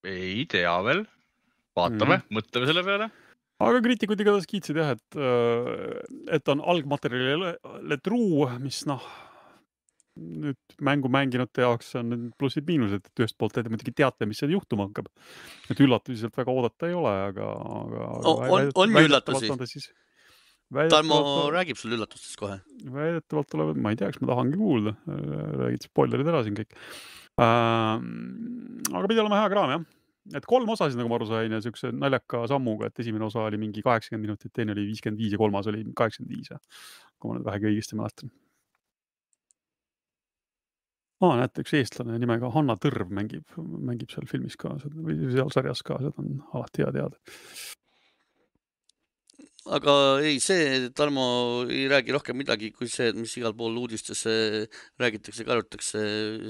Ei 0.07 0.45
tea 0.49 0.75
veel, 0.85 1.05
vaatame 1.77 2.21
mm., 2.21 2.37
mõtleme 2.39 2.69
selle 2.69 2.85
peale 2.87 3.09
aga 3.59 3.79
kriitikud 3.83 4.21
igatahes 4.23 4.47
kiitsid 4.49 4.77
jah, 4.79 4.93
et, 4.95 5.17
äh, 5.19 5.97
et 6.37 6.51
on 6.51 6.61
algmaterjalile 6.73 7.99
truu, 8.03 8.45
mis 8.63 8.85
noh, 8.89 9.03
nüüd 10.19 10.75
mängu 10.83 11.11
mänginute 11.11 11.63
jaoks 11.63 11.93
on 11.99 12.29
plussid-miinused, 12.39 13.07
et 13.07 13.23
ühest 13.23 13.37
poolt 13.39 13.55
te 13.55 13.63
muidugi 13.67 13.93
teate, 13.95 14.27
mis 14.27 14.39
seal 14.41 14.51
juhtuma 14.55 14.89
hakkab. 14.89 15.07
et 15.71 15.79
üllatusi 15.79 16.23
sealt 16.23 16.35
väga 16.39 16.55
oodata 16.55 16.89
ei 16.89 16.97
ole, 16.97 17.13
aga, 17.29 17.49
aga 17.79 18.09
o,. 18.19 18.35
on, 18.57 18.71
on 18.75 18.95
ju 18.95 19.07
üllatusi? 19.09 19.87
Tarmo 20.69 21.49
räägib 21.49 21.79
sulle 21.79 21.97
üllatustest 21.97 22.37
kohe. 22.37 22.59
väidetavalt 22.93 23.49
tulevad, 23.49 23.79
ma 23.81 23.93
ei 23.93 23.97
tea, 23.97 24.11
kas 24.11 24.21
ma 24.21 24.29
tahangi 24.35 24.59
kuulda, 24.59 24.93
räägid 25.63 25.87
spoilerid 25.87 26.29
ära 26.29 26.43
siin 26.45 26.59
kõik. 26.59 26.75
Aga 27.39 29.07
pidi 29.09 29.23
olema 29.23 29.41
hea 29.41 29.53
kraam 29.53 29.73
jah. 29.75 29.87
Et 30.37 30.45
kolm 30.45 30.69
osa 30.69 30.85
siis, 30.85 30.97
nagu 30.99 31.09
ma 31.09 31.17
aru 31.17 31.25
sain 31.25 31.53
ja 31.55 31.61
siukse 31.63 31.89
naljaka 31.95 32.43
sammuga, 32.51 32.89
et 32.89 32.99
esimene 33.01 33.25
osa 33.25 33.47
oli 33.47 33.57
mingi 33.57 33.81
kaheksakümmend 33.81 34.27
minutit, 34.27 34.51
teine 34.53 34.75
oli 34.75 34.85
viiskümmend 34.91 35.21
viis 35.21 35.33
ja 35.33 35.39
kolmas 35.41 35.69
oli 35.71 35.81
kaheksakümmend 35.97 36.35
viis 36.35 36.51
kui 37.19 37.31
ma 37.31 37.37
nüüd 37.37 37.47
vähegi 37.47 37.69
õigesti 37.71 37.97
mäletan. 37.99 38.29
aa, 41.19 41.33
näete, 41.41 41.65
üks 41.65 41.73
eestlane 41.75 42.19
nimega 42.21 42.51
Hanna 42.53 42.77
Tõrv 42.79 43.09
mängib, 43.11 43.57
mängib 43.57 44.13
seal 44.13 44.29
filmis 44.29 44.55
ka 44.59 44.77
või 44.85 45.17
seal 45.33 45.49
sarjas 45.51 45.81
ka, 45.83 45.97
seda 45.99 46.21
on 46.21 46.37
alati 46.53 46.85
hea 46.85 46.93
teada 46.95 47.17
aga 49.75 49.93
ei, 50.25 50.39
see 50.41 50.89
Tarmo 50.97 51.25
ei 51.69 51.85
räägi 51.91 52.13
rohkem 52.15 52.37
midagi 52.39 52.71
kui 52.75 52.89
see, 52.91 53.11
mis 53.17 53.35
igal 53.37 53.53
pool 53.57 53.77
uudistes 53.81 54.25
räägitakse, 55.01 55.45
karjutakse. 55.47 56.01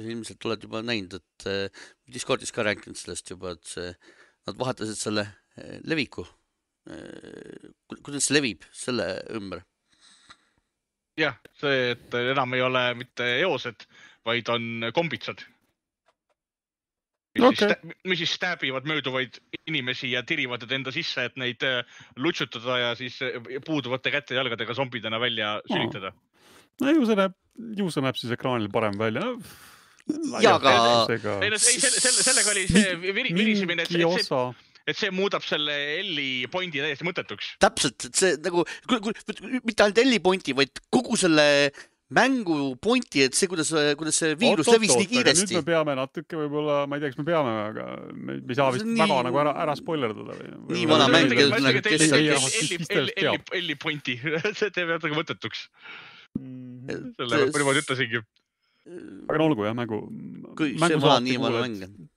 ilmselt 0.06 0.46
oled 0.48 0.66
juba 0.68 0.84
näinud, 0.86 1.20
et 1.20 1.48
äh, 1.50 1.86
Discordis 2.08 2.54
ka 2.56 2.66
rääkinud 2.68 2.98
sellest 3.00 3.32
juba, 3.34 3.56
et 3.58 3.66
see, 3.68 3.92
nad 4.48 4.60
vahetasid 4.60 5.00
selle 5.00 5.26
äh, 5.28 5.78
leviku. 5.84 6.26
Äh, 6.90 7.72
kuidas 8.00 8.30
see 8.30 8.38
levib 8.40 8.66
selle 8.74 9.12
ümber? 9.36 9.66
jah, 11.20 11.36
see, 11.60 11.90
et 11.98 12.14
enam 12.16 12.54
ei 12.56 12.62
ole 12.64 12.84
mitte 12.96 13.26
eosed, 13.42 13.84
vaid 14.24 14.48
on 14.54 14.88
kombitsad 14.96 15.42
mis 17.40 17.62
okay. 17.64 17.76
siis, 17.76 17.98
mis 18.12 18.22
siis 18.24 18.36
stääbivad 18.38 18.88
mööduvaid 18.90 19.40
inimesi 19.70 20.12
ja 20.14 20.24
tirivad 20.28 20.64
need 20.66 20.78
enda 20.80 20.94
sisse, 20.96 21.28
et 21.30 21.40
neid 21.40 21.64
äh, 21.68 21.82
lutsutada 22.18 22.78
ja 22.84 22.94
siis 23.00 23.20
äh, 23.26 23.40
puuduvate 23.66 24.14
käte-jalgadega 24.14 24.76
zombidena 24.78 25.20
välja 25.22 25.58
sülitada 25.68 26.14
oh.. 26.14 26.22
no 26.86 26.96
ju 26.96 27.10
see 27.10 27.20
näeb, 27.20 27.36
ju 27.80 27.90
see 27.94 28.06
näeb 28.06 28.22
siis 28.22 28.36
ekraanil 28.38 28.72
parem 28.74 28.98
välja 29.00 29.34
ja 30.42 30.56
aga. 30.58 30.74
ei 31.44 31.52
no 31.52 31.60
ei, 31.60 31.60
selle, 31.60 32.02
selle, 32.02 32.26
sellega 32.26 32.56
oli 32.56 32.66
see 32.70 33.14
virisemine, 33.14 33.86
et, 33.86 33.94
et 33.94 34.26
see, 34.26 34.42
et 34.90 34.98
see 34.98 35.14
muudab 35.14 35.46
selle 35.46 35.76
Elli 36.00 36.48
pointi 36.52 36.82
täiesti 36.82 37.08
mõttetuks. 37.08 37.54
täpselt, 37.62 38.10
et 38.10 38.22
see 38.22 38.36
nagu, 38.46 38.66
mitte 39.64 39.86
ainult 39.86 40.02
Elli 40.02 40.20
pointi, 40.24 40.56
vaid 40.58 40.82
kogu 40.94 41.20
selle 41.20 41.46
mängu 42.10 42.76
pointi, 42.82 43.22
et 43.28 43.38
see, 43.38 43.48
kuidas, 43.50 43.70
kuidas 43.98 44.18
see 44.18 44.34
viirus 44.40 44.66
oot, 44.66 44.76
levis 44.76 44.94
oot, 44.96 45.04
nii 45.04 45.10
kiiresti. 45.12 45.46
nüüd 45.46 45.60
me 45.60 45.66
peame 45.68 45.96
natuke 46.00 46.40
võib-olla, 46.40 46.82
ma 46.90 46.98
ei 46.98 47.04
tea, 47.04 47.12
kas 47.14 47.20
me 47.22 47.26
peame, 47.28 47.52
aga 47.68 47.86
me 48.18 48.38
ei 48.40 48.58
saa 48.58 48.70
vist 48.74 48.88
nii... 48.88 48.98
väga 49.04 49.20
nagu 49.28 49.42
ära, 49.44 49.54
ära 49.66 49.76
spoilerdada 49.78 50.38
või. 50.40 50.54
nii 50.74 50.88
vana 50.90 51.10
mäng, 51.14 51.34
nagu 51.38 51.84
kes 51.86 52.06
Elli, 52.10 53.26
Elli 53.62 53.78
pointi, 53.78 54.18
see 54.60 54.74
teeb 54.74 54.90
natuke 54.96 55.18
mõttetuks. 55.18 55.68
Mm. 56.40 57.14
selle 57.18 57.44
ma 57.50 57.62
niimoodi 57.62 57.84
ütlesingi. 57.86 58.24
aga 59.30 59.38
no 59.42 59.52
olgu 59.52 59.70
jah, 59.70 59.78
mängu. 59.78 60.02
kui 60.58 60.74
see 60.82 61.02
vana, 61.06 61.20
nii 61.26 61.38
vana 61.46 61.62
mäng 61.68 61.86
on 61.86 62.10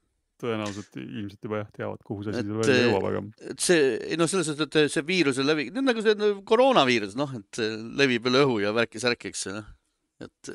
tõenäoliselt 0.43 0.97
ilmselt 0.99 1.47
juba 1.47 1.61
jah 1.61 1.69
teavad, 1.77 2.01
kuhu 2.03 2.25
see 2.25 2.33
asi 2.35 2.57
välja 2.57 2.79
jõuab, 2.89 3.05
aga. 3.13 3.21
et 3.53 3.63
see, 3.63 3.93
no 4.19 4.27
selles 4.27 4.49
suhtes, 4.49 4.67
et 4.73 4.91
see 4.91 5.05
viiruse 5.07 5.45
levi, 5.47 5.69
nagu 5.77 6.03
see 6.03 6.33
koroonaviirus, 6.49 7.15
noh, 7.21 7.31
et 7.39 7.61
levib 8.01 8.27
üle 8.27 8.43
õhu 8.49 8.59
ja 8.65 8.73
värki-särki, 8.75 9.31
eks 9.31 9.47
ju, 9.47 9.55
noh 9.61 9.71
et 10.27 10.55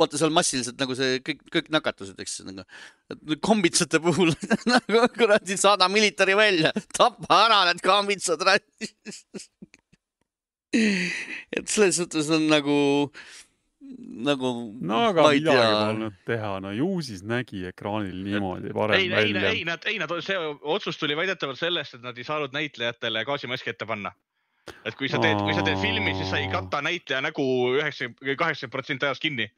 vaata 0.00 0.20
seal 0.20 0.32
massiliselt 0.34 0.78
nagu 0.80 0.96
see 0.98 1.18
kõik, 1.24 1.42
kõik 1.52 1.68
nakatused, 1.74 2.18
eks 2.22 2.40
nagu, 2.46 2.64
et 3.12 3.36
kombitsate 3.44 4.00
puhul 4.02 4.32
nagu 4.72 5.02
kuradi 5.16 5.58
saada 5.60 5.88
militari 5.92 6.36
välja, 6.38 6.72
tapa 6.96 7.44
ära 7.46 7.60
need 7.70 7.82
kombitsad. 7.84 8.40
et 11.56 11.66
selles 11.68 11.96
suhtes 11.98 12.30
on 12.36 12.46
nagu, 12.50 12.78
nagu. 14.30 14.54
no 14.78 15.02
aga 15.10 15.28
midagi 15.34 15.74
polnud 15.74 16.16
teha, 16.28 16.54
no 16.64 16.70
ju 16.76 16.90
siis 17.04 17.22
nägi 17.26 17.64
ekraanil 17.72 18.18
niimoodi 18.24 18.74
parem 18.76 19.00
ei, 19.00 19.08
välja. 19.12 19.46
ei, 19.50 19.62
ei 19.62 19.68
nad, 19.68 19.86
ei 19.90 19.98
nad, 20.02 20.10
see 20.24 20.38
otsus 20.62 20.96
tuli 21.00 21.18
väidetavalt 21.18 21.60
sellest, 21.60 21.98
et 21.98 22.04
nad 22.06 22.18
ei 22.18 22.26
saanud 22.26 22.54
näitlejatele 22.56 23.26
gaasimaski 23.28 23.74
ette 23.74 23.88
panna 23.90 24.14
et 24.84 24.96
kui 24.98 25.08
sa 25.10 25.20
teed, 25.22 25.40
kui 25.44 25.56
sa 25.56 25.64
teed 25.66 25.80
filmi, 25.80 26.14
siis 26.18 26.30
sa 26.32 26.40
ei 26.40 26.50
kata 26.52 26.82
näitleja 26.84 27.22
nägu 27.24 27.46
üheksakümmend, 27.78 28.38
kaheksakümmend 28.38 28.76
protsenti 28.76 29.08
ajast 29.08 29.24
kinni. 29.24 29.48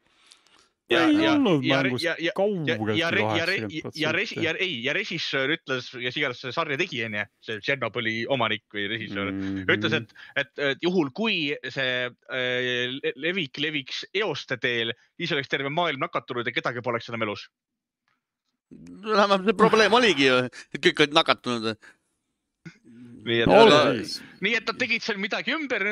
ja, 0.93 1.05
ei 1.07 1.23
ja, 1.23 1.33
olnud 1.33 1.63
mängus 1.65 2.05
kaugeltki 2.37 3.01
kaheksakümmend 3.17 3.97
ja, 3.97 4.13
ja, 4.13 4.43
ja 4.45 4.55
ei, 4.61 4.75
ja 4.85 4.93
režissöör 4.97 5.55
ütles, 5.57 5.89
kes 5.95 6.19
iganes 6.21 6.43
see 6.43 6.53
sarja 6.53 6.77
tegi, 6.81 7.01
onju, 7.07 7.25
see 7.47 7.63
Tšernobõli 7.63 8.17
omanik 8.35 8.67
või 8.75 8.89
režissöör 8.93 9.31
mm, 9.31 9.43
-hmm. 9.63 9.73
ütles, 9.77 9.97
et, 10.01 10.15
et, 10.43 10.53
et 10.73 10.85
juhul 10.85 11.13
kui 11.17 11.55
see 11.65 11.95
äh, 12.11 13.13
levik 13.17 13.63
leviks 13.63 14.05
eoste 14.13 14.59
teel, 14.61 14.93
siis 15.17 15.33
oleks 15.33 15.49
terve 15.53 15.73
maailm 15.73 16.03
nakatunud 16.03 16.47
ja 16.47 16.55
kedagi 16.55 16.85
poleks 16.85 17.09
enam 17.09 17.29
elus 17.29 17.49
vähemalt 19.07 19.49
see 19.49 19.57
probleem 19.59 19.97
oligi 19.97 20.29
ju, 20.29 20.39
et 20.73 20.81
kõik 20.87 21.05
olid 21.05 21.17
nakatunud 21.17 21.77
nii 23.27 23.43
et 23.45 23.51
no,, 23.51 23.61
nii 24.45 24.57
et 24.59 24.69
nad 24.69 24.81
tegid 24.81 25.05
seal 25.05 25.21
midagi 25.23 25.55
ümber, 25.57 25.85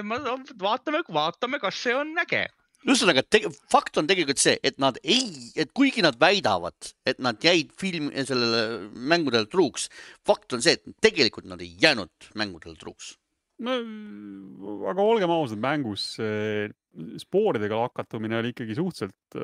vaatame, 0.60 1.04
vaatame, 1.08 1.60
kas 1.62 1.84
see 1.84 1.94
on 1.96 2.12
äge 2.24 2.46
ühesõnaga, 2.80 3.22
fakt 3.68 3.98
on 4.00 4.06
tegelikult 4.08 4.40
see, 4.40 4.56
et 4.64 4.78
nad 4.80 4.96
ei, 5.04 5.50
et 5.60 5.72
kuigi 5.76 6.00
nad 6.04 6.16
väidavad, 6.20 6.94
et 7.08 7.18
nad 7.20 7.36
jäid 7.44 7.74
film, 7.80 8.08
sellele 8.24 8.88
mängudele 8.96 9.50
truuks, 9.52 9.90
fakt 10.26 10.56
on 10.56 10.64
see, 10.64 10.78
et 10.78 11.02
tegelikult 11.04 11.48
nad 11.50 11.60
ei 11.60 11.74
jäänud 11.82 12.30
mängudele 12.40 12.80
truuks. 12.80 13.18
no 13.60 13.76
aga 14.88 15.04
olgem 15.04 15.30
ausad, 15.34 15.60
mängus 15.60 16.14
spooridega 17.20 17.76
lakatumine 17.76 18.38
oli 18.40 18.48
ikkagi 18.54 18.74
suhteliselt 18.74 19.36
äh, 19.38 19.42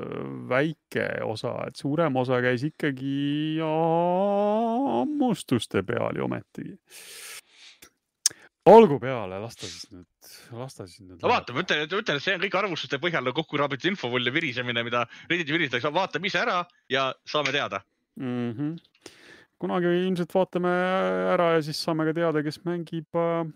väike 0.50 1.04
osa, 1.24 1.52
et 1.68 1.76
suurem 1.78 2.16
osa 2.18 2.40
käis 2.42 2.64
ikkagi 2.66 3.60
hammustuste 3.62 5.82
peal 5.86 6.16
ju 6.18 6.24
ometigi. 6.26 6.74
Olgu 8.70 8.98
peale, 9.02 9.38
las 9.42 9.58
ta 9.58 9.68
siis 9.68 9.86
nüüd, 9.92 10.06
las 10.58 10.78
ta 10.78 10.86
siis 10.88 11.04
nüüd. 11.04 11.20
no 11.22 11.30
vaata, 11.30 11.54
ma 11.54 11.62
ütlen, 11.64 11.84
ütlen, 11.86 12.18
et 12.18 12.24
see 12.24 12.34
on 12.36 12.42
kõik 12.44 12.58
arvustuste 12.60 13.00
põhjal 13.02 13.32
kokku 13.32 13.58
kraabitud 13.58 13.92
infovull 13.92 14.26
ja 14.26 14.34
virisemine, 14.34 14.84
mida 14.86 15.04
Redditi 15.30 15.54
viristatakse, 15.54 15.92
vaatame 15.94 16.30
ise 16.30 16.42
ära 16.42 16.60
ja 16.92 17.08
saame 17.28 17.54
teada 17.54 17.82
mm. 18.20 18.52
-hmm. 18.52 19.14
kunagi 19.62 19.94
ilmselt 20.02 20.34
vaatame 20.34 20.74
ära 21.36 21.54
ja 21.56 21.62
siis 21.62 21.82
saame 21.82 22.08
ka 22.08 22.16
teada, 22.16 22.42
kes 22.42 22.62
mängib 22.68 23.08
äh, 23.14 23.48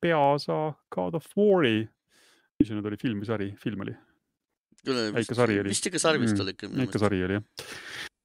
peaosa 0.00 0.74
God 0.90 1.14
of 1.18 1.26
War'i 1.36 1.88
mis 2.62 2.70
see 2.70 2.78
nüüd 2.78 2.88
oli, 2.90 2.98
film 3.00 3.22
või 3.22 3.28
sari, 3.28 3.50
film 3.60 3.84
oli? 3.86 3.94
väike 4.86 5.36
sari 5.38 5.60
oli. 5.62 5.70
vist 5.70 5.86
ikka 5.86 6.00
sari 6.02 6.18
vist 6.22 6.34
mm, 6.34 6.42
oli 6.42 6.54
ikka. 6.56 6.70
ikka 6.86 7.00
sari 7.02 7.20
oli 7.26 7.38
jah. 7.38 7.44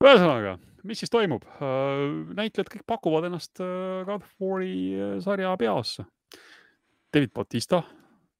ühesõnaga, 0.05 0.55
mis 0.87 1.01
siis 1.01 1.13
toimub? 1.13 1.45
Äh, 1.57 2.03
näitlejad 2.37 2.71
kõik 2.73 2.85
pakuvad 2.89 3.29
ennast 3.29 3.61
äh, 3.63 4.03
God 4.07 4.25
of 4.25 4.33
War'i 4.41 4.75
äh, 4.93 5.15
sarja 5.23 5.55
peaossa. 5.59 6.05
David 7.13 7.33
Bautista 7.33 7.81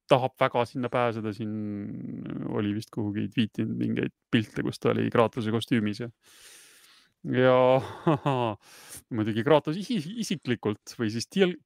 tahab 0.08 0.36
väga 0.40 0.62
sinna 0.68 0.88
pääseda, 0.92 1.32
siin 1.36 1.50
oli 2.56 2.72
vist 2.76 2.92
kuhugi 2.94 3.26
tweetinud 3.32 3.76
mingeid 3.76 4.14
pilte, 4.32 4.64
kus 4.64 4.80
ta 4.80 4.94
oli 4.94 5.10
Kratose 5.12 5.52
kostüümis 5.52 6.00
ja 6.04 6.08
ja 7.26 7.54
muidugi 9.16 9.42
Kratos 9.44 9.78
isiklikult 9.78 10.94
või 10.98 11.10
siis 11.12 11.26
Tilk, 11.32 11.58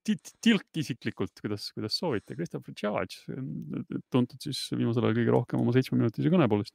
Tilk 0.42 0.80
isiklikult, 0.80 1.34
kuidas, 1.44 1.68
kuidas 1.76 1.98
soovite, 1.98 2.36
Christopher 2.38 2.74
Judge, 2.74 3.20
tuntud 4.10 4.40
siis 4.42 4.64
viimasel 4.72 5.06
ajal 5.06 5.18
kõige 5.20 5.34
rohkem 5.36 5.62
oma 5.62 5.74
seitsmeminutise 5.76 6.32
kõne 6.32 6.48
poolest 6.50 6.74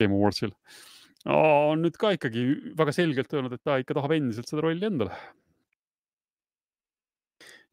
Game 0.00 0.16
Awardsil. 0.16 0.52
On 1.24 1.80
nüüd 1.84 1.96
ka 2.00 2.12
ikkagi 2.16 2.74
väga 2.76 2.92
selgelt 2.92 3.32
öelnud, 3.32 3.56
et 3.56 3.64
ta 3.64 3.78
ikka 3.80 3.96
tahab 3.96 4.12
endiselt 4.16 4.50
seda 4.50 4.66
rolli 4.66 4.90
endale 4.90 5.16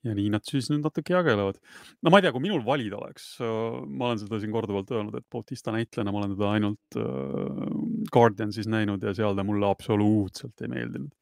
ja 0.05 0.13
nii 0.17 0.31
nad 0.33 0.45
siis 0.47 0.69
nüüd 0.71 0.83
natuke 0.85 1.13
jagelevad. 1.13 1.59
no 2.01 2.11
ma 2.11 2.19
ei 2.19 2.25
tea, 2.25 2.33
kui 2.33 2.43
minul 2.43 2.63
valida 2.65 2.97
oleks, 2.97 3.27
ma 3.41 4.09
olen 4.09 4.21
seda 4.21 4.39
siin 4.41 4.53
korduvalt 4.53 4.91
öelnud, 4.93 5.17
et 5.17 5.27
Bautista 5.31 5.73
näitlejana 5.75 6.13
ma 6.13 6.23
olen 6.23 6.35
teda 6.35 6.53
ainult 6.55 6.99
äh, 6.99 7.65
Guardiansis 8.13 8.69
näinud 8.71 9.03
ja 9.05 9.13
seal 9.17 9.37
ta 9.37 9.45
mulle 9.47 9.69
absoluutselt 9.69 10.65
ei 10.65 10.71
meeldinud. 10.73 11.13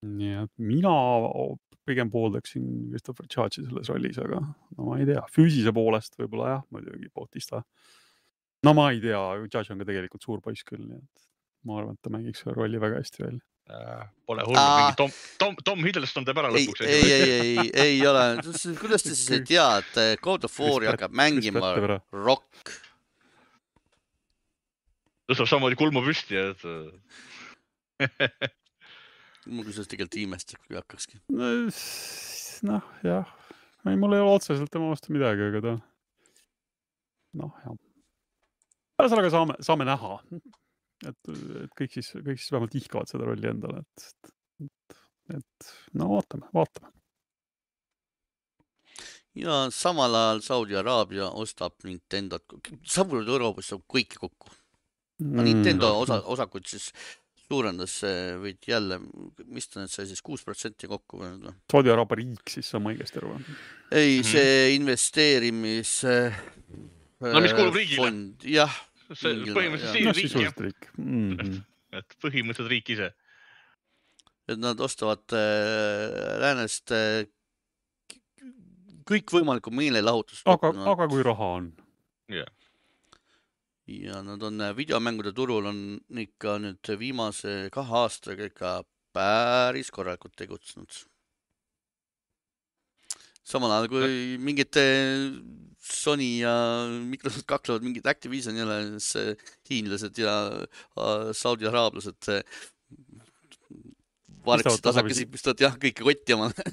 nii 0.00 0.36
et 0.46 0.52
mina 0.56 0.94
pigem 1.84 2.08
pooldaksin 2.12 2.64
Christopher 2.88 3.26
Judge'i 3.28 3.66
selles 3.66 3.90
rollis, 3.92 4.18
aga 4.22 4.40
no 4.40 4.86
ma 4.86 5.00
ei 5.00 5.08
tea, 5.08 5.20
füüsise 5.34 5.74
poolest 5.76 6.16
võib-olla 6.20 6.54
jah, 6.54 6.62
muidugi 6.72 7.10
Bautista. 7.12 7.64
No 8.66 8.74
ma 8.76 8.90
ei 8.94 9.00
tea, 9.02 9.20
Judge 9.46 9.72
on 9.72 9.80
ka 9.82 9.88
tegelikult 9.88 10.26
suur 10.26 10.42
poiss 10.44 10.66
küll, 10.66 10.82
nii 10.84 11.00
et 11.00 11.28
ma 11.68 11.80
arvan, 11.80 11.96
et 11.96 12.04
ta 12.04 12.12
mängiks 12.12 12.44
selle 12.44 12.56
rolli 12.56 12.80
väga 12.80 13.00
hästi 13.02 13.24
välja 13.26 13.44
Äh, 13.70 14.06
pole 14.26 14.42
hullu, 14.42 14.58
mingi 14.58 14.96
Tom, 14.98 15.10
Tom, 15.38 15.54
Tom 15.64 15.84
Hiddleston 15.86 16.24
teeb 16.26 16.38
ära 16.42 16.48
lõpuks. 16.50 16.80
ei, 16.82 17.02
ei, 17.06 17.22
ei, 17.22 17.50
ei, 17.62 17.68
ei 17.84 17.98
ole, 18.08 18.22
kuidas 18.80 19.04
te 19.04 19.12
siis 19.14 19.28
ei 19.36 19.44
tea, 19.46 19.66
et 19.78 19.98
äh, 20.00 20.14
God 20.22 20.46
of 20.48 20.56
War'i 20.58 20.88
hakkab 20.90 21.14
mängima 21.14 21.70
Rock? 22.10 22.72
tõstab 25.30 25.46
samamoodi 25.46 25.78
kulmu 25.78 26.02
püsti, 26.02 26.40
et 26.40 26.64
ma 29.54 29.62
kusjuures 29.68 29.86
tegelikult 29.92 30.18
ei 30.18 30.26
imesta, 30.26 30.58
kui 30.64 30.74
hakkakski. 30.80 31.20
noh, 31.30 32.90
jah, 33.06 33.30
ei, 33.84 33.94
mul 33.94 34.18
ei 34.18 34.24
ole 34.24 34.34
otseselt 34.40 34.72
tema 34.74 34.90
vastu 34.90 35.14
midagi, 35.14 35.46
aga 35.46 35.62
ta, 35.68 35.76
noh, 37.38 37.54
jah. 37.62 37.78
Ühesõnaga 39.04 39.30
saame, 39.32 39.56
saame 39.64 39.86
näha 39.88 40.18
et, 41.08 41.32
et 41.64 41.76
kõik 41.78 41.98
siis, 41.98 42.12
kõik 42.14 42.40
siis 42.40 42.52
vähemalt 42.52 42.76
ihkavad 42.80 43.10
seda 43.10 43.28
rolli 43.28 43.50
endale, 43.50 43.82
et, 43.84 44.32
et, 44.66 44.98
et 45.38 45.70
no 45.98 46.10
vaatame, 46.14 46.50
vaatame. 46.56 46.92
ja 49.40 49.62
samal 49.74 50.16
ajal 50.22 50.44
Saudi 50.44 50.78
Araabia 50.78 51.30
ostab 51.40 51.78
Nintendot, 51.86 52.58
samuti 52.84 53.30
Euroopas 53.30 53.72
saab 53.72 53.86
kõike 53.88 54.20
kokku. 54.20 54.52
no 55.24 55.46
Nintendo 55.46 55.94
mm, 55.94 56.04
osa, 56.04 56.20
osakuid 56.34 56.68
siis 56.68 56.90
suurendas 57.50 57.96
või 58.38 58.52
jälle, 58.62 59.00
mis 59.50 59.66
ta 59.66 59.80
nüüd 59.80 59.90
sai 59.90 60.06
siis 60.06 60.22
kuus 60.22 60.44
protsenti 60.46 60.86
kokku 60.90 61.18
või? 61.18 61.32
Noh. 61.40 61.56
Saudi 61.72 61.90
Araabia 61.90 62.20
riik 62.20 62.52
siis, 62.52 62.68
saan 62.70 62.84
ma 62.84 62.92
õigesti 62.94 63.18
aru 63.22 63.34
või? 63.34 63.58
ei, 63.90 64.20
see 64.22 64.44
mm 64.44 64.68
-hmm. 64.68 64.76
investeerimis. 64.76 65.96
no 67.34 67.42
mis 67.42 67.56
kuulub 67.56 67.80
riigile. 67.80 68.12
jah 68.44 68.78
see 69.18 69.50
põhimõtteliselt 69.56 70.06
no, 70.06 70.14
sisuliselt 70.14 70.62
riik 70.66 70.88
mm. 70.98 71.34
-hmm. 71.34 71.58
et 71.98 72.16
põhimõtteliselt 72.22 72.70
riik 72.70 72.92
ise. 72.94 73.10
et 74.50 74.58
nad 74.58 74.80
ostavad 74.80 75.34
äh, 75.36 76.38
läänest 76.42 76.94
äh, 76.94 77.26
kõikvõimalikku 79.10 79.72
meelelahutust. 79.74 80.46
aga, 80.46 80.72
aga 80.92 81.08
kui 81.10 81.26
raha 81.26 81.52
on 81.58 81.72
yeah.? 82.30 82.48
ja 83.90 84.22
nad 84.22 84.42
on 84.46 84.60
äh, 84.60 84.76
videomängude 84.76 85.32
turul 85.34 85.66
on 85.66 86.00
ikka 86.26 86.58
nüüd 86.62 86.94
viimase 86.98 87.68
kahe 87.74 88.02
aastaga 88.04 88.46
ikka 88.46 88.80
päris 89.14 89.90
korralikult 89.90 90.36
tegutsenud 90.38 91.02
samal 93.42 93.74
ajal 93.74 93.90
kui 93.90 94.38
mingid 94.38 94.78
Sony 95.80 96.40
ja 96.42 96.52
Microsoft 97.08 97.46
kaklevad 97.48 97.84
mingid 97.86 98.06
Activisionile, 98.10 98.82
hiinlased 99.70 100.18
ja 100.20 100.34
Saudi 101.36 101.68
araablased 101.70 102.28
vaatasid 104.44 104.84
tasakesi, 104.84 105.28
pistavad 105.30 105.62
jah, 105.64 105.78
kõike 105.80 106.04
kotti 106.04 106.36
omale 106.36 106.66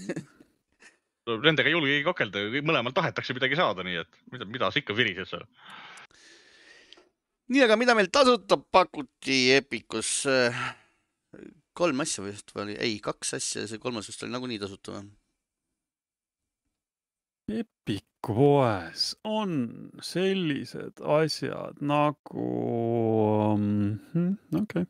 Nendega 1.27 1.67
ei 1.67 1.75
julgegi 1.75 2.05
kakelda, 2.05 2.45
mõlemal 2.63 2.93
tahetakse 2.95 3.35
midagi 3.35 3.57
saada, 3.59 3.83
nii 3.83 3.97
et 3.99 4.19
mida, 4.31 4.45
mida 4.47 4.69
sa 4.71 4.79
ikka 4.79 4.95
virised 4.95 5.27
seal. 5.27 5.43
nii, 7.51 7.63
aga 7.65 7.75
mida 7.79 7.95
meil 7.97 8.07
tasuta 8.11 8.59
pakuti 8.59 9.47
Epicus? 9.57 10.21
kolm 11.77 12.01
asja 12.01 12.23
vist 12.25 12.51
või 12.55 12.63
oli, 12.63 12.75
ei, 12.81 12.95
kaks 13.03 13.35
asja 13.37 13.63
ja 13.63 13.69
see 13.69 13.81
kolmas 13.81 14.07
vist 14.09 14.23
oli 14.23 14.33
nagunii 14.33 14.59
tasuta 14.61 14.95
või? 14.95 15.09
Epic 17.49 18.03
poes 18.21 19.15
on 19.23 19.51
sellised 20.03 20.99
asjad 20.99 21.79
nagu 21.79 22.47
mm,, 23.55 24.33
okei 24.51 24.83
okay. 24.83 24.85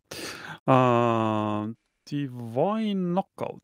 uh,, 0.66 1.70
Divine 2.10 3.14
Knockout 3.14 3.62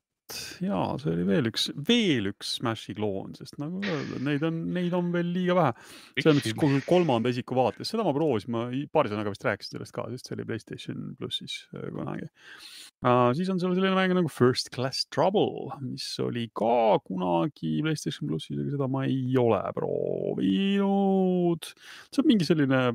ja 0.63 0.77
see 1.01 1.11
oli 1.11 1.25
veel 1.27 1.49
üks, 1.49 1.67
veel 1.87 2.29
üks 2.31 2.53
Smashi 2.57 2.95
kloon, 2.97 3.33
sest 3.37 3.57
nagu 3.61 3.81
öeldud, 3.83 4.21
neid 4.23 4.43
on, 4.47 4.59
neid 4.75 4.93
on 4.95 5.09
veel 5.13 5.29
liiga 5.35 5.55
vähe. 5.57 5.73
see 6.19 6.31
on 6.31 6.39
siis 6.43 6.85
kolmanda 6.87 7.31
isiku 7.33 7.57
vaates, 7.57 7.91
seda 7.91 8.05
ma 8.07 8.13
proovisin, 8.15 8.53
ma 8.55 8.63
paari 8.93 9.11
sõnaga 9.11 9.33
vist 9.33 9.43
rääkisin 9.47 9.77
sellest 9.77 9.95
ka, 9.95 10.07
sest 10.13 10.29
see 10.29 10.37
oli 10.37 10.47
Playstation 10.47 11.09
plussis 11.19 11.57
äh, 11.75 11.89
kunagi 11.91 12.29
uh,. 12.29 13.31
siis 13.35 13.51
on 13.51 13.59
seal 13.61 13.75
selline 13.75 13.97
mäng 13.97 14.15
nagu 14.15 14.31
First 14.31 14.71
Class 14.75 15.07
Trouble, 15.13 15.75
mis 15.83 16.07
oli 16.23 16.47
ka 16.55 16.99
kunagi 17.03 17.75
Playstation 17.83 18.31
plussis, 18.31 18.57
aga 18.57 18.77
seda 18.77 18.89
ma 18.91 19.03
ei 19.09 19.35
ole 19.39 19.59
proovinud. 19.75 21.73
see 22.09 22.23
on 22.23 22.31
mingi 22.31 22.47
selline, 22.47 22.85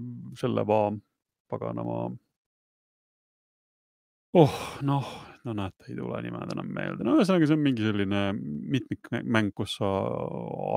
selle 0.41 0.65
va, 0.69 0.87
paganama 1.53 2.09
oh, 4.39 4.61
noh, 4.85 5.13
no 5.47 5.55
näed, 5.57 5.75
ei 5.87 5.97
tule 5.97 6.21
nimed 6.25 6.55
enam 6.55 6.73
meelde, 6.75 7.05
no 7.07 7.17
ühesõnaga, 7.19 7.49
see 7.49 7.57
on 7.57 7.65
mingi 7.65 7.85
selline 7.87 8.23
mitmikmäng, 8.75 9.53
kus 9.57 9.77
sa 9.79 9.91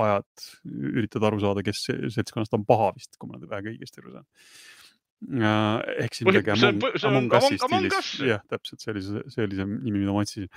ajad, 0.06 0.46
üritad 0.92 1.26
aru 1.28 1.40
saada, 1.42 1.64
kes 1.66 1.84
seltskonnast 2.14 2.54
on 2.58 2.66
paha 2.68 2.92
vist, 2.96 3.16
kui 3.18 3.30
ma 3.30 3.38
nüüd 3.38 3.50
väga 3.50 3.72
õigesti 3.72 4.02
aru 4.02 4.16
saan. 4.16 4.26
ehk 6.02 6.18
siis 6.18 6.26
midagi 6.26 6.54
Among, 6.54 6.82
Among 7.10 7.36
Us'i 7.38 7.60
stiilis, 7.60 8.10
jah, 8.32 8.42
täpselt, 8.50 8.88
oli 8.90 9.04
see 9.04 9.68
nimi, 9.68 10.00
mida 10.00 10.14
ma 10.14 10.24
otsisin. 10.26 10.50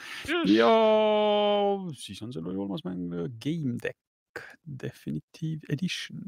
ja 0.53 0.72
siis 1.99 2.22
on 2.26 2.34
seal 2.34 2.47
veel 2.47 2.60
kolmas 2.64 2.86
mäng, 2.88 3.14
Game 3.41 3.78
Deck 3.82 4.01
Definitive 4.66 5.64
Edition. 5.72 6.28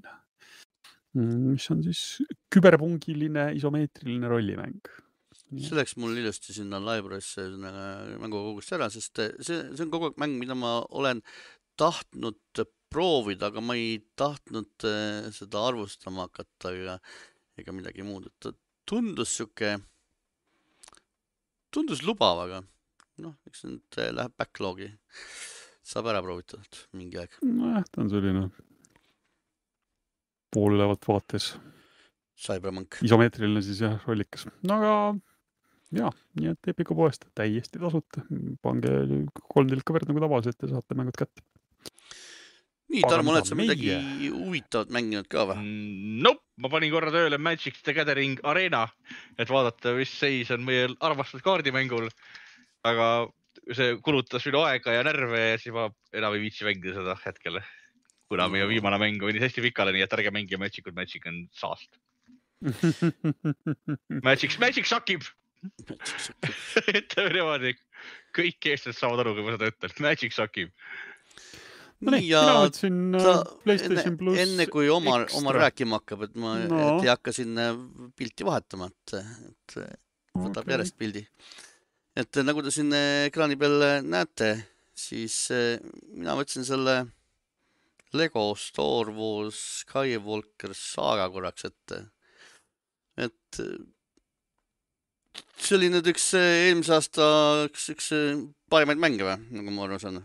Mis 1.17 1.65
on 1.73 1.81
siis 1.81 2.21
küberpungiline 2.53 3.49
isomeetriline 3.57 4.29
rollimäng 4.29 4.85
see 5.55 5.77
läks 5.77 5.95
mul 5.99 6.17
ilusti 6.19 6.55
sinna 6.55 6.79
library'sse 6.83 7.45
mängukogust 8.19 8.73
ära, 8.75 8.89
sest 8.91 9.21
eh, 9.23 9.35
see, 9.39 9.61
see 9.71 9.85
on 9.85 9.93
kogu 9.93 10.09
aeg 10.09 10.19
mäng, 10.19 10.35
mida 10.41 10.57
ma 10.59 10.79
olen 10.91 11.21
tahtnud 11.79 12.63
proovida, 12.91 13.51
aga 13.51 13.63
ma 13.63 13.77
ei 13.79 13.97
tahtnud 14.19 14.87
eh, 14.87 15.29
seda 15.35 15.63
arvustama 15.69 16.27
hakata 16.27 16.73
ega, 16.75 16.97
ega 17.59 17.75
midagi 17.75 18.05
muud, 18.07 18.27
et 18.27 18.35
ta 18.43 18.51
tundus 18.87 19.37
sihuke, 19.37 19.77
tundus 21.73 22.03
lubav, 22.07 22.43
aga 22.43 22.61
noh, 23.23 23.37
eks 23.47 23.63
nüüd 23.67 24.01
eh, 24.03 24.11
läheb 24.15 24.35
backlog'i. 24.39 24.91
saab 25.87 26.09
ära 26.11 26.19
proovitud 26.19 26.81
mingi 26.99 27.21
aeg. 27.21 27.39
nojah, 27.47 27.87
ta 27.87 28.03
on 28.03 28.11
selline 28.11 28.49
poolelevalt 30.51 31.07
vaates. 31.07 31.53
Cyberpunk. 32.37 32.99
isomeetriline 33.01 33.63
siis 33.65 33.79
jah, 33.81 33.95
rollikas. 34.05 34.45
no 34.67 34.75
aga 34.77 34.91
ja, 35.95 36.09
nii 36.39 36.51
et 36.51 36.71
Epiku 36.73 36.95
poest 36.97 37.27
täiesti 37.37 37.79
tasuta. 37.79 38.23
pange 38.63 38.91
kolm 39.53 39.69
tilka 39.71 39.95
verd 39.95 40.09
nagu 40.11 40.23
tavaliselt 40.23 40.65
ja 40.65 40.73
saate 40.73 40.97
mängud 40.97 41.15
kätte. 41.17 41.43
nii, 42.91 43.03
Tarmo, 43.07 43.33
oled 43.33 43.47
sa 43.47 43.55
midagi 43.59 43.93
meie... 43.93 44.31
huvitavat 44.33 44.91
mänginud 44.95 45.29
ka 45.31 45.45
või 45.51 45.61
mm,? 45.61 46.19
Nope, 46.25 46.43
ma 46.63 46.71
panin 46.73 46.91
korra 46.93 47.13
tööle 47.13 47.39
Magic 47.39 47.79
the 47.83 47.95
Gathering 47.95 48.39
Arena, 48.47 48.85
et 49.39 49.49
vaadata, 49.51 49.95
mis 49.97 50.11
seis 50.11 50.51
on 50.55 50.65
meie 50.67 50.89
armastatud 50.99 51.45
kaardimängul. 51.45 52.09
aga 52.87 53.07
see 53.75 53.97
kulutas 54.03 54.45
minu 54.47 54.61
aega 54.63 54.93
ja 54.95 55.03
närve 55.03 55.39
ja 55.41 55.57
siis 55.59 55.73
ma 55.75 55.89
enam 56.15 56.35
ei 56.35 56.45
viitsi 56.45 56.67
mängida 56.67 56.95
seda 56.95 57.17
hetkel. 57.25 57.59
kuna 58.27 58.49
meie 58.51 58.67
viimane 58.67 58.99
mäng 58.99 59.23
venis 59.23 59.45
hästi 59.45 59.63
pikale, 59.63 59.93
nii 59.95 60.03
et 60.03 60.13
ärge 60.13 60.31
mängige 60.35 60.59
Magicut, 60.59 60.95
Magic 60.95 61.23
on 61.27 61.45
saast 61.55 61.99
Magic, 64.27 64.57
Magic 64.59 64.87
sakib 64.89 65.23
ütleme 67.01 67.33
niimoodi, 67.33 67.75
kõik 68.37 68.69
eestlased 68.71 68.99
saavad 68.99 69.23
aru, 69.23 69.35
kui 69.37 69.45
ma 69.45 69.55
seda 69.55 69.69
ütlen, 69.73 69.93
Magic 70.05 70.35
sakib. 70.35 70.71
no 72.05 72.13
nii, 72.13 72.29
ta, 72.29 73.33
äh, 73.33 73.53
Playstation 73.63 74.17
pluss. 74.19 74.41
enne 74.43 74.67
kui 74.71 74.89
Omar, 74.93 75.27
Omar 75.39 75.61
rääkima 75.65 76.01
hakkab, 76.01 76.27
et 76.27 76.35
ma 76.39 76.55
no. 76.63 76.81
et 76.97 77.07
ei 77.07 77.13
hakka 77.13 77.33
siin 77.35 77.57
pilti 78.17 78.45
vahetama, 78.47 78.91
et, 78.93 79.17
et 79.49 79.77
võtab 80.37 80.63
okay. 80.63 80.75
järjest 80.75 80.97
pildi. 80.99 81.25
et 82.17 82.41
nagu 82.45 82.65
te 82.65 82.73
siin 82.73 82.93
ekraani 83.27 83.57
peal 83.59 83.87
näete, 84.05 84.53
siis 84.97 85.47
äh, 85.53 85.77
mina 86.13 86.37
võtsin 86.37 86.65
selle 86.67 86.99
Lego 88.15 88.53
Star 88.55 89.09
Wars 89.11 89.59
Skywalker 89.81 90.73
saaga 90.77 91.27
korraks 91.33 91.67
ette. 91.67 92.05
et 93.17 93.61
see 95.57 95.77
oli 95.79 95.91
nüüd 95.93 96.07
üks 96.13 96.29
eelmise 96.39 96.95
aasta 96.97 97.27
üks, 97.67 97.89
üks 97.95 98.11
parimaid 98.71 99.01
mänge 99.01 99.27
või, 99.27 99.37
nagu 99.57 99.73
ma 99.73 99.87
aru 99.87 99.99
saan? 100.01 100.21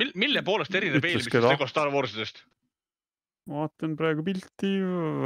mil-, 0.00 0.12
mille 0.18 0.44
poolest 0.46 0.74
erineb 0.74 1.04
eelmistest 1.04 1.48
Lego 1.48 1.68
Star 1.70 1.92
Warsidest? 1.94 2.44
ma 3.46 3.62
vaatan 3.62 3.92
praegu 3.98 4.24
pilti, 4.26 4.72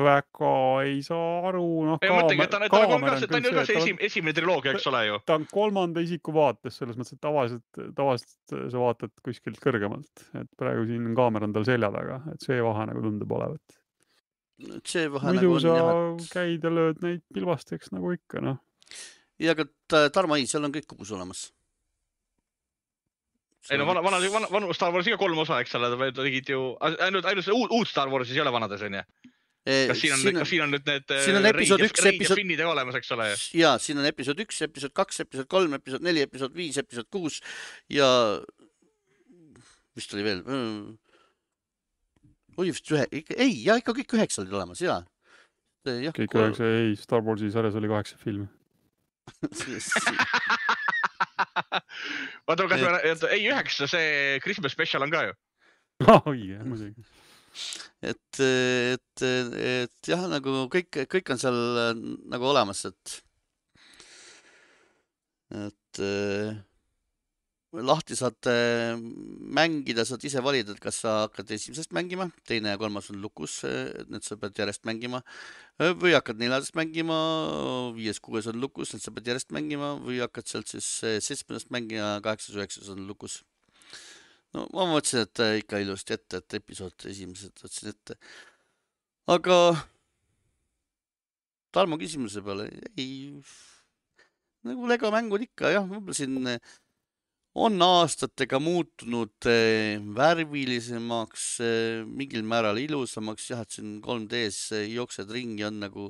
väga 0.05 0.51
ei 0.85 0.99
saa 1.05 1.49
aru, 1.49 1.65
noh. 1.89 2.03
ei, 2.05 2.11
mõtlengi, 2.13 2.45
et 2.45 2.53
ta, 2.53 2.59
ta 2.59 2.67
nagu 2.67 2.97
on 2.99 3.07
ka, 3.07 3.15
ta 3.25 3.39
on 3.39 3.49
ju 3.49 3.53
ka 3.57 3.65
see 3.65 3.79
esim, 3.81 4.01
esimene 4.11 4.37
triloogia, 4.37 4.75
eks 4.77 4.89
ole 4.91 5.01
ju. 5.07 5.21
ta 5.25 5.39
on 5.41 5.47
kolmanda 5.49 6.05
isiku 6.05 6.35
vaates, 6.37 6.77
selles 6.83 7.01
mõttes, 7.01 7.17
et 7.17 7.23
tavaliselt, 7.25 7.81
tavaliselt 7.97 8.57
sa 8.75 8.83
vaatad 8.83 9.15
kuskilt 9.25 9.61
kõrgemalt, 9.65 10.27
et 10.37 10.51
praegu 10.61 10.85
siin 10.91 11.15
kaamera 11.17 11.49
on 11.49 11.57
tal 11.57 11.65
selja 11.69 11.89
taga, 11.95 12.21
et 12.35 12.45
see 12.45 12.61
vahe 12.65 12.85
nagu 12.93 13.05
tundub 13.09 13.33
olevat 13.39 13.80
see 14.89 15.09
vahe 15.13 15.33
muidu 15.33 15.49
nagu 15.49 15.63
sa 15.63 15.77
jah, 15.79 16.29
käid 16.33 16.67
ja 16.67 16.73
lööd 16.73 17.01
neid 17.05 17.23
pilbasteks 17.35 17.93
nagu 17.95 18.13
ikka, 18.17 18.43
noh. 18.45 18.61
ja, 19.41 19.55
aga 19.55 19.67
Tarmo, 20.15 20.39
ei, 20.39 20.47
seal 20.51 20.67
on 20.67 20.75
kõik 20.75 20.89
kogus 20.91 21.13
olemas. 21.17 21.49
ei 23.71 23.81
no 23.81 23.89
vana, 23.89 24.03
vana, 24.05 24.23
vana, 24.33 24.53
vanu 24.53 24.77
Star 24.77 24.95
Warsi 24.95 25.15
ka 25.15 25.21
kolm 25.21 25.43
osa, 25.43 25.61
eks 25.63 25.77
ole, 25.79 25.93
tegid 26.17 26.55
ju 26.55 26.63
ainult, 26.81 27.29
ainult 27.29 27.47
see 27.47 27.57
uut, 27.57 27.75
uut 27.77 27.91
Star 27.91 28.11
Warsis 28.13 28.37
ei 28.37 28.45
ole 28.45 28.55
vanades, 28.55 28.87
onju. 28.87 29.05
kas 29.91 30.01
siin 30.01 30.17
on, 30.17 30.41
kas 30.41 30.49
siin 30.49 30.65
on 30.65 30.73
nüüd 30.75 30.87
need 30.89 31.13
siin 31.27 31.41
on 31.41 31.51
episood 31.51 31.85
üks, 31.85 32.07
episood. 32.13 32.41
finnidega 32.41 32.73
olemas, 32.73 32.97
eks 33.01 33.13
ole. 33.17 33.29
ja 33.61 33.77
siin 33.83 34.01
on 34.01 34.09
episood 34.09 34.41
üks, 34.47 34.63
episood 34.69 34.97
kaks, 34.97 35.23
episood 35.27 35.51
kolm, 35.53 35.77
episood 35.77 36.05
neli, 36.05 36.25
episood 36.29 36.57
viis, 36.57 36.81
episood 36.81 37.11
kuus 37.13 37.43
ja 37.93 38.09
vist 39.97 40.17
oli 40.17 40.27
veel 40.27 40.43
oli 42.61 42.75
vist 42.75 42.91
ühe, 42.93 43.05
ei, 43.11 43.53
ja 43.65 43.77
ikka 43.81 43.95
kõik 43.97 44.17
üheksa 44.19 44.43
olid 44.45 44.55
olemas 44.59 44.81
ja. 44.85 44.97
kõik 45.87 46.37
üheksa, 46.37 46.65
ei, 46.81 46.97
Star 47.01 47.23
Warsi 47.27 47.51
sarjas 47.53 47.79
oli 47.81 47.91
kaheksa 47.91 48.17
filmi 48.21 48.47
oota, 52.49 52.67
kas 52.67 52.81
me, 52.83 52.91
ei 53.31 53.45
üheksa, 53.49 53.89
see 53.91 54.07
Christmas 54.45 54.73
special 54.77 55.03
on 55.07 55.13
ka 55.15 55.21
ju 55.29 55.35
oi, 56.31 56.39
jah, 56.55 56.65
muidugi. 56.65 57.03
et, 58.01 58.41
et, 58.41 59.23
et 59.25 60.11
jah, 60.13 60.23
nagu 60.33 60.51
kõik, 60.73 60.91
kõik 61.11 61.27
on 61.35 61.39
seal 61.43 61.59
nagu 62.33 62.45
olemas, 62.51 62.81
et, 62.89 63.21
et 65.67 66.03
lahti 67.73 68.17
saad 68.19 68.49
mängida, 69.55 70.05
saad 70.07 70.25
ise 70.27 70.43
valida, 70.43 70.75
et 70.75 70.83
kas 70.83 71.01
sa 71.05 71.13
hakkad 71.25 71.53
esimesest 71.55 71.93
mängima, 71.95 72.27
teine 72.49 72.73
ja 72.73 72.79
kolmas 72.81 73.11
on 73.13 73.21
lukus, 73.23 73.61
need 74.11 74.27
sa 74.27 74.37
pead 74.41 74.59
järjest 74.59 74.83
mängima. 74.89 75.23
või 75.79 76.13
hakkad 76.13 76.37
neljandast 76.37 76.75
mängima, 76.77 77.17
viies-kuues 77.97 78.51
on 78.51 78.59
lukus, 78.61 78.93
need 78.93 79.05
sa 79.05 79.15
pead 79.15 79.31
järjest 79.31 79.55
mängima 79.55 79.95
või 80.03 80.19
hakkad 80.21 80.51
sealt 80.51 80.69
siis 80.69 80.89
seitsmendast 81.23 81.71
mängima, 81.71 82.19
kaheksas-üheksas 82.25 82.91
on 82.91 83.07
lukus. 83.07 83.45
no 84.53 84.67
ma 84.75 84.91
mõtlesin, 84.91 85.25
et 85.29 85.63
ikka 85.63 85.79
ilusti 85.79 86.19
ette, 86.19 86.43
et 86.43 86.59
episood 86.59 87.07
esimesed 87.07 87.63
võtsin 87.63 87.95
ette. 87.95 88.19
aga 89.31 89.57
Tarmo 91.71 91.97
küsimuse 91.97 92.43
peale, 92.43 92.67
ei, 92.99 93.31
nagu 94.67 94.89
Lego 94.91 95.11
mängud 95.15 95.45
ikka 95.45 95.71
jah, 95.71 95.85
võib-olla 95.87 96.17
siin 96.19 96.49
on 97.59 97.83
aastatega 97.83 98.61
muutunud 98.63 99.49
eh, 99.51 99.99
värvilisemaks, 100.17 101.47
eh, 101.65 102.05
mingil 102.07 102.47
määral 102.47 102.79
ilusamaks, 102.79 103.49
jah, 103.51 103.65
et 103.65 103.75
siin 103.75 103.99
3D-s 104.05 104.77
eh, 104.79 104.87
jooksed 104.95 105.33
ringi, 105.35 105.65
on 105.67 105.81
nagu, 105.83 106.07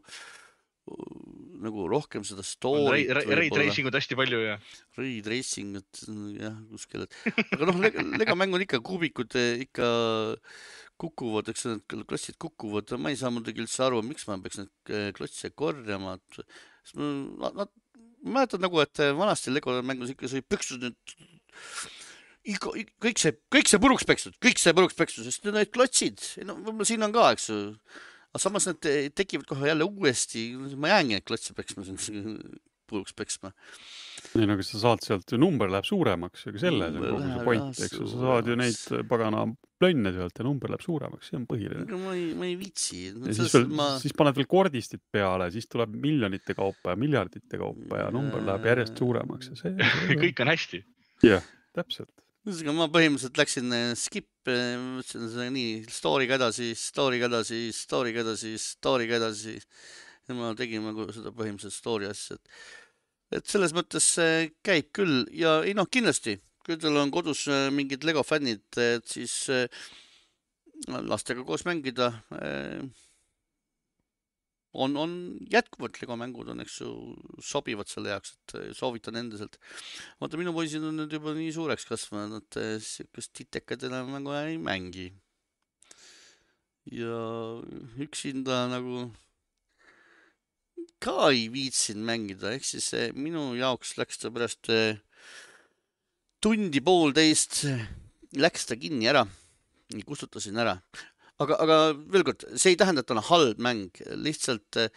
nagu 1.64 1.86
rohkem 1.88 2.26
seda 2.26 2.44
story't. 2.44 3.14
Raid 3.30 3.56
racing 3.56 3.88
ut 3.88 3.96
hästi 3.96 4.18
palju 4.18 4.42
ja. 4.42 4.58
Raid 5.00 5.32
racing 5.32 5.80
ut 5.80 6.04
jah, 6.36 6.60
kuskil, 6.74 7.06
et 7.08 7.48
aga 7.56 7.70
noh, 7.70 7.80
Lego 8.20 8.36
mäng 8.36 8.56
on 8.56 8.66
ikka 8.66 8.82
kuubikud 8.84 9.36
ikka 9.64 9.90
kukuvad, 11.00 11.48
eks 11.48 11.64
need 11.70 12.00
klotsid 12.04 12.36
kukuvad, 12.42 12.92
ma 13.00 13.08
ei 13.08 13.16
saa 13.16 13.32
muidugi 13.32 13.62
üldse 13.64 13.86
aru, 13.86 14.02
miks 14.04 14.26
ma 14.28 14.36
peaks 14.44 14.60
neid 14.60 15.14
klotse 15.16 15.48
korjama, 15.56 16.18
et 16.20 16.42
nad 17.00 17.56
ma 17.56 17.64
mäletan 18.20 18.60
nagu, 18.60 18.82
et 18.84 19.00
vanasti 19.16 19.54
Lego 19.54 19.78
mängus 19.80 20.12
ikka 20.12 20.28
sai 20.28 20.42
püksud 20.44 20.84
nüüd 20.84 21.14
iga, 22.48 22.72
kõik 23.04 23.20
see, 23.20 23.34
kõik 23.52 23.70
see 23.70 23.82
puruks 23.82 24.06
pekstud, 24.08 24.38
kõik 24.42 24.62
see 24.62 24.76
puruks 24.76 24.96
pekstud, 24.98 25.26
sest 25.26 25.50
need 25.50 25.74
klotsid, 25.74 26.22
no 26.46 26.56
võib-olla 26.60 26.88
siin 26.88 27.06
on 27.06 27.14
ka, 27.14 27.30
eks 27.36 27.50
ju. 27.50 27.60
aga 28.30 28.42
samas 28.46 28.70
need 28.70 29.14
tekivad 29.18 29.48
kohe 29.50 29.70
jälle 29.70 29.86
uuesti, 29.86 30.50
ma 30.80 30.94
jäängi 30.96 31.18
neid 31.18 31.28
klotse 31.28 31.56
peksma, 31.56 31.86
puruks 32.90 33.14
peksma. 33.14 33.52
ei 34.34 34.46
no 34.48 34.56
aga 34.56 34.64
sa 34.66 34.80
saad 34.82 35.04
sealt 35.04 35.32
ju 35.32 35.38
number 35.40 35.70
läheb 35.70 35.86
suuremaks, 35.86 36.46
ega 36.50 36.62
selles 36.62 36.96
on 36.96 37.04
kogu 37.04 37.26
see 37.26 37.44
point, 37.46 37.82
eks 37.86 37.98
ju, 37.98 38.06
sa 38.10 38.22
saad 38.24 38.50
ju 38.50 38.56
neid 38.58 39.04
pagana 39.10 39.44
plönne 39.80 40.12
sealt 40.12 40.40
ja 40.40 40.46
number 40.46 40.72
läheb 40.72 40.84
suuremaks, 40.84 41.30
see 41.30 41.38
on 41.38 41.46
põhiline. 41.50 41.86
ma 42.02 42.14
ei, 42.16 42.30
ma 42.36 42.48
ei 42.48 42.56
viitsi. 42.60 43.02
ja 43.12 43.36
siis 43.36 43.54
veel 43.54 43.68
ma..., 43.78 43.90
siis 44.02 44.16
paned 44.16 44.40
veel 44.40 44.48
kordistid 44.50 45.04
peale, 45.12 45.50
siis 45.54 45.68
tuleb 45.70 45.94
miljonite 46.02 46.56
kaupa 46.58 46.94
ja 46.94 47.00
miljardite 47.00 47.60
kaupa 47.60 48.04
ja 48.04 48.08
number 48.14 48.42
läheb 48.48 48.72
järjest 48.72 49.04
suuremaks 49.04 49.52
ja 49.52 49.60
see... 49.60 49.92
kõik 50.24 50.42
on 50.44 50.52
hästi. 50.54 50.82
Jah, 51.26 51.46
täpselt. 51.76 52.12
ühesõnaga 52.46 52.76
ma 52.78 52.90
põhimõtteliselt 52.96 53.40
läksin 53.40 53.72
eh, 53.76 53.94
skip, 53.98 54.28
eh, 54.48 54.74
mõtlesin 54.80 55.32
seda 55.32 55.48
nii 55.54 55.72
story'ga 55.92 56.38
edasi, 56.40 56.72
story'ga 56.78 57.30
edasi, 57.30 57.64
story'ga 57.76 58.26
edasi, 58.26 58.54
story'ga 58.60 59.18
edasi. 59.20 59.56
ja 60.28 60.36
ma 60.38 60.52
tegin 60.58 60.86
nagu 60.86 61.08
seda 61.12 61.32
põhimõtteliselt 61.34 61.78
story 61.78 62.06
asja, 62.10 62.36
et, 62.36 62.62
et 63.40 63.50
selles 63.50 63.74
mõttes 63.74 64.12
käib 64.62 64.92
küll 64.94 65.24
ja 65.34 65.58
ei 65.66 65.74
noh, 65.74 65.88
kindlasti 65.90 66.38
kui 66.70 66.78
teil 66.78 66.98
on 67.00 67.10
kodus 67.10 67.46
äh, 67.50 67.68
mingid 67.74 68.04
Lego 68.06 68.22
fännid, 68.26 68.62
et 68.78 69.06
siis 69.08 69.34
äh, 69.52 69.66
lastega 70.88 71.44
koos 71.46 71.64
mängida 71.68 72.12
äh, 72.36 72.84
on, 74.72 74.96
on 74.96 75.14
jätkuvalt 75.50 75.98
Lego 76.00 76.16
mängud 76.18 76.50
on, 76.52 76.62
eks 76.62 76.80
ju, 76.82 76.90
sobivad 77.42 77.90
selle 77.90 78.12
jaoks, 78.14 78.36
et 78.36 78.76
soovitan 78.78 79.18
endiselt. 79.18 79.58
vaata, 80.20 80.38
minu 80.40 80.54
poisid 80.54 80.84
on 80.86 81.00
nüüd 81.02 81.16
juba 81.16 81.34
nii 81.36 81.50
suureks 81.54 81.88
kasvanud, 81.88 82.44
et 82.44 82.84
siukest 82.86 83.34
titekat 83.36 83.88
enam 83.90 84.12
nagu 84.14 84.34
ei 84.38 84.58
mängi. 84.58 85.10
ja 86.90 87.16
üksinda 88.00 88.64
nagu 88.70 89.10
ka 91.00 91.30
ei 91.30 91.48
viitsinud 91.52 92.06
mängida, 92.06 92.54
ehk 92.56 92.64
siis 92.66 92.90
minu 93.14 93.52
jaoks 93.58 93.96
läks 94.00 94.18
ta 94.22 94.30
pärast 94.32 94.70
tundi-poolteist 96.40 97.64
läks 98.40 98.66
ta 98.68 98.76
kinni 98.80 99.08
ära, 99.10 99.26
kustutasin 100.06 100.60
ära. 100.62 100.78
Aga, 101.40 101.56
aga 101.64 101.76
veel 102.12 102.24
kord, 102.26 102.44
see 102.54 102.74
ei 102.74 102.80
tähenda, 102.80 103.04
et 103.04 103.12
on 103.14 103.22
halb 103.30 103.60
mäng, 103.62 104.00
lihtsalt 104.24 104.80
eh, 104.80 104.90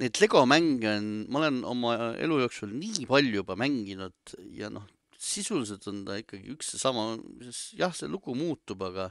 neid 0.00 0.18
Lego 0.20 0.42
mänge 0.48 0.90
on, 0.98 1.08
ma 1.30 1.40
olen 1.42 1.62
oma 1.70 1.94
elu 2.22 2.40
jooksul 2.44 2.74
nii 2.74 3.06
palju 3.10 3.40
juba 3.40 3.56
mänginud 3.58 4.34
ja 4.58 4.70
noh, 4.72 4.86
sisuliselt 5.24 5.86
on 5.90 6.02
ta 6.06 6.18
ikkagi 6.20 6.52
üks 6.54 6.74
ja 6.74 6.82
sama, 6.82 7.06
jah, 7.78 7.94
see 7.96 8.10
lugu 8.10 8.34
muutub, 8.38 8.82
aga 8.90 9.08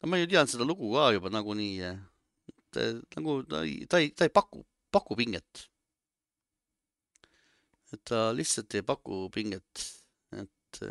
no 0.00 0.10
ma 0.10 0.20
ju 0.20 0.30
tean 0.32 0.50
seda 0.50 0.66
lugu 0.66 0.90
ka 0.96 1.10
juba 1.14 1.32
nagunii, 1.34 1.92
et 1.92 2.80
nagu 3.16 3.38
ta 3.48 3.62
ei, 3.64 3.78
ta 3.90 4.02
ei, 4.02 4.10
ta 4.16 4.26
ei 4.26 4.34
paku, 4.34 4.64
paku 4.92 5.18
pinget. 5.18 5.68
et 7.94 8.02
ta 8.08 8.32
lihtsalt 8.34 8.74
ei 8.74 8.82
paku 8.82 9.26
pinget, 9.32 9.86
et 10.34 10.82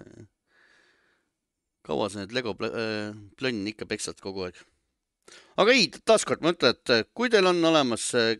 kaua 1.85 2.09
sa 2.09 2.21
need 2.21 2.33
Lego 2.35 2.55
äh, 2.65 3.13
plönn 3.39 3.67
ikka 3.71 3.87
peksad 3.89 4.21
kogu 4.23 4.47
aeg. 4.47 4.61
aga 5.61 5.75
ei, 5.75 5.89
taaskord 6.05 6.43
ma 6.45 6.53
ütlen, 6.55 6.75
et 6.75 7.11
kui 7.17 7.31
teil 7.33 7.49
on 7.49 7.61
olemas 7.71 8.07
äh, 8.17 8.35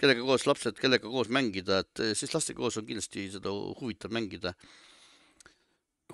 kellega 0.00 0.24
koos 0.26 0.46
lapsed, 0.48 0.78
kellega 0.80 1.08
koos 1.08 1.30
mängida, 1.32 1.82
et 1.84 2.02
siis 2.18 2.34
lastega 2.34 2.60
koos 2.60 2.76
on 2.80 2.86
kindlasti 2.88 3.28
seda 3.32 3.52
huvitav 3.80 4.12
mängida. 4.12 4.52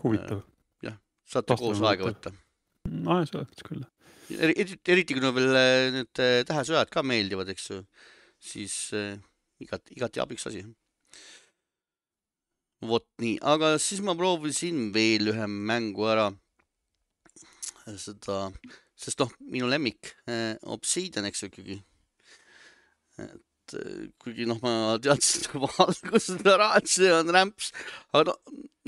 huvitav. 0.03 0.45
Jah, 0.87 1.01
saate 1.27 1.51
Tahtame 1.51 1.73
koos 1.73 1.83
aega 1.91 2.07
võtta. 2.11 2.35
nojah, 2.89 3.27
selles 3.31 3.51
mõttes 3.51 3.67
küll. 3.67 3.85
eriti, 4.39 4.79
eriti 4.95 5.19
kui 5.19 5.35
veel 5.39 5.59
need 5.99 6.23
tähesõjad 6.49 6.93
ka 6.95 7.03
meeldivad, 7.07 7.51
eks 7.53 7.71
ju, 7.73 7.83
siis 8.53 8.77
äh, 8.97 9.19
igati, 9.63 9.99
igati 9.99 10.23
abiks 10.23 10.47
asi. 10.51 10.63
Vot 12.83 13.07
nii, 13.23 13.39
aga 13.55 13.77
siis 13.83 14.03
ma 14.05 14.17
proovisin 14.19 14.91
veel 14.95 15.33
ühe 15.33 15.47
mängu 15.49 16.09
ära. 16.11 16.31
seda, 17.99 18.45
sest 18.95 19.19
noh, 19.19 19.33
minu 19.51 19.67
lemmik 19.71 20.13
äh, 20.31 20.55
Obsidian, 20.71 21.27
eks 21.27 21.43
ju 21.43 21.49
ikkagi 21.51 21.81
et 23.73 23.77
eh, 23.79 24.05
kuigi 24.21 24.47
noh, 24.49 24.59
ma 24.63 24.99
teadsin 25.03 25.49
juba 25.49 25.71
algusest 25.87 26.47
ära, 26.49 26.73
et 26.79 26.91
see 26.91 27.11
on 27.15 27.33
rämps, 27.35 27.73
aga 28.19 28.35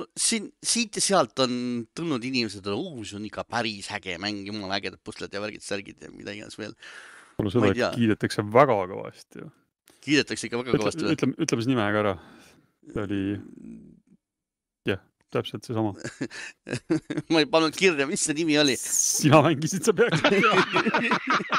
no, 0.00 0.06
siin, 0.18 0.50
siit 0.64 0.98
ja 0.98 1.04
sealt 1.04 1.44
on 1.44 1.56
tulnud 1.96 2.24
inimesed, 2.26 2.66
oo, 2.72 3.02
see 3.06 3.18
on 3.20 3.26
ikka 3.28 3.46
päris 3.48 3.90
äge 3.94 4.16
mäng, 4.22 4.44
jumala 4.48 4.78
ägedad 4.80 5.00
pusled 5.06 5.34
ja 5.34 5.42
värgid, 5.44 5.64
särgid 5.64 6.04
ja 6.04 6.12
mida 6.12 6.34
iganes 6.36 6.58
veel. 6.60 6.74
mulle 7.38 7.50
seda 7.54 7.92
kiidetakse 7.96 8.46
väga 8.54 8.78
kõvasti 8.92 9.42
ju. 9.42 9.50
kiidetakse 10.06 10.48
ikka 10.48 10.62
väga 10.62 10.78
kõvasti 10.78 11.12
ütleme, 11.14 11.38
ütleme 11.38 11.64
siis 11.64 11.72
nime 11.72 11.90
ka 11.94 12.04
ära. 12.04 12.16
See 12.92 13.02
oli, 13.04 13.20
jah, 14.88 15.00
täpselt 15.34 15.66
seesama 15.66 15.94
ma 17.32 17.42
ei 17.42 17.48
pannud 17.50 17.76
kirja, 17.76 18.08
mis 18.10 18.24
see 18.26 18.36
nimi 18.40 18.58
oli. 18.60 18.76
sina 18.80 19.40
mängisid, 19.44 19.86
sa 19.86 19.96
peaksid 19.96 20.28
teadma 20.34 21.54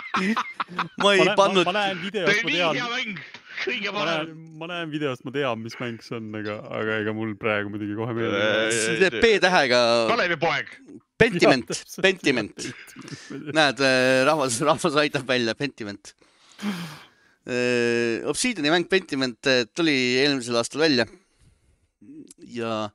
ma 1.01 1.13
ei 1.13 1.25
ma 1.25 1.35
pannud. 1.39 1.65
ma 1.65 1.75
näen 1.75 2.03
videost, 2.03 2.43
ma 2.45 2.53
tean. 2.53 3.15
kõige 3.63 3.95
parem. 3.95 4.35
ma 4.59 4.69
näen 4.71 4.91
videost, 4.93 5.25
ma 5.27 5.33
tean, 5.35 5.63
mis 5.63 5.77
mäng 5.81 6.03
see 6.05 6.19
on, 6.19 6.29
aga, 6.41 6.59
aga 6.79 6.99
ega 7.03 7.15
mul 7.15 7.33
praegu 7.39 7.73
muidugi 7.73 7.97
kohe 7.97 8.15
meelde 8.17 8.43
ei 8.43 8.99
tule. 9.01 9.23
B-tähega. 9.25 9.81
Kalevipoeg. 10.11 10.71
Pentiment, 11.15 11.69
Pentiment. 12.03 12.69
näed, 13.55 13.79
äh, 13.79 14.23
rahvas, 14.27 14.59
rahvas 14.67 14.97
aitab 14.99 15.27
välja, 15.29 15.55
Pentiment. 15.55 16.15
Äh, 17.45 18.25
Obsidiani 18.25 18.71
mäng 18.73 18.87
Pentiment 18.89 19.45
äh, 19.45 19.67
tuli 19.77 19.93
eelmisel 20.17 20.57
aastal 20.57 20.81
välja. 20.81 21.05
ja 22.39 22.89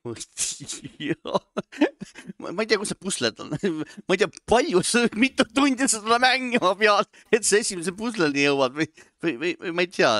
ma 2.40 2.62
ei 2.62 2.68
tea, 2.68 2.78
kus 2.80 2.92
need 2.92 3.02
pusled 3.04 3.36
on 3.44 3.52
ma 4.08 4.16
ei 4.16 4.20
tea, 4.22 4.30
palju, 4.48 4.80
mitu 5.20 5.44
tundi 5.52 5.84
sa 5.84 6.00
seda 6.00 6.16
mängima 6.22 6.72
pead, 6.80 7.08
et 7.36 7.44
sa 7.44 7.60
esimese 7.60 7.92
pusleni 7.96 8.46
jõuad 8.46 8.72
või, 8.78 8.88
või, 9.20 9.34
või, 9.42 9.52
või 9.60 9.72
ma 9.76 9.84
ei 9.84 9.90
tea. 9.92 10.12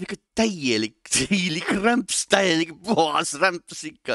ikka 0.00 0.16
täielik, 0.38 1.00
täielik 1.10 1.68
rämps, 1.82 2.18
täielik 2.30 2.70
puhas 2.86 3.34
rämps 3.42 3.82
ikka 3.90 4.14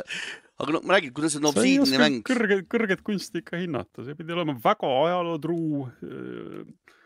aga 0.61 0.75
no 0.75 0.81
ma 0.83 0.95
räägin, 0.95 1.13
kuidas 1.15 1.35
see 1.35 1.41
on 1.41 1.49
obsiidne 1.51 1.99
mäng. 1.99 2.21
kõrget, 2.27 2.63
kõrget 2.71 3.03
kunsti 3.05 3.41
ikka 3.43 3.59
hinnata, 3.59 4.05
see 4.05 4.15
pidi 4.15 4.35
olema 4.35 4.55
väga 4.63 4.91
ajalootruu. 5.01 5.81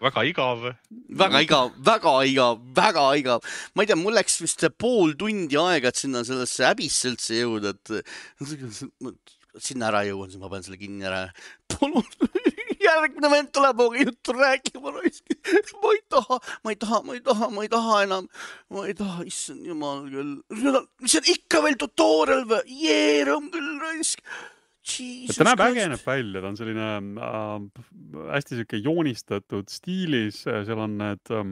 väga 0.04 0.26
igav. 0.30 0.68
väga 1.24 1.42
igav, 1.46 1.74
väga 1.90 2.14
igav, 2.30 2.62
väga 2.78 3.08
igav. 3.24 3.50
ma 3.74 3.86
ei 3.86 3.90
tea, 3.90 4.00
mul 4.00 4.18
läks 4.20 4.40
vist 4.44 4.68
pool 4.78 5.16
tundi 5.18 5.58
aega, 5.58 5.90
et 5.90 6.02
sinna 6.04 6.24
sellesse 6.28 6.68
häbisse 6.70 7.14
üldse 7.14 7.42
jõuda, 7.42 7.74
et 7.74 7.96
sinna 9.70 9.90
ära 9.90 10.06
jõuan, 10.08 10.30
siis 10.30 10.42
ma 10.42 10.52
panen 10.52 10.70
selle 10.70 10.82
kinni 10.82 11.10
ära. 11.10 11.26
palun 11.74 12.06
järgmine 12.90 13.32
vend 13.32 13.52
tuleb 13.56 13.80
minuga 13.80 14.04
juttu 14.06 14.34
rääkima, 14.34 14.92
ma 14.92 15.94
ei 15.94 16.02
taha, 16.10 16.40
ma 16.64 16.74
ei 16.74 16.78
taha, 16.80 17.02
ma 17.04 17.16
ei 17.16 17.22
taha, 17.22 17.50
ma 17.50 17.64
ei 17.64 17.70
taha 17.70 18.04
enam, 18.04 18.30
ma 18.70 18.86
ei 18.88 18.94
taha, 18.98 19.26
issand 19.28 19.66
jumal 19.66 20.06
küll, 20.10 20.38
mis 21.02 21.18
on 21.20 21.34
ikka 21.36 21.64
veel 21.66 21.78
tutorial 21.80 22.46
või, 22.50 22.64
jee, 22.86 23.26
rõõm 23.28 23.50
küll 23.54 23.76
raisk. 23.84 24.24
ta 25.36 25.48
näeb 25.48 25.66
äge 25.70 25.90
näeb 25.92 26.06
välja, 26.06 26.42
ta 26.42 26.52
on 26.52 26.58
selline 26.60 26.88
äh, 27.30 27.84
hästi 28.36 28.60
sihuke 28.60 28.82
joonistatud 28.84 29.70
stiilis, 29.70 30.44
seal 30.46 30.86
on 30.86 30.98
need 31.02 31.36
äh, 31.36 31.52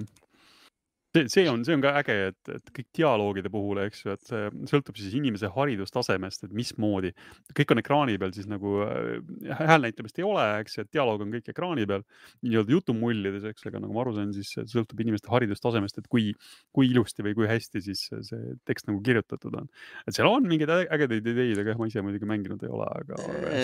see, 1.15 1.27
see 1.31 1.45
on, 1.49 1.63
see 1.65 1.75
on 1.77 1.83
ka 1.83 1.93
äge, 2.01 2.15
et, 2.31 2.51
et 2.53 2.71
kõik 2.75 2.87
dialoogide 2.99 3.51
puhul, 3.53 3.79
eks 3.85 4.03
ju, 4.03 4.15
et 4.15 4.23
see 4.27 4.49
sõltub 4.71 4.97
siis 4.99 5.15
inimese 5.17 5.49
haridustasemest, 5.53 6.47
et 6.47 6.55
mismoodi. 6.55 7.13
kõik 7.57 7.73
on 7.73 7.81
ekraani 7.81 8.17
peal 8.21 8.33
siis 8.35 8.49
nagu 8.49 8.77
äh, 8.85 9.55
hääl 9.59 9.85
näitamist 9.85 10.19
ei 10.19 10.27
ole, 10.27 10.45
eks, 10.63 10.79
et 10.83 10.91
dialoog 10.93 11.23
on 11.25 11.33
kõik 11.37 11.51
ekraani 11.53 11.87
peal 11.89 12.03
nii-öelda 12.45 12.75
jutumullides, 12.75 13.47
eks, 13.51 13.67
aga 13.69 13.81
nagu 13.83 13.95
ma 13.95 14.03
aru 14.03 14.15
sain, 14.17 14.33
siis 14.35 14.53
sõltub 14.73 15.01
inimeste 15.03 15.31
haridustasemest, 15.31 16.01
et 16.01 16.09
kui, 16.11 16.31
kui 16.75 16.91
ilusti 16.91 17.25
või 17.25 17.35
kui 17.37 17.49
hästi 17.49 17.83
siis 17.89 18.05
see 18.27 18.55
tekst 18.67 18.89
nagu 18.89 19.01
kirjutatud 19.05 19.55
on. 19.57 19.69
et 20.07 20.15
seal 20.15 20.29
on 20.29 20.47
mingeid 20.47 20.71
ägedaid 20.77 21.31
ideid, 21.33 21.57
aga 21.61 21.73
jah, 21.73 21.79
ma 21.79 21.89
ise 21.89 22.03
muidugi 22.05 22.29
mänginud 22.29 22.63
ei 22.65 22.73
ole, 22.73 22.89
aga, 23.01 23.21
aga. 23.23 23.55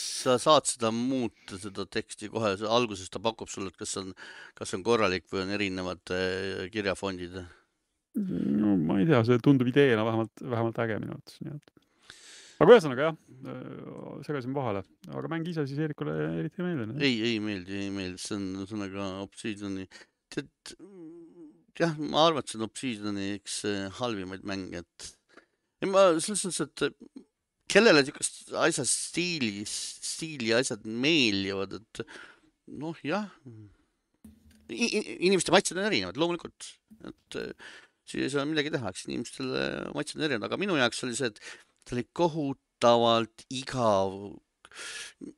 sa 0.00 0.38
saad 0.42 0.68
seda 0.68 0.92
muuta, 0.94 1.58
seda 1.60 1.86
teksti 1.88 2.30
kohe, 2.32 2.54
alguses 2.68 3.10
ta 3.12 3.22
pakub 3.22 3.50
sulle, 3.52 3.72
et 3.72 3.80
kas 3.80 3.96
on, 4.00 4.12
kas 4.58 4.74
on 4.76 4.84
korralik 4.86 5.26
või 5.32 5.44
on 5.44 5.54
erinevad 5.56 6.14
äh, 6.14 6.66
kirja 6.88 6.96
fondid? 6.96 7.36
no 8.18 8.76
ma 8.76 8.98
ei 8.98 9.06
tea, 9.06 9.20
see 9.26 9.38
tundub 9.44 9.68
ideena 9.68 10.04
vähemalt, 10.06 10.40
vähemalt 10.40 10.78
äge 10.82 10.96
minu 10.98 11.14
arvates, 11.14 11.36
nii 11.44 11.52
et. 11.54 11.72
aga 12.58 12.74
ühesõnaga 12.74 13.04
jah, 13.10 13.18
segasin 14.26 14.56
vahele, 14.56 14.82
aga 15.12 15.30
mäng 15.30 15.46
ise 15.50 15.66
siis 15.68 15.82
Eerikule 15.84 16.16
eriti 16.40 16.62
ei 16.62 16.66
meeldinud? 16.66 17.04
ei, 17.04 17.20
ei 17.30 17.38
meeldi, 17.44 17.76
ei 17.84 17.92
meeldi, 17.94 18.22
see 18.24 18.38
on 18.38 18.48
ühesõnaga 18.64 19.06
Obsidiani, 19.26 19.86
tead 20.32 20.74
jah, 21.78 21.94
ma 22.00 22.26
arvan, 22.26 22.42
et 22.42 22.50
see 22.50 22.58
on 22.58 22.66
Obsidiani 22.66 23.30
üks 23.36 23.60
äh, 23.68 23.86
halvimaid 24.00 24.48
mänge, 24.48 24.82
et 24.82 25.10
ei 25.84 25.92
ma 25.92 26.08
selles 26.16 26.42
suhtes, 26.48 26.64
et 26.64 27.24
kellele 27.70 28.02
niisugust 28.02 28.54
asja 28.56 28.88
stiili, 28.88 29.62
stiili 29.68 30.56
asjad 30.56 30.88
meeldivad, 30.88 31.76
et 31.78 32.06
noh, 32.80 32.98
jah 33.06 33.28
inimeste 34.68 35.54
maitsed 35.54 35.78
on 35.78 35.88
erinevad, 35.88 36.18
loomulikult, 36.20 36.72
et 37.08 37.38
äh, 37.40 37.72
siis 38.08 38.26
ei 38.26 38.32
saa 38.32 38.46
midagi 38.48 38.72
teha, 38.74 38.92
eks 38.92 39.08
inimestel 39.08 39.54
maitsed 39.96 40.18
on 40.18 40.26
erinevad, 40.28 40.48
aga 40.48 40.60
minu 40.60 40.78
jaoks 40.80 41.02
oli 41.06 41.16
see, 41.18 41.32
et 41.32 41.42
ta 41.84 41.96
oli 41.96 42.06
kohutavalt 42.20 43.46
igav. 43.48 44.14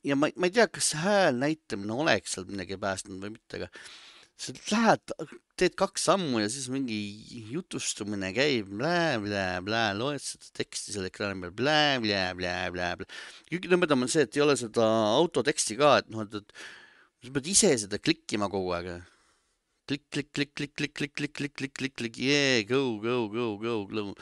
ja 0.04 0.18
ma, 0.18 0.28
ma 0.36 0.50
ei 0.50 0.54
tea, 0.54 0.66
kas 0.68 0.92
hääl 1.00 1.38
näitamine 1.40 1.96
oleks 2.04 2.36
seal 2.36 2.48
midagi 2.50 2.78
päästnud 2.80 3.22
või 3.22 3.36
mitte, 3.38 3.60
aga 3.60 3.70
sa 4.40 4.54
lähed, 4.72 5.12
teed 5.60 5.76
kaks 5.78 6.06
sammu 6.08 6.40
ja 6.40 6.48
siis 6.52 6.70
mingi 6.72 6.98
jutustumine 7.52 8.30
käib 8.36 8.70
blä-blä-blä, 8.72 9.82
loed 9.98 10.22
seda 10.24 10.48
teksti 10.56 10.94
seal 10.94 11.08
ekraani 11.10 11.44
peal 11.44 11.54
blä-blä-blä-blä-blä. 11.58 13.08
kõige 13.52 13.72
nõmedam 13.72 14.06
on 14.06 14.12
see, 14.12 14.24
et 14.24 14.38
ei 14.38 14.44
ole 14.44 14.56
seda 14.56 14.86
autoteksti 15.18 15.76
ka, 15.80 15.98
et 16.00 16.12
noh, 16.12 16.24
et, 16.24 16.40
et 16.40 17.26
sa 17.26 17.34
pead 17.36 17.50
ise 17.52 17.74
seda 17.84 18.00
klikkima 18.00 18.48
kogu 18.52 18.72
aeg 18.78 18.94
klikk, 19.90 20.06
klikk, 20.12 20.30
klikk, 20.32 20.52
klikk, 20.54 20.74
klikk, 20.76 20.94
klikk, 20.94 21.14
klikk, 21.16 21.34
klikk, 21.34 21.54
klikk, 21.58 21.74
klikk, 21.78 21.94
klikk, 21.98 22.18
jee, 22.22 22.62
go, 22.68 22.98
go, 23.02 23.26
go, 23.32 23.46
go, 23.58 23.74
go. 23.90 24.14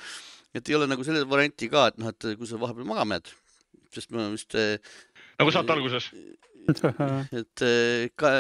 et 0.57 0.69
ei 0.69 0.77
ole 0.79 0.87
nagu 0.89 1.05
selle 1.05 1.27
varianti 1.29 1.69
ka, 1.69 1.89
et 1.91 1.99
noh, 2.01 2.09
et 2.09 2.29
kui 2.39 2.49
sa 2.49 2.61
vahepeal 2.61 2.89
magama 2.89 3.19
jääd, 3.19 3.33
sest 3.93 4.15
ma 4.15 4.31
vist. 4.33 4.57
nagu 5.37 5.53
saate 5.53 5.75
alguses. 5.75 6.09
et 7.41 7.65
ka 8.21 8.31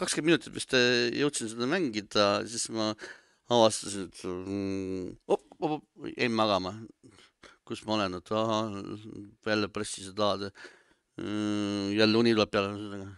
kakskümmend 0.00 0.30
minutit 0.30 0.56
vist 0.56 0.72
jõudsin 0.76 1.52
seda 1.52 1.68
mängida, 1.68 2.28
siis 2.48 2.68
ma 2.72 2.90
avastasin, 3.52 4.08
et 4.08 4.24
mm, 4.24 5.12
op, 5.28 5.44
op, 5.58 5.76
op, 5.78 6.08
jäin 6.14 6.32
magama. 6.36 6.72
kus 7.68 7.84
ma 7.84 7.98
olen, 7.98 8.16
et 8.16 8.32
ahah, 8.32 8.72
jälle 9.44 9.68
pressisid 9.68 10.16
lahad. 10.16 10.48
jälle 11.18 12.16
uni 12.16 12.32
tuleb 12.32 12.50
peale. 12.50 13.08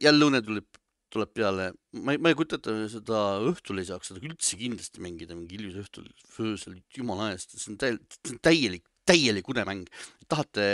jälle 0.00 0.24
une 0.24 0.42
tuleb 0.42 0.81
tuleb 1.12 1.32
peale, 1.36 1.68
ma 2.00 2.14
ei, 2.14 2.20
ma 2.22 2.30
ei 2.32 2.36
kujuta 2.38 2.58
ette, 2.58 2.74
seda 2.92 3.18
õhtul 3.50 3.82
ei 3.82 3.88
saaks 3.88 4.10
seda 4.10 4.22
üldse 4.24 4.56
kindlasti 4.60 5.02
mängida, 5.04 5.36
mingi 5.36 5.58
hiljuse 5.58 5.82
õhtul, 5.84 6.08
öösel, 6.46 6.78
jumala 6.96 7.30
eest, 7.34 7.56
see 7.58 7.72
on 7.74 7.78
täielik, 7.80 8.16
see 8.18 8.34
on 8.34 8.40
täielik, 8.48 8.86
täielik 9.08 9.50
unemäng. 9.52 9.90
tahate, 10.32 10.64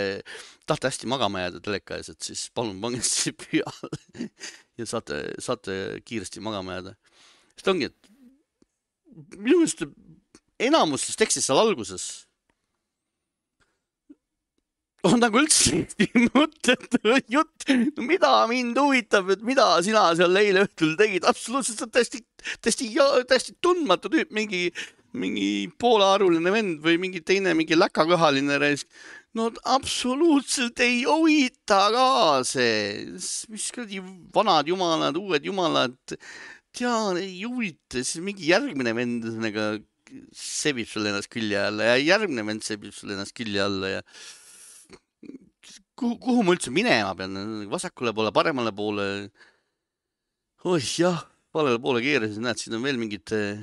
tahate 0.69 0.87
hästi 0.87 1.09
magama 1.11 1.41
jääda 1.43 1.59
teleka 1.65 1.97
ees, 1.99 2.11
et 2.13 2.23
siis 2.23 2.45
palun 2.55 2.79
pange 2.81 3.01
see 3.07 3.35
peale 3.35 4.29
ja 4.79 4.87
saate, 4.87 5.19
saate 5.43 5.75
kiiresti 6.07 6.43
magama 6.45 6.79
jääda. 6.79 6.95
sest 7.57 7.73
ongi, 7.73 7.91
et 7.91 9.35
minu 9.35 9.59
meelest 9.59 9.83
enamus 10.59 11.03
sellest 11.03 11.23
tekstist 11.25 11.49
seal 11.49 11.59
alguses 11.59 12.07
on 15.07 15.19
nagu 15.21 15.39
üldse 15.41 15.83
mõttetu 16.35 17.15
jutt, 17.31 17.67
mida 18.01 18.31
mind 18.49 18.79
huvitab, 18.79 19.31
et 19.33 19.43
mida 19.45 19.71
sina 19.85 20.09
seal 20.17 20.39
eile 20.41 20.65
õhtul 20.67 20.95
tegid, 20.99 21.27
absoluutselt 21.29 21.91
täiesti, 21.93 22.23
täiesti, 22.63 22.89
täiesti 23.29 23.55
tundmatu 23.63 24.11
tüüp, 24.11 24.33
mingi, 24.35 24.67
mingi 25.17 25.69
poolearuline 25.81 26.53
vend 26.53 26.83
või 26.83 26.99
mingi 27.01 27.23
teine, 27.25 27.55
mingi 27.57 27.77
läkaköhaline 27.77 28.59
reis. 28.61 28.85
no 29.37 29.49
absoluutselt 29.63 30.79
ei 30.83 31.03
huvita 31.07 31.81
ka 31.93 32.07
see, 32.47 33.05
mis 33.49 33.69
kuradi 33.75 34.01
vanad 34.35 34.67
jumalad, 34.67 35.19
uued 35.19 35.45
jumalad, 35.45 36.17
tean, 36.75 37.19
ei 37.21 37.43
huvita, 37.45 38.01
siis 38.01 38.19
mingi 38.25 38.51
järgmine 38.51 38.95
vend 38.97 39.29
ühesõnaga 39.29 39.71
sebib 40.33 40.89
sulle 40.89 41.11
ennast 41.11 41.29
külje 41.31 41.59
alla 41.61 41.91
ja 41.91 41.97
järgmine 42.01 42.43
vend 42.47 42.65
sebib 42.65 42.93
sulle 42.95 43.13
ennast 43.15 43.35
külje 43.37 43.61
alla 43.61 43.91
ja 43.99 44.01
kuhu, 45.99 46.17
kuhu 46.21 46.45
ma 46.45 46.55
üldse 46.55 46.71
minema 46.73 47.15
pean, 47.17 47.35
vasakule 47.71 48.13
poole, 48.15 48.31
paremale 48.35 48.73
poole? 48.75 49.07
oih 50.67 50.87
jah, 51.01 51.23
valele 51.55 51.79
poole 51.81 52.01
keerasin, 52.03 52.43
näed, 52.43 52.59
siin 52.59 52.75
on 52.77 52.83
veel 52.83 52.99
mingid 52.99 53.31
äh, 53.35 53.61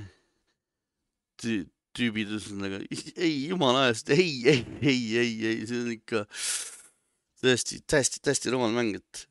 tüübid, 1.96 2.32
ühesõnaga 2.32 2.80
ei, 2.88 3.46
jumala 3.50 3.86
eest, 3.90 4.10
ei, 4.14 4.42
ei, 4.48 4.64
ei, 4.80 5.00
ei, 5.20 5.32
ei, 5.52 5.62
see 5.68 5.80
on 5.82 5.94
ikka 5.94 6.26
tõesti 7.42 7.80
täiesti, 7.88 8.22
täiesti 8.24 8.52
rumal 8.52 8.72
mäng, 8.74 8.96
et 8.98 9.26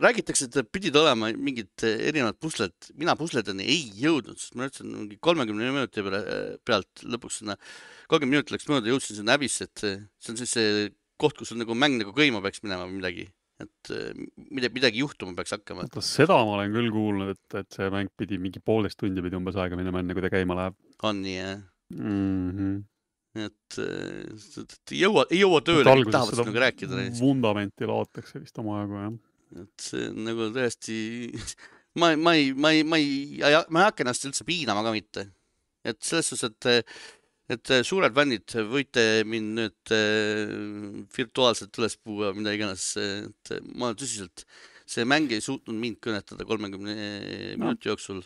räägitakse, 0.00 0.48
et 0.48 0.70
pidid 0.72 0.96
olema 0.96 1.30
mingid 1.36 1.84
erinevad 1.84 2.38
pusled, 2.42 2.74
mina 2.98 3.14
pusledeni 3.18 3.66
ei 3.68 3.84
jõudnud, 4.00 4.38
sest 4.40 4.56
ma 4.58 4.68
ütlesin 4.70 4.94
mingi 4.94 5.18
kolmekümne 5.22 5.70
minuti 5.74 6.04
peale, 6.06 6.22
pealt 6.66 7.04
lõpuks 7.04 7.42
sinna, 7.42 7.58
kolmkümmend 8.10 8.38
minutit 8.38 8.54
läks 8.56 8.70
mööda, 8.70 8.90
jõudsin 8.90 9.20
sinna 9.20 9.36
häbisse, 9.36 9.68
et 9.68 9.84
see 9.84 10.32
on 10.32 10.40
siis 10.40 10.56
see 10.56 10.88
koht, 11.20 11.38
kus 11.38 11.54
on 11.54 11.62
nagu 11.62 11.76
mäng 11.76 12.00
nagu 12.00 12.14
käima 12.16 12.42
peaks 12.44 12.64
minema 12.64 12.86
või 12.86 12.98
midagi, 12.98 13.26
et 13.60 13.92
äh, 13.94 14.12
midagi, 14.48 14.74
midagi 14.78 15.02
juhtuma 15.04 15.36
peaks 15.38 15.56
hakkama. 15.56 15.88
seda 16.04 16.38
ma 16.44 16.58
olen 16.58 16.76
küll 16.76 16.92
kuulnud, 16.94 17.34
et, 17.36 17.58
et 17.62 17.76
see 17.76 17.90
mäng 17.92 18.12
pidi 18.18 18.40
mingi 18.42 18.62
poolteist 18.64 19.00
tundi 19.00 19.24
pidi 19.24 19.38
umbes 19.38 19.58
aega 19.60 19.78
minema, 19.80 20.02
enne 20.04 20.16
kui 20.16 20.24
ta 20.24 20.32
käima 20.32 20.58
läheb. 20.58 20.78
on 21.02 21.20
nii, 21.24 21.36
jah 21.40 21.58
mm? 21.96 22.54
-hmm 22.54 22.78
et, 23.38 23.78
äh, 23.78 24.62
et 24.62 24.94
ei 24.94 25.02
jõua, 25.04 25.26
ei 25.30 25.42
jõua 25.44 25.60
tööle, 25.62 25.92
tahavad 26.10 26.40
sinuga 26.40 26.64
rääkida. 26.64 27.02
vundamenti 27.20 27.86
laotakse 27.86 28.40
vist 28.42 28.58
omajagu, 28.58 28.96
jah. 29.04 29.12
et 29.62 29.84
see 29.84 30.08
on 30.10 30.24
nagu 30.26 30.48
tõesti 30.56 30.96
ma, 32.00 32.14
ma 32.16 32.34
ei, 32.38 32.50
ma 32.54 32.72
ei, 32.74 32.82
ma 32.82 32.98
ei, 32.98 33.38
ma 33.68 33.84
ei 33.84 33.88
hakka 33.88 34.04
ennast 34.04 34.26
üldse 34.26 34.46
piinama 34.48 34.82
ka 34.86 34.94
mitte. 34.94 35.28
et 35.86 36.00
selles 36.04 36.32
suhtes, 36.32 36.50
et 36.50 37.19
et 37.50 37.72
äh, 37.74 37.84
suured 37.86 38.14
fännid, 38.16 38.56
võite 38.70 39.04
mind 39.28 39.54
nüüd 39.58 39.94
äh, 39.94 40.56
virtuaalselt 41.16 41.80
üles 41.80 41.96
puua, 41.98 42.34
mida 42.36 42.54
iganes, 42.56 42.92
et 43.00 43.54
ma 43.74 43.92
tõsiselt, 43.94 44.44
see 44.90 45.06
mäng 45.08 45.32
ei 45.34 45.42
suutnud 45.44 45.78
mind 45.78 46.00
kõnetada 46.02 46.46
kolmekümne 46.46 46.94
no. 46.94 47.64
minuti 47.64 47.90
jooksul 47.90 48.22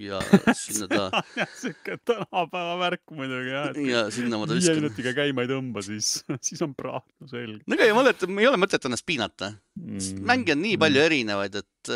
ja 0.00 0.20
sinna 0.56 0.88
ta 0.88 1.22
sihuke 1.60 1.98
tänapäeva 2.08 2.76
värk 2.80 3.12
muidugi 3.16 3.52
jah. 3.52 3.80
ja 3.84 4.02
sinna 4.14 4.40
ma 4.40 4.48
ta 4.48 4.56
viskan. 4.56 4.78
viie 4.78 4.84
minutiga 4.84 5.14
käima 5.16 5.44
ei 5.44 5.50
tõmba, 5.50 5.84
siis, 5.84 6.12
siis 6.46 6.62
on 6.64 6.74
praak, 6.78 7.04
no 7.20 7.30
selge. 7.30 7.60
no 7.66 7.76
ega 7.76 7.88
ei 7.88 7.96
mõtet, 7.96 8.24
ei 8.30 8.48
ole 8.48 8.60
mõtet 8.60 8.86
ennast 8.88 9.06
piinata 9.08 9.52
mm.. 9.76 10.22
mänge 10.30 10.56
on 10.56 10.62
nii 10.64 10.78
palju 10.80 11.00
mm. 11.00 11.08
erinevaid, 11.10 11.58
et, 11.60 11.92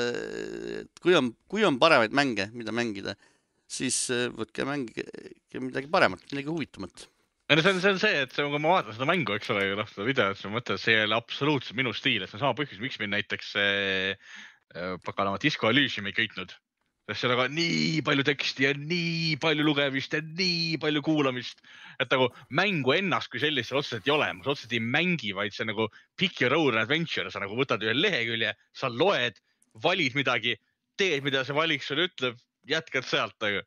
et 0.83 1.05
kui 1.05 1.17
on, 1.19 1.33
kui 1.51 1.65
on 1.67 1.81
paremaid 1.81 2.17
mänge, 2.17 2.51
mida 2.57 2.75
mängida 2.77 3.17
siis 3.71 3.99
äh, 4.13 4.29
võtke 4.35 4.67
mängige 4.69 5.07
midagi 5.63 5.91
paremat, 5.93 6.25
midagi 6.33 6.51
huvitavat. 6.51 7.07
ei 7.49 7.59
no 7.59 7.65
see 7.65 7.75
on, 7.75 7.81
see 7.83 7.95
on 7.95 8.03
see, 8.03 8.25
et 8.25 8.35
kui 8.35 8.59
ma 8.59 8.77
vaatan 8.79 8.97
seda 8.97 9.09
mängu, 9.09 9.37
eks 9.37 9.53
ole, 9.55 9.71
noh 9.79 9.89
seda 9.91 10.09
videot, 10.09 10.39
siis 10.39 10.49
ma 10.49 10.59
mõtlen, 10.59 10.79
et 10.79 10.85
see 10.85 10.97
ei 10.97 11.07
ole 11.07 11.17
absoluutselt 11.19 11.79
minu 11.79 11.95
stiil, 11.97 12.25
et 12.25 12.31
see 12.31 12.39
on 12.41 12.45
sama 12.47 12.59
põhjus, 12.59 12.83
miks 12.83 13.01
mind 13.01 13.17
näiteks 13.17 13.55
äh, 13.61 14.37
paganama 15.07 15.41
Disco 15.43 15.71
Elysium 15.71 16.09
ei 16.11 16.17
köitnud. 16.17 16.55
sest 17.05 17.21
seal 17.21 17.35
on 17.37 17.53
nii 17.53 18.01
palju 18.01 18.25
teksti 18.25 18.65
ja 18.65 18.71
nii 18.81 19.35
palju 19.37 19.65
lugemist 19.67 20.15
ja 20.17 20.23
nii 20.25 20.79
palju 20.81 21.03
kuulamist, 21.05 21.59
et 22.01 22.09
nagu 22.09 22.31
mängu 22.49 22.95
ennast 22.97 23.29
kui 23.29 23.43
sellist 23.43 23.69
seal 23.69 23.83
otseselt 23.83 24.09
ei 24.09 24.15
ole, 24.15 24.31
ma 24.33 24.47
otseselt 24.47 24.73
ei 24.73 24.81
mängi, 24.81 25.35
vaid 25.37 25.53
see 25.53 25.69
nagu 25.69 25.91
pick 26.17 26.41
your 26.41 26.57
own 26.57 26.81
adventure, 26.81 27.29
sa 27.29 27.45
nagu 27.45 27.59
võtad 27.61 27.85
ühe 27.85 27.93
lehekülje, 27.93 28.55
sa 28.73 28.89
loed, 28.89 29.37
valid 29.85 30.17
midagi, 30.17 30.57
teed, 30.97 31.27
mida 31.27 31.45
see 31.45 31.57
valik 31.57 31.85
sulle 31.85 32.09
ütleb 32.09 32.41
jätkad 32.69 33.07
sealt, 33.09 33.37
aga. 33.45 33.63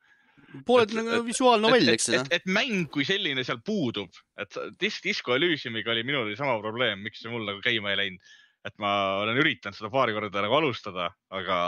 pooled 0.66 0.92
nagu 0.96 1.20
visuaalnovell, 1.26 1.92
eks 1.92 2.08
ju. 2.12 2.20
et 2.34 2.46
mäng 2.48 2.88
kui 2.92 3.06
selline 3.08 3.44
seal 3.44 3.60
puudub, 3.64 4.12
et 4.40 4.58
dis 4.80 5.00
Disco 5.04 5.36
Elysiumiga 5.36 5.92
oli 5.94 6.04
minul 6.06 6.26
oli 6.26 6.36
sama 6.38 6.58
probleem, 6.62 7.02
miks 7.04 7.22
see 7.22 7.32
mul 7.32 7.46
nagu 7.48 7.62
käima 7.64 7.92
ei 7.92 8.02
läinud. 8.02 8.34
et 8.66 8.74
ma 8.82 8.90
olen 9.22 9.38
üritanud 9.38 9.76
seda 9.78 9.90
paari 9.92 10.12
korda 10.16 10.42
nagu 10.44 10.56
alustada, 10.58 11.12
aga 11.30 11.58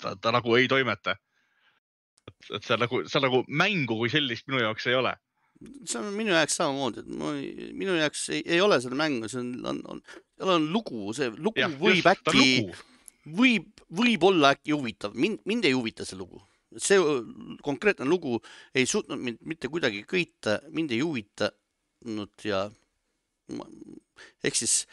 ta, 0.00 0.14
ta 0.16 0.32
nagu 0.34 0.56
ei 0.56 0.68
toimeta. 0.68 1.16
et, 2.28 2.54
et 2.56 2.66
seal 2.66 2.80
nagu, 2.82 3.02
seal 3.08 3.24
nagu 3.26 3.44
mängu 3.48 3.98
kui 4.02 4.12
sellist 4.12 4.48
minu 4.48 4.62
jaoks 4.64 4.88
ei 4.90 4.98
ole 4.98 5.16
see 5.60 6.00
on 6.00 6.12
minu 6.16 6.32
jaoks 6.32 6.56
samamoodi, 6.56 7.02
et 7.04 7.16
ma, 7.20 7.32
minu 7.76 7.96
jaoks 7.98 8.28
ei, 8.34 8.42
ei 8.56 8.60
ole 8.64 8.80
seda 8.82 8.96
mängu, 8.96 9.28
see 9.28 9.42
on, 9.42 9.50
on, 9.72 9.80
on, 9.92 10.00
seal 10.38 10.54
on 10.56 10.68
lugu, 10.72 11.10
see 11.16 11.28
lugu 11.36 11.60
ja, 11.60 11.68
võib 11.68 12.00
just, 12.00 12.08
äkki, 12.14 12.46
võib, 13.40 13.82
võib 14.00 14.24
olla 14.30 14.54
äkki 14.56 14.72
huvitav, 14.72 15.16
mind, 15.20 15.42
mind 15.48 15.68
ei 15.68 15.76
huvita 15.76 16.06
see 16.08 16.18
lugu 16.20 16.40
see 16.78 16.98
konkreetne 17.66 18.06
lugu 18.06 18.38
ei 18.74 18.86
suutnud 18.86 19.18
mind 19.18 19.40
mitte 19.46 19.70
kuidagi 19.72 20.04
köita, 20.08 20.60
mind 20.70 20.92
ei 20.94 21.00
huvitanud 21.02 22.46
ja 22.46 22.66
ehk 24.44 24.56
siis, 24.56 24.84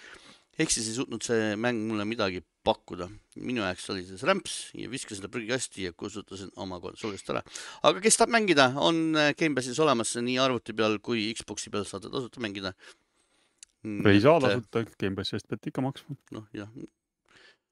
ehk 0.58 0.74
siis 0.74 0.90
ei 0.90 0.98
suutnud 0.98 1.26
see 1.26 1.56
mäng 1.60 1.84
mulle 1.90 2.06
midagi 2.10 2.42
pakkuda. 2.68 3.08
minu 3.38 3.62
jaoks 3.62 3.90
oli 3.94 4.04
see 4.08 4.28
rämps 4.28 4.56
ja 4.76 4.90
viskasin 4.92 5.24
ta 5.24 5.32
prügikasti 5.32 5.86
ja 5.86 5.94
kustutasin 5.94 6.50
oma 6.56 6.80
konsoolist 6.84 7.30
ära. 7.30 7.44
aga 7.84 8.02
kes 8.04 8.18
tahab 8.18 8.34
mängida, 8.34 8.72
on 8.76 9.14
Gamepassis 9.40 9.80
olemas 9.84 10.16
nii 10.18 10.40
arvuti 10.42 10.74
peal 10.74 10.98
kui 11.00 11.30
Xbox'i 11.38 11.74
peal 11.74 11.86
saate 11.86 12.12
tasuta 12.14 12.44
mängida. 12.44 12.74
ei 13.86 14.22
saa 14.22 14.42
tasuta, 14.42 14.86
Gamepassi 15.00 15.38
eest 15.38 15.48
peate 15.48 15.70
ikka 15.72 15.86
maksma. 15.86 16.18
noh, 16.36 16.48
jah. 16.58 16.72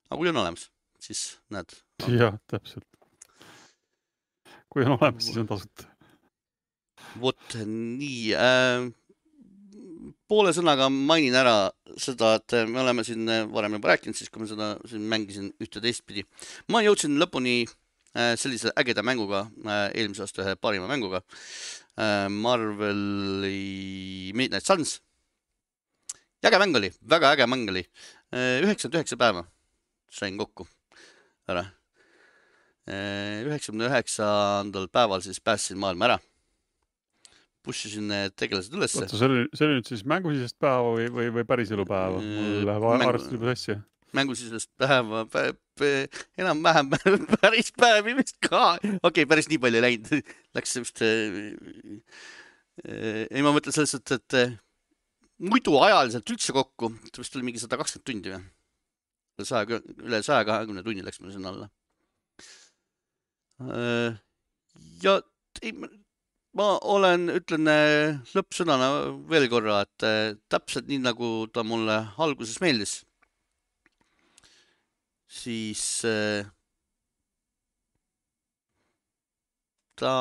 aga 0.09 0.21
kui 0.21 0.29
on 0.29 0.43
olemas, 0.45 0.69
siis 1.01 1.31
näed. 1.49 1.73
jah, 2.21 2.37
täpselt 2.51 2.85
kui 4.75 4.83
on 4.83 4.97
olemas, 4.97 5.23
siis 5.23 5.39
on 5.39 5.47
tasuta. 5.47 5.87
vot 7.21 7.53
nii 7.63 8.33
äh,. 8.35 8.89
poole 10.27 10.51
sõnaga 10.57 10.89
mainin 10.91 11.37
ära 11.39 11.71
seda, 12.01 12.33
et 12.35 12.55
me 12.67 12.81
oleme 12.81 13.05
siin 13.07 13.23
varem 13.53 13.77
juba 13.77 13.93
rääkinud, 13.93 14.17
siis 14.19 14.33
kui 14.33 14.43
ma 14.43 14.49
seda 14.49 14.67
siin 14.89 15.05
mängisin 15.13 15.47
ühte 15.63 15.79
teistpidi. 15.79 16.25
ma 16.67 16.83
jõudsin 16.83 17.15
lõpuni 17.21 17.61
äh, 17.63 18.33
sellise 18.35 18.73
ägeda 18.75 19.05
mänguga 19.05 19.45
äh,, 19.63 19.87
eelmise 19.95 20.27
aasta 20.27 20.43
ühe 20.43 20.57
parima 20.59 20.91
mänguga 20.91 21.23
äh,. 21.23 22.27
Marveli 22.27 24.33
Midnight 24.35 24.67
Suns. 24.67 24.99
äge 26.45 26.59
mäng 26.59 26.75
oli, 26.77 26.91
väga 27.09 27.31
äge 27.33 27.47
mäng 27.47 27.71
oli. 27.71 27.87
Äh, 28.35 28.59
üheksakümmend 28.59 28.99
üheksa 28.99 29.17
päeva 29.17 29.47
sain 30.11 30.35
kokku 30.37 30.67
ära 31.47 31.63
üheksakümne 32.85 33.87
üheksandal 33.89 34.87
päeval 34.93 35.23
siis 35.25 35.41
päästsin 35.41 35.79
maailma 35.81 36.09
ära. 36.09 36.19
Push 37.65 37.87
isin 37.89 38.05
need 38.11 38.35
tegelased 38.37 38.73
ülesse. 38.77 39.01
oota, 39.01 39.17
see 39.17 39.25
oli, 39.25 39.45
see 39.57 39.65
oli 39.65 39.79
nüüd 39.79 39.87
siis 39.89 40.03
mängusisest 40.05 40.57
päeva 40.61 40.91
või, 40.93 41.07
või, 41.09 41.31
või 41.33 41.45
päriselu 41.49 41.85
päeva? 41.89 42.19
mul 42.21 42.67
läheb 42.69 42.83
arvestus 42.93 43.33
juba 43.33 43.55
sassi. 43.55 43.77
mängusisest 44.13 44.69
päeva 44.77 45.23
pä,, 45.25 45.95
enam-vähem 46.37 46.91
päris 47.39 47.73
päevi 47.73 48.13
vist 48.19 48.37
ka. 48.45 48.75
okei 48.77 48.99
okay,, 49.01 49.25
päris 49.31 49.49
nii 49.49 49.61
palju 49.63 49.81
ei 49.81 49.85
läinud. 49.87 50.29
Läks 50.57 50.77
vist 50.77 51.01
äh,, 51.01 51.39
äh, 52.85 53.25
ei, 53.31 53.41
ma 53.41 53.55
mõtlen 53.55 53.73
selles 53.73 53.95
suhtes, 53.97 54.21
et 54.21 54.37
äh, 54.37 54.53
muidu 55.41 55.79
ajaliselt 55.81 56.35
üldse 56.35 56.53
kokku, 56.53 56.93
vist 57.17 57.39
oli 57.39 57.49
mingi 57.49 57.63
sada 57.63 57.81
kakskümmend 57.81 58.11
tundi 58.11 58.35
või? 58.35 58.45
saja, 59.43 59.81
üle 60.05 60.21
saja 60.23 60.45
kahekümne 60.47 60.85
tunni 60.85 61.01
läks 61.03 61.17
mul 61.19 61.33
sinna 61.33 61.49
alla 61.49 61.71
ja 63.59 65.19
ei, 65.61 65.71
ma 66.55 66.67
olen, 66.83 67.29
ütlen 67.35 67.69
äh, 67.71 68.17
lõppsõnana 68.35 68.89
veel 69.31 69.47
korra, 69.51 69.81
et 69.85 70.07
äh, 70.07 70.35
täpselt 70.51 70.89
nii, 70.89 71.01
nagu 71.05 71.29
ta 71.53 71.63
mulle 71.67 72.01
alguses 72.21 72.59
meeldis, 72.63 72.97
siis 75.31 75.83
ta 79.99 80.11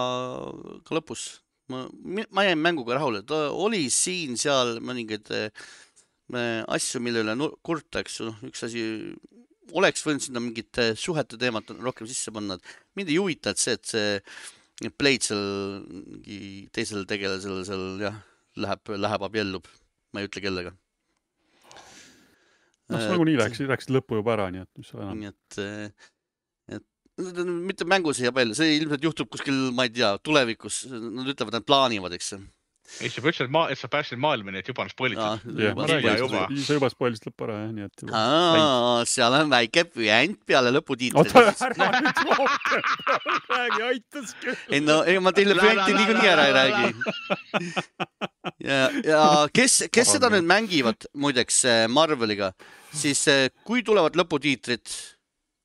ka 0.86 0.94
lõpus, 0.98 1.26
ma, 1.70 1.84
ma 2.30 2.46
jäin 2.46 2.62
mänguga 2.62 2.98
rahule, 2.98 3.24
ta 3.26 3.48
oli 3.50 3.86
siin-seal 3.90 4.78
mõningaid 4.84 5.30
asju, 6.34 7.02
mille 7.04 7.22
üle 7.22 7.34
kurta, 7.66 8.02
eks 8.02 8.20
ju, 8.20 8.30
noh, 8.30 8.42
üks 8.48 8.64
asi 8.66 8.84
oleks 9.72 10.04
võinud 10.04 10.24
sinna 10.24 10.42
mingit 10.42 10.80
suhete 11.00 11.38
teemat 11.40 11.70
rohkem 11.80 12.08
sisse 12.10 12.32
panna, 12.34 12.58
et 12.58 12.98
mind 12.98 13.12
ei 13.12 13.18
huvita, 13.20 13.54
et 13.54 13.62
see, 13.62 13.78
et 13.78 13.90
see 13.90 14.90
Blade 14.98 15.22
seal 15.22 15.44
mingi 15.86 16.38
teisel 16.74 17.04
tegelasel 17.08 17.60
seal 17.66 17.84
jah, 18.02 18.16
läheb, 18.60 18.94
läheb 19.04 19.28
abiellub, 19.28 19.68
ma 20.12 20.22
ei 20.22 20.28
ütle 20.28 20.42
kellega. 20.42 20.74
noh, 22.90 22.98
sa 22.98 23.14
nagunii 23.14 23.38
läksid, 23.40 23.70
läksid 23.70 23.94
lõppu 23.94 24.18
juba 24.20 24.34
ära, 24.36 24.50
nii 24.54 24.64
et 24.64 24.80
mis 24.80 24.90
sa 24.90 25.00
enam. 25.00 25.22
nii 25.22 25.30
et, 25.30 26.10
et 26.78 27.30
mitte 27.70 27.86
mängus 27.88 28.20
ei 28.20 28.28
jää 28.28 28.36
välja, 28.36 28.58
see 28.58 28.76
ilmselt 28.80 29.06
juhtub 29.06 29.30
kuskil, 29.32 29.70
ma 29.76 29.86
ei 29.86 29.94
tea, 29.94 30.12
tulevikus, 30.26 30.84
nad 30.90 31.30
ütlevad, 31.30 31.60
nad 31.60 31.66
plaanivad, 31.68 32.18
eks 32.18 32.34
ei, 33.00 33.10
sa 33.10 33.22
ütlesid, 33.22 33.46
et 33.46 33.52
ma, 33.52 33.64
sa 33.78 33.88
päästsid 33.90 34.20
maailma, 34.22 34.52
nii 34.54 34.62
et 34.62 34.68
juba 34.70 34.84
on 34.84 34.90
spoilitud. 34.92 35.46
sa 36.64 36.76
juba 36.76 36.90
spoilisid 36.92 37.28
lõppu 37.28 37.46
ära, 37.46 37.56
jah, 37.64 37.72
nii 37.74 37.86
et 37.88 38.04
juba. 38.04 38.22
seal 39.10 39.36
on 39.38 39.50
väike 39.52 39.84
püent 39.90 40.38
peale 40.46 40.72
lõputiitrit. 40.74 41.34
oota, 41.34 41.70
ära 41.70 42.02
nüüd 42.04 42.22
rohkem 42.28 42.84
räägi, 43.54 43.82
aitaski. 43.88 44.54
ei 44.70 44.82
no, 44.84 45.00
ei 45.08 45.18
ma 45.22 45.32
teile 45.36 45.56
püenti 45.58 45.96
niikuinii 45.96 46.30
ära 46.34 46.46
ei 46.50 46.54
räägi. 46.58 46.92
ja, 48.68 48.78
ja 49.10 49.24
kes, 49.54 49.80
kes 49.92 50.14
seda 50.16 50.30
nüüd 50.34 50.46
mängivad, 50.48 51.08
muideks 51.18 51.64
äh, 51.70 51.82
Marveliga, 51.90 52.52
siis 52.94 53.26
äh, 53.32 53.48
kui 53.66 53.82
tulevad 53.86 54.16
lõputiitrid, 54.18 54.94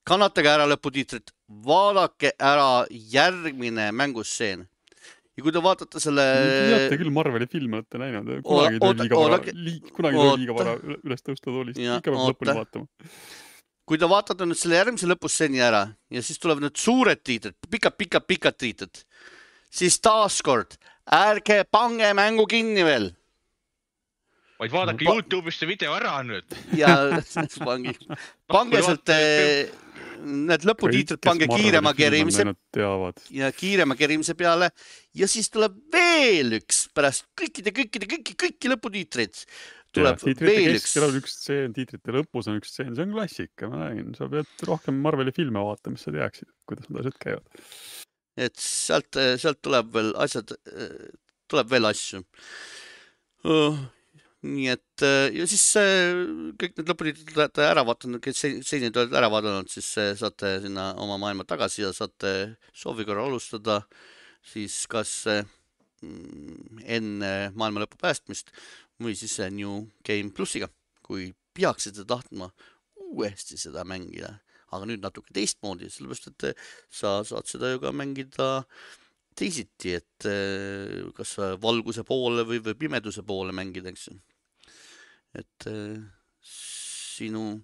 kannatage 0.09 0.49
ära 0.51 0.65
lõputiitrid, 0.69 1.33
vaadake 1.65 2.33
ära 2.37 2.85
järgmine 2.89 3.91
mängustseen 3.95 4.65
ja 5.39 5.45
kui 5.45 5.55
te 5.55 5.61
vaatate 5.63 6.01
selle. 6.03 6.25
teate 6.69 6.99
küll, 6.99 7.11
Marveli 7.15 7.47
filme 7.51 7.79
olete 7.79 8.01
näinud, 8.01 8.31
kunagi 8.45 8.75
ei 8.75 8.81
tohi 8.83 9.05
liiga 9.05 9.21
vara, 9.23 9.39
kunagi 9.95 10.19
ei 10.19 10.25
tohi 10.25 10.41
liiga 10.43 10.57
vara 10.57 10.75
üles 10.99 11.23
tõusta 11.25 11.47
toolist, 11.47 11.79
ikka 11.79 12.11
peab 12.11 12.25
lõpuni 12.33 12.57
vaatama. 12.59 13.13
kui 13.89 14.01
te 14.01 14.09
vaatate 14.11 14.45
nüüd 14.45 14.59
selle 14.59 14.77
järgmise 14.81 15.09
lõpustseni 15.09 15.63
ära 15.65 15.85
ja 16.13 16.25
siis 16.25 16.41
tulevad 16.41 16.67
need 16.67 16.77
suured 16.77 17.23
tiitrid, 17.25 17.55
pikad-pikad-pikad 17.71 18.59
tiitrid, 18.59 19.05
siis 19.71 19.97
taaskord 20.03 20.75
ärge 21.15 21.63
pange 21.71 22.11
mängu 22.17 22.45
kinni 22.49 22.85
veel 22.85 23.09
vaid 24.59 24.73
vaadake 24.75 25.07
pa 25.07 25.15
Youtube'ist 25.15 25.63
see 25.63 25.69
video 25.69 25.95
ära 25.95 26.19
nüüd. 26.27 26.57
ja 26.77 26.91
pange, 27.67 27.95
pange 28.51 28.83
sealt 28.83 29.13
need 30.23 30.65
lõputiitrid 30.67 31.21
pange 31.23 31.47
kiirema 31.49 31.93
kerimise 31.97 32.45
ja 33.35 33.51
kiirema 33.55 33.97
kerimise 33.99 34.35
peale 34.39 34.71
ja 35.17 35.27
siis 35.31 35.49
tuleb 35.53 35.77
veel 35.93 36.59
üks 36.59 36.85
pärast 36.95 37.27
kõikide, 37.39 37.73
kõikide, 37.75 38.09
kõiki, 38.13 38.37
kõiki 38.45 38.71
lõputiitreid 38.73 39.43
tuleb 39.95 40.21
ja, 40.21 40.33
veel 40.41 40.77
üks. 40.77 40.95
üks 41.17 41.35
stseen, 41.39 41.73
tiitrite 41.75 42.13
lõpus 42.13 42.49
on 42.49 42.59
üks 42.59 42.73
stseen, 42.73 42.93
see 42.97 43.07
on 43.07 43.15
klassika, 43.15 43.69
ma 43.71 43.85
räägin, 43.87 44.11
sa 44.17 44.29
pead 44.31 44.65
rohkem 44.69 44.99
Marveli 45.03 45.33
filme 45.35 45.63
vaatama, 45.65 45.97
siis 45.97 46.09
sa 46.09 46.15
teaksid, 46.15 46.49
kuidas 46.69 46.89
need 46.89 47.01
asjad 47.03 47.21
käivad. 47.23 47.63
et 48.39 48.57
sealt, 48.61 49.21
sealt 49.41 49.61
tuleb 49.65 49.93
veel 49.95 50.11
asjad, 50.25 50.53
tuleb 51.49 51.71
veel 51.73 51.89
asju 51.89 52.21
nii 54.45 54.69
et 54.71 55.03
äh, 55.03 55.27
ja 55.35 55.45
siis 55.49 55.63
äh, 55.79 56.15
kõik 56.59 56.77
need 56.77 56.91
lõpuni 56.91 57.11
olete 57.35 57.65
ära 57.65 57.83
vaadanud, 57.87 58.21
kes 58.23 58.39
te 58.39 58.79
olete 58.87 59.17
ära 59.19 59.27
vaadanud, 59.31 59.67
siis 59.71 59.89
äh, 59.99 60.13
saate 60.19 60.53
sinna 60.63 60.93
oma 61.03 61.17
maailma 61.19 61.43
tagasi 61.47 61.83
ja 61.83 61.91
saate 61.95 62.55
soovi 62.71 63.03
korral 63.07 63.27
alustada 63.27 63.81
siis 64.45 64.85
kas 64.87 65.11
mm, 65.27 66.79
enne 66.87 67.33
maailma 67.59 67.83
lõpu 67.83 67.99
päästmist 67.99 68.53
või 69.03 69.17
siis 69.19 69.35
New 69.51 69.89
Game 70.07 70.31
plussiga, 70.35 70.69
kui 71.03 71.33
peaksite 71.55 72.05
tahtma 72.07 72.51
uuesti 73.09 73.59
seda 73.59 73.83
mängida, 73.87 74.37
aga 74.71 74.87
nüüd 74.87 75.03
natuke 75.03 75.33
teistmoodi, 75.35 75.89
sellepärast 75.91 76.31
et 76.31 76.63
sa 76.93 77.19
saad 77.27 77.47
seda 77.49 77.73
ju 77.73 77.83
ka 77.83 77.91
mängida 77.91 78.49
teisiti, 79.39 79.95
et 79.95 80.27
kas 81.15 81.37
valguse 81.63 82.03
poole 82.07 82.43
või, 82.47 82.59
või 82.65 82.75
pimeduse 82.77 83.23
poole 83.25 83.55
mängida, 83.55 83.93
eks 83.93 84.09
ju 84.09 84.17
et 85.37 85.67
äh, 85.67 85.97
sinu, 86.41 87.59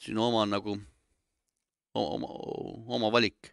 sinu 0.00 0.24
oma 0.28 0.44
nagu, 0.48 0.76
oma, 1.98 2.30
oma 2.96 3.10
valik. 3.12 3.52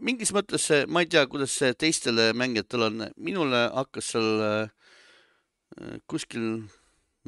mingis 0.00 0.32
mõttes 0.32 0.64
see, 0.70 0.86
ma 0.86 1.02
ei 1.04 1.10
tea, 1.10 1.26
kuidas 1.28 1.56
see 1.58 1.74
teistele 1.76 2.30
mängijatele 2.36 2.88
on, 2.90 3.04
minule 3.16 3.66
hakkas 3.74 4.14
seal 4.14 4.44
äh, 4.46 6.00
kuskil 6.06 6.64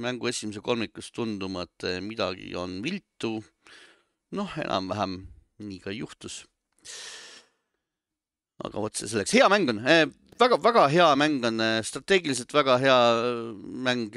mängu 0.01 0.29
esimese 0.29 0.63
kolmikus 0.65 1.11
tunduma, 1.13 1.67
et 1.67 1.89
äh, 1.89 2.01
midagi 2.01 2.55
on 2.57 2.81
viltu. 2.85 3.41
noh, 4.37 4.51
enam-vähem 4.59 5.21
nii 5.63 5.79
ka 5.81 5.93
juhtus. 5.95 6.45
Aga 8.65 8.81
vot 8.81 8.97
see 8.97 9.11
selleks, 9.11 9.35
hea 9.37 9.49
mäng 9.53 9.69
on. 9.75 9.83
Väga-väga 10.37 10.89
hea 10.93 11.13
mäng 11.17 11.45
on, 11.49 11.63
strateegiliselt 11.85 12.53
väga 12.53 12.77
hea 12.83 12.97
mäng 13.87 14.11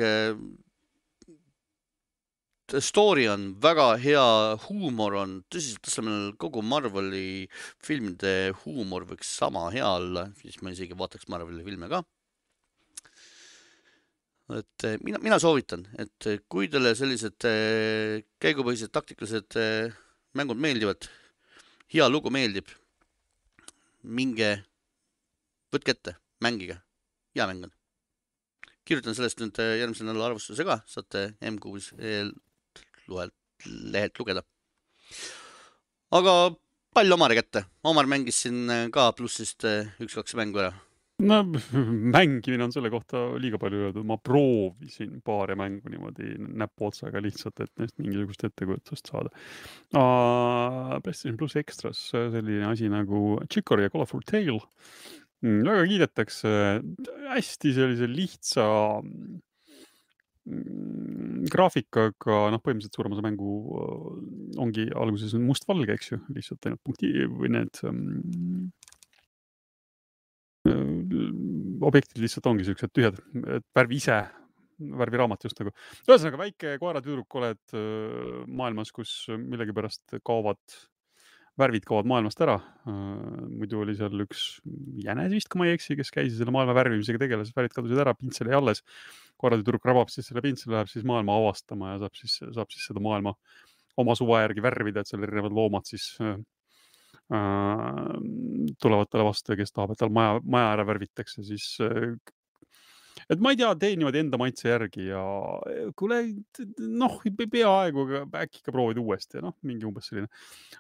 story 2.78 3.28
on 3.28 3.56
väga 3.62 3.96
hea, 3.98 4.26
huumor 4.68 5.16
on 5.24 5.40
tõsiselt 5.50 5.82
tasemel, 5.88 6.34
kogu 6.38 6.62
Marveli 6.62 7.48
filmide 7.82 8.52
huumor 8.64 9.08
võiks 9.10 9.32
sama 9.40 9.68
hea 9.74 9.88
olla, 9.88 10.28
siis 10.42 10.60
ma 10.62 10.74
isegi 10.76 10.98
vaataks 10.98 11.30
Marveli 11.32 11.66
filme 11.66 11.90
ka. 11.90 12.04
et 14.58 14.86
mina, 15.06 15.20
mina 15.22 15.40
soovitan, 15.40 15.86
et 15.98 16.30
kui 16.50 16.70
teile 16.70 16.96
sellised 16.98 17.46
käigupõhised 18.42 18.92
taktikalised 18.94 19.58
mängud 20.38 20.58
meeldivad, 20.58 21.10
hea 21.94 22.08
lugu 22.10 22.30
meeldib, 22.34 22.70
minge, 24.04 24.52
võtke 25.74 25.96
ette, 25.96 26.16
mängige, 26.44 26.80
hea 27.36 27.48
mäng 27.50 27.68
on. 27.68 27.74
Kirjutan 28.88 29.16
sellest 29.18 29.42
nüüd 29.42 29.60
järgmise 29.60 30.08
nädala 30.08 30.32
arvustuse 30.32 30.66
ka, 30.66 30.80
saate 30.90 31.34
M6 31.46 31.92
lugelt, 33.10 33.36
lehelt 33.66 34.18
lugeda. 34.20 34.44
aga 36.12 36.34
pall 36.94 37.14
Omari 37.14 37.38
kätte, 37.38 37.66
Omar 37.84 38.08
mängis 38.10 38.42
siin 38.44 38.70
äh, 38.70 38.88
ka 38.94 39.12
plussist 39.14 39.66
äh, 39.68 39.92
üks-kaks 40.02 40.36
mängu 40.40 40.62
ära 40.64 40.74
no 41.20 41.40
mängimine 42.16 42.66
on 42.66 42.74
selle 42.76 42.92
kohta 42.94 43.26
liiga 43.42 43.60
palju 43.62 43.84
öeldud, 43.88 44.08
ma 44.08 44.20
proovisin 44.22 45.20
paari 45.26 45.58
mängu 45.60 45.92
niimoodi 45.92 46.36
näpuotsaga 46.40 47.22
lihtsalt, 47.24 47.60
et 47.66 47.72
neist 47.82 47.98
mingisugust 48.02 48.48
ettekujutust 48.50 49.12
saada 49.12 49.34
uh,. 49.94 50.96
PlayStation 51.04 51.38
pluss 51.40 51.60
Extras 51.60 52.02
selline 52.14 52.66
asi 52.70 52.90
nagu 52.92 53.40
Chicory 53.52 53.88
ja 53.88 53.94
Colorful 53.94 54.26
Tale 54.28 54.60
mm,. 55.44 55.62
väga 55.68 55.86
kiidetakse, 55.92 56.56
hästi 57.30 57.76
sellise 57.76 58.10
lihtsa 58.10 58.68
Mm, 60.50 61.46
graafikaga, 61.52 62.38
noh, 62.50 62.62
põhimõtteliselt 62.64 62.96
suurem 62.96 63.14
osa 63.14 63.22
mängu 63.22 63.50
äh, 63.78 64.62
ongi 64.64 64.88
alguses 64.98 65.36
mustvalge, 65.38 65.94
eks 65.94 66.14
ju, 66.14 66.20
lihtsalt 66.34 66.66
ainult 66.66 66.82
punkti 66.88 67.12
või 67.28 67.52
need 67.54 67.82
um, 67.86 68.00
objektid 70.68 72.20
lihtsalt 72.24 72.50
ongi 72.52 72.68
siuksed 72.68 72.92
tühjad, 72.96 73.20
värv 73.76 73.96
ise, 73.96 74.20
värviraamat 74.80 75.48
just 75.48 75.60
nagu. 75.62 75.74
ühesõnaga 76.08 76.40
väike 76.44 76.78
koeratüdruk 76.82 77.40
oled 77.40 77.76
äh, 77.76 78.40
maailmas, 78.48 78.92
kus 78.96 79.14
millegipärast 79.32 80.20
kaovad, 80.26 80.60
värvid 81.60 81.88
kaovad 81.88 82.08
maailmast 82.08 82.44
ära. 82.44 82.60
muidu 82.88 83.82
oli 83.84 83.96
seal 84.00 84.24
üks 84.24 84.60
jänes 85.04 85.34
vist, 85.36 85.50
kui 85.52 85.60
ma 85.60 85.68
ei 85.68 85.76
eksi, 85.76 85.98
kes 86.00 86.12
käis 86.16 86.38
selle 86.38 86.54
maailma 86.56 86.76
värvimisega 86.78 87.20
tegeles, 87.20 87.52
värvid 87.56 87.76
kadusid 87.76 88.00
ära, 88.00 88.16
pintsel 88.16 88.52
jäi 88.52 88.60
alles 88.60 88.84
korralditüdruk 89.40 89.88
rabab 89.88 90.12
siis 90.12 90.28
selle 90.30 90.44
pintsli, 90.44 90.72
läheb 90.74 90.92
siis 90.92 91.06
maailma 91.08 91.38
avastama 91.40 91.94
ja 91.94 92.00
saab 92.04 92.16
siis, 92.20 92.38
saab 92.44 92.72
siis 92.74 92.88
seda 92.90 93.04
maailma 93.04 93.36
oma 94.00 94.16
suva 94.16 94.44
järgi 94.44 94.64
värvida, 94.64 95.04
et 95.04 95.12
seal 95.12 95.24
erinevad 95.26 95.56
loomad 95.56 95.88
siis 95.90 96.12
äh, 96.24 96.36
äh, 96.36 96.42
tulevad 97.30 99.10
talle 99.12 99.28
vastu 99.28 99.54
ja 99.54 99.60
kes 99.60 99.74
tahab, 99.76 99.94
et 99.94 100.02
tal 100.02 100.12
maja, 100.14 100.40
maja 100.42 100.74
ära 100.74 100.86
värvitakse, 100.90 101.44
siis 101.46 101.68
äh, 101.86 102.16
et 103.30 103.44
ma 103.44 103.52
ei 103.54 103.60
tea, 103.60 103.70
teen 103.78 104.00
niimoodi 104.02 104.24
enda 104.24 104.40
maitse 104.42 104.72
järgi 104.72 105.10
ja 105.12 105.22
kuule, 106.00 106.24
noh, 106.80 107.20
peaaegu, 107.38 108.08
aga 108.08 108.42
äkki 108.46 108.64
ikka 108.64 108.74
proovid 108.74 109.02
uuesti, 109.04 109.44
noh, 109.46 109.54
mingi 109.68 109.86
umbes 109.86 110.10
selline. 110.10 110.32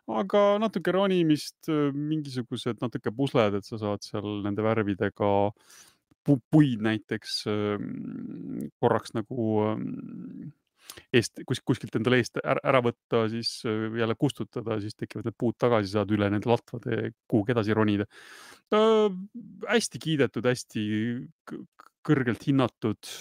aga 0.09 0.43
natuke 0.63 0.95
ronimist, 0.95 1.69
mingisugused 1.93 2.81
natuke 2.81 3.13
pusled, 3.13 3.59
et 3.59 3.69
sa 3.69 3.77
saad 3.81 4.05
seal 4.05 4.41
nende 4.47 4.65
värvidega 4.65 5.31
äh, 5.49 5.77
puid 6.51 6.81
näiteks 6.83 7.43
korraks 8.79 9.13
nagu 9.17 9.45
eest, 11.13 11.41
kus, 11.47 11.61
kuskilt 11.65 11.95
endale 11.99 12.19
eest 12.21 12.39
ära, 12.41 12.61
ära 12.71 12.81
võtta, 12.85 13.23
siis 13.31 13.55
äh, 13.69 13.87
jälle 13.99 14.15
kustutada, 14.19 14.79
siis 14.83 14.97
tekivad 14.97 15.29
need 15.29 15.37
puud 15.39 15.57
tagasi, 15.61 15.93
saad 15.93 16.13
üle 16.15 16.29
nende 16.31 16.49
latvade 16.49 17.11
kuhugi 17.29 17.55
edasi 17.55 17.75
ronida 17.77 18.07
äh,. 18.75 19.09
hästi 19.69 20.01
kiidetud, 20.05 20.47
hästi 20.49 20.85
kõrgelt 22.05 22.47
hinnatud. 22.47 23.11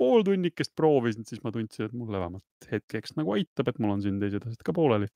pool 0.00 0.22
tunnikest 0.24 0.72
proovisin, 0.76 1.26
siis 1.28 1.42
ma 1.44 1.52
tundsin, 1.52 1.90
et 1.90 1.96
mulle 1.96 2.16
vähemalt 2.16 2.70
hetkeks 2.70 3.18
nagu 3.18 3.34
aitab, 3.36 3.68
et 3.68 3.80
mul 3.82 3.98
on 3.98 4.04
siin 4.04 4.20
teised 4.22 4.46
asjad 4.46 4.62
ka 4.64 4.72
pooleli 4.76 5.10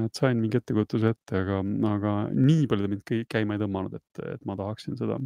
et 0.00 0.16
sain 0.16 0.38
mingi 0.40 0.56
ettekujutuse 0.56 1.12
ette, 1.12 1.36
aga, 1.36 1.58
aga 1.90 2.12
nii 2.32 2.64
palju 2.70 2.86
ta 2.86 2.92
mind 2.94 3.26
käima 3.28 3.56
ei 3.56 3.60
tõmmanud, 3.60 3.98
et, 3.98 4.22
et 4.34 4.44
ma 4.48 4.56
tahaksin 4.56 4.96
seda 4.96 5.18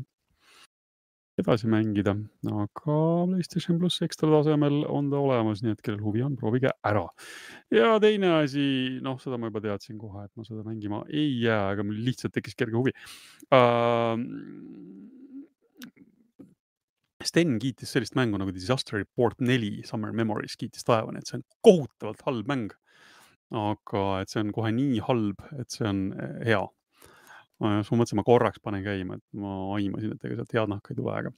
edasi 1.40 1.68
mängida, 1.68 2.14
aga 2.48 2.96
PlayStation 3.28 3.78
pluss 3.80 4.02
ekstra 4.04 4.28
tasemel 4.32 4.84
on 4.88 5.10
ta 5.12 5.20
olemas, 5.20 5.62
nii 5.64 5.74
et 5.76 5.82
kellel 5.84 6.00
huvi 6.04 6.24
on, 6.24 6.36
proovige 6.40 6.72
ära. 6.86 7.04
ja 7.74 7.96
teine 8.02 8.32
asi, 8.38 8.66
noh, 9.04 9.18
seda 9.20 9.38
ma 9.40 9.50
juba 9.50 9.62
teadsin 9.64 9.98
kohe, 10.00 10.24
et 10.24 10.32
ma 10.36 10.46
seda 10.48 10.64
mängima 10.66 11.02
ei 11.10 11.28
jää, 11.42 11.74
aga 11.74 11.84
mul 11.84 12.00
lihtsalt 12.08 12.36
tekkis 12.36 12.58
kerge 12.58 12.78
huvi 12.78 12.96
uh,. 13.52 14.16
Sten 17.26 17.56
kiitis 17.58 17.90
sellist 17.90 18.14
mängu 18.14 18.38
nagu 18.38 18.52
Disaster 18.54 19.00
Report 19.00 19.40
neli 19.42 19.80
Summer 19.88 20.12
Memories 20.14 20.54
kiitis 20.60 20.84
taevani, 20.86 21.18
et 21.18 21.30
see 21.30 21.40
on 21.40 21.46
kohutavalt 21.64 22.20
halb 22.26 22.50
mäng. 22.50 22.74
aga 23.56 24.02
et 24.20 24.30
see 24.32 24.42
on 24.42 24.48
kohe 24.54 24.72
nii 24.74 25.00
halb, 25.06 25.42
et 25.60 25.70
see 25.70 25.86
on 25.86 26.00
eh, 26.18 26.38
hea 26.48 26.62
ma 27.62 27.78
mõtlesin, 27.80 28.18
ma 28.20 28.26
korraks 28.26 28.62
panen 28.64 28.84
käima, 28.84 29.18
et 29.18 29.40
ma 29.40 29.56
aimasin, 29.76 30.14
et 30.16 30.28
ega 30.28 30.38
sealt 30.40 30.54
head 30.58 30.72
nahka 30.72 30.92
ei 30.92 31.00
tule, 31.00 31.16
aga. 31.16 31.32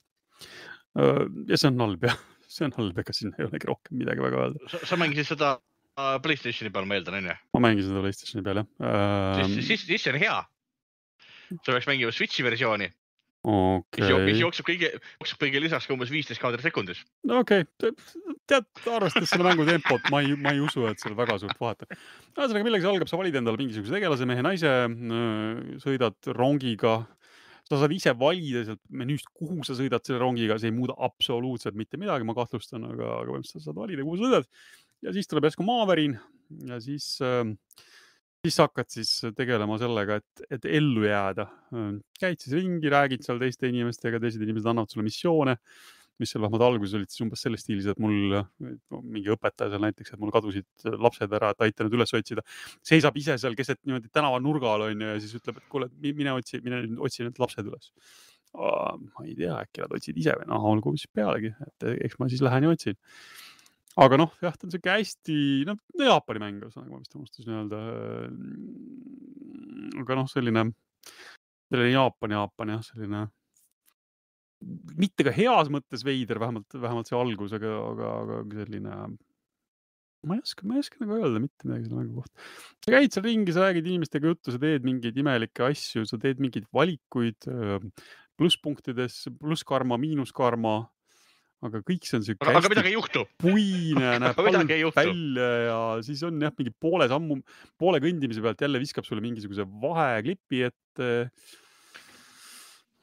ja 1.50 1.60
see 1.60 1.70
on 1.70 1.80
halb 1.84 2.04
jah, 2.08 2.20
see 2.48 2.68
on 2.68 2.76
halb, 2.78 3.00
ega 3.04 3.16
siin 3.16 3.34
ei 3.38 3.48
olegi 3.48 3.70
rohkem 3.70 4.00
midagi 4.02 4.24
väga 4.24 4.44
öelda. 4.44 4.78
sa 4.78 5.00
mängisid 5.00 5.32
seda 5.34 5.56
äh, 5.56 6.14
Playstationi 6.24 6.74
peal, 6.74 6.88
ma 6.90 6.98
eeldan, 6.98 7.20
onju? 7.22 7.36
ma 7.56 7.64
mängisin 7.68 7.92
seda 7.92 8.04
Playstationi 8.06 8.46
peal 8.46 8.62
jah 8.62 8.70
ähm.... 8.92 9.58
siis, 9.58 9.72
siis, 9.72 9.86
siis 9.90 10.06
see 10.06 10.14
on 10.14 10.22
hea. 10.22 10.38
sa 11.62 11.74
peaks 11.74 11.90
mängima 11.90 12.14
Switch'i 12.14 12.46
versiooni 12.46 12.90
okay.. 13.49 14.12
mis 14.26 14.40
jookseb 14.42 14.66
kõige, 14.68 14.90
jookseb 15.18 15.42
kõige 15.42 15.62
lisaks 15.64 15.88
ka 15.88 15.94
umbes 15.94 16.12
viisteist 16.12 16.42
kaadrit 16.42 16.66
sekundis. 16.66 17.03
no 17.28 17.42
okei 17.44 17.64
okay., 17.64 17.92
tead, 18.51 18.68
arvestades 18.92 19.32
selle 19.32 19.46
mängu 19.46 19.66
tempot, 19.68 20.09
ma 20.12 20.22
ei, 20.24 20.34
ma 20.38 20.55
ei 20.57 20.62
usu, 20.64 20.86
et 20.90 21.01
seal 21.03 21.16
väga 21.18 21.38
suurt 21.42 21.61
vahet 21.61 21.84
on. 21.86 22.01
ühesõnaga, 22.36 22.64
millega 22.66 22.84
see 22.84 22.92
algab, 22.92 23.11
sa 23.11 23.20
valid 23.20 23.38
endale 23.40 23.61
mingisuguse 23.61 23.96
tegelase, 23.96 24.28
mehe, 24.28 24.44
naise, 24.44 24.74
sõidad 25.84 26.32
rongiga 26.36 27.01
sa 27.68 27.82
saad 27.82 27.92
ise 27.92 28.14
valida 28.16 28.64
sealt 28.64 28.80
menüüst, 28.88 29.28
kuhu 29.36 29.61
sa 29.66 29.76
sõidad 29.76 30.05
selle 30.07 30.22
rongiga, 30.22 30.57
see 30.61 30.70
ei 30.70 30.76
muuda 30.76 30.96
absoluutselt 31.05 31.76
mitte 31.76 32.01
midagi, 32.01 32.24
ma 32.24 32.36
kahtlustan, 32.36 32.86
aga, 32.88 33.11
aga 33.20 33.34
põhimõtteliselt 33.34 33.61
sa 33.61 33.68
saad 33.68 33.80
valida, 33.82 34.07
kuhu 34.07 34.16
sa 34.16 34.24
sõidad. 34.24 34.49
ja 35.05 35.14
siis 35.14 35.28
tuleb 35.30 35.49
järsku 35.49 35.66
maavärin 35.68 36.16
ja 36.68 36.80
siis 36.82 37.11
äh, 37.22 37.44
siis 38.49 38.59
hakkad 38.62 38.90
siis 38.92 39.12
tegelema 39.36 39.78
sellega, 39.80 40.18
et, 40.22 40.42
et 40.57 40.66
ellu 40.78 41.05
jääda. 41.07 41.46
käid 42.20 42.40
siis 42.42 42.57
ringi, 42.57 42.90
räägid 42.92 43.24
seal 43.26 43.40
teiste 43.42 43.68
inimestega, 43.70 44.20
teised 44.22 44.42
inimesed 44.44 44.68
annavad 44.70 44.92
sulle 44.92 45.07
missioone, 45.07 45.57
mis 46.18 46.32
seal 46.32 46.42
vähemalt 46.42 46.64
alguses 46.66 46.96
olid 46.99 47.12
siis 47.12 47.22
umbes 47.22 47.42
selles 47.44 47.62
stiilis, 47.62 47.86
et 47.90 48.01
mul 48.03 48.40
mingi 49.05 49.30
õpetaja 49.34 49.70
seal 49.74 49.84
näiteks, 49.84 50.14
et 50.14 50.22
mul 50.22 50.32
kadusid 50.34 50.88
lapsed 50.99 51.34
ära, 51.38 51.53
et 51.55 51.66
aita 51.68 51.86
need 51.86 51.99
üles 51.99 52.14
otsida. 52.18 52.42
seisab 52.86 53.18
ise 53.20 53.38
seal 53.38 53.55
keset 53.59 53.80
niimoodi 53.84 54.11
tänavanurgal 54.14 54.88
onju 54.88 55.12
ja 55.12 55.20
siis 55.22 55.36
ütleb, 55.38 55.61
et 55.61 55.68
kuule, 55.70 55.90
mine 56.09 56.34
otsi, 56.34 56.62
mine 56.64 56.82
otsi 56.99 57.26
need 57.26 57.38
lapsed 57.38 57.68
üles. 57.68 57.92
ma 58.59 59.26
ei 59.26 59.36
tea, 59.36 59.59
äkki 59.61 59.84
nad 59.84 59.92
otsivad 59.94 60.22
ise 60.22 60.34
või 60.40 60.49
noh, 60.51 60.64
olgu 60.72 60.94
siis 60.96 61.11
pealegi, 61.14 61.53
et 61.68 61.90
eks 62.09 62.16
ma 62.18 62.30
siis 62.32 62.42
lähen 62.42 62.64
ja 62.64 62.72
otsin 62.72 62.96
aga 63.99 64.18
noh, 64.20 64.34
jah, 64.42 64.55
ta 64.55 64.68
on 64.68 64.74
sihuke 64.74 64.92
hästi, 64.94 65.38
noh, 65.68 65.80
Jaapani 65.99 66.42
mäng, 66.42 66.61
ühesõnaga 66.62 66.92
ma 66.92 67.01
vist 67.03 67.16
unustasin 67.18 67.57
öelda. 67.57 67.80
aga 70.05 70.18
noh, 70.20 70.28
selline, 70.30 70.68
selline 71.68 71.94
Jaapan, 71.96 72.36
Jaapan 72.38 72.76
jah, 72.76 72.86
selline 72.92 73.24
mitte 74.99 75.22
ka 75.26 75.32
heas 75.34 75.70
mõttes 75.70 76.03
veider, 76.07 76.40
vähemalt, 76.42 76.74
vähemalt 76.74 77.11
see 77.11 77.18
algus, 77.18 77.55
aga, 77.55 77.72
aga, 77.92 78.12
aga 78.24 78.62
selline. 78.64 78.94
ma 80.26 80.34
ei 80.34 80.42
oska, 80.42 80.66
ma 80.66 80.74
ei 80.74 80.82
oska 80.82 80.99
nagu 80.99 81.14
öelda 81.14 81.38
mitte 81.42 81.68
midagi 81.68 81.86
selle 81.86 82.01
mängu 82.01 82.22
kohta. 82.22 82.46
sa 82.84 82.94
käid 82.94 83.14
seal 83.14 83.26
ringi, 83.26 83.55
sa 83.55 83.66
räägid 83.66 83.86
inimestega 83.86 84.32
juttu, 84.32 84.55
sa 84.55 84.62
teed 84.62 84.86
mingeid 84.86 85.20
imelikke 85.22 85.68
asju, 85.68 86.03
sa 86.11 86.18
teed 86.18 86.42
mingeid 86.42 86.66
valikuid 86.74 87.46
plusspunktides, 88.38 89.24
plusskarma, 89.38 89.99
miinuskarma 89.99 90.80
aga 91.66 91.80
kõik 91.82 92.06
see 92.06 92.18
on 92.18 92.26
siuke. 92.26 92.46
aga 92.46 92.70
midagi 92.70 92.92
ei 92.92 92.96
juhtu. 92.96 93.24
puine 93.40 94.12
näeb 94.22 94.38
halb 94.38 94.98
välja 94.98 95.48
ja 95.66 95.78
siis 96.06 96.22
on 96.26 96.38
jah, 96.42 96.54
mingi 96.59 96.74
poole 96.74 97.09
sammu, 97.11 97.40
poole 97.80 98.00
kõndimise 98.04 98.44
pealt 98.44 98.62
jälle 98.62 98.82
viskab 98.82 99.09
sulle 99.09 99.24
mingisuguse 99.24 99.66
vaheklipi 99.82 100.62
ette. 100.68 101.11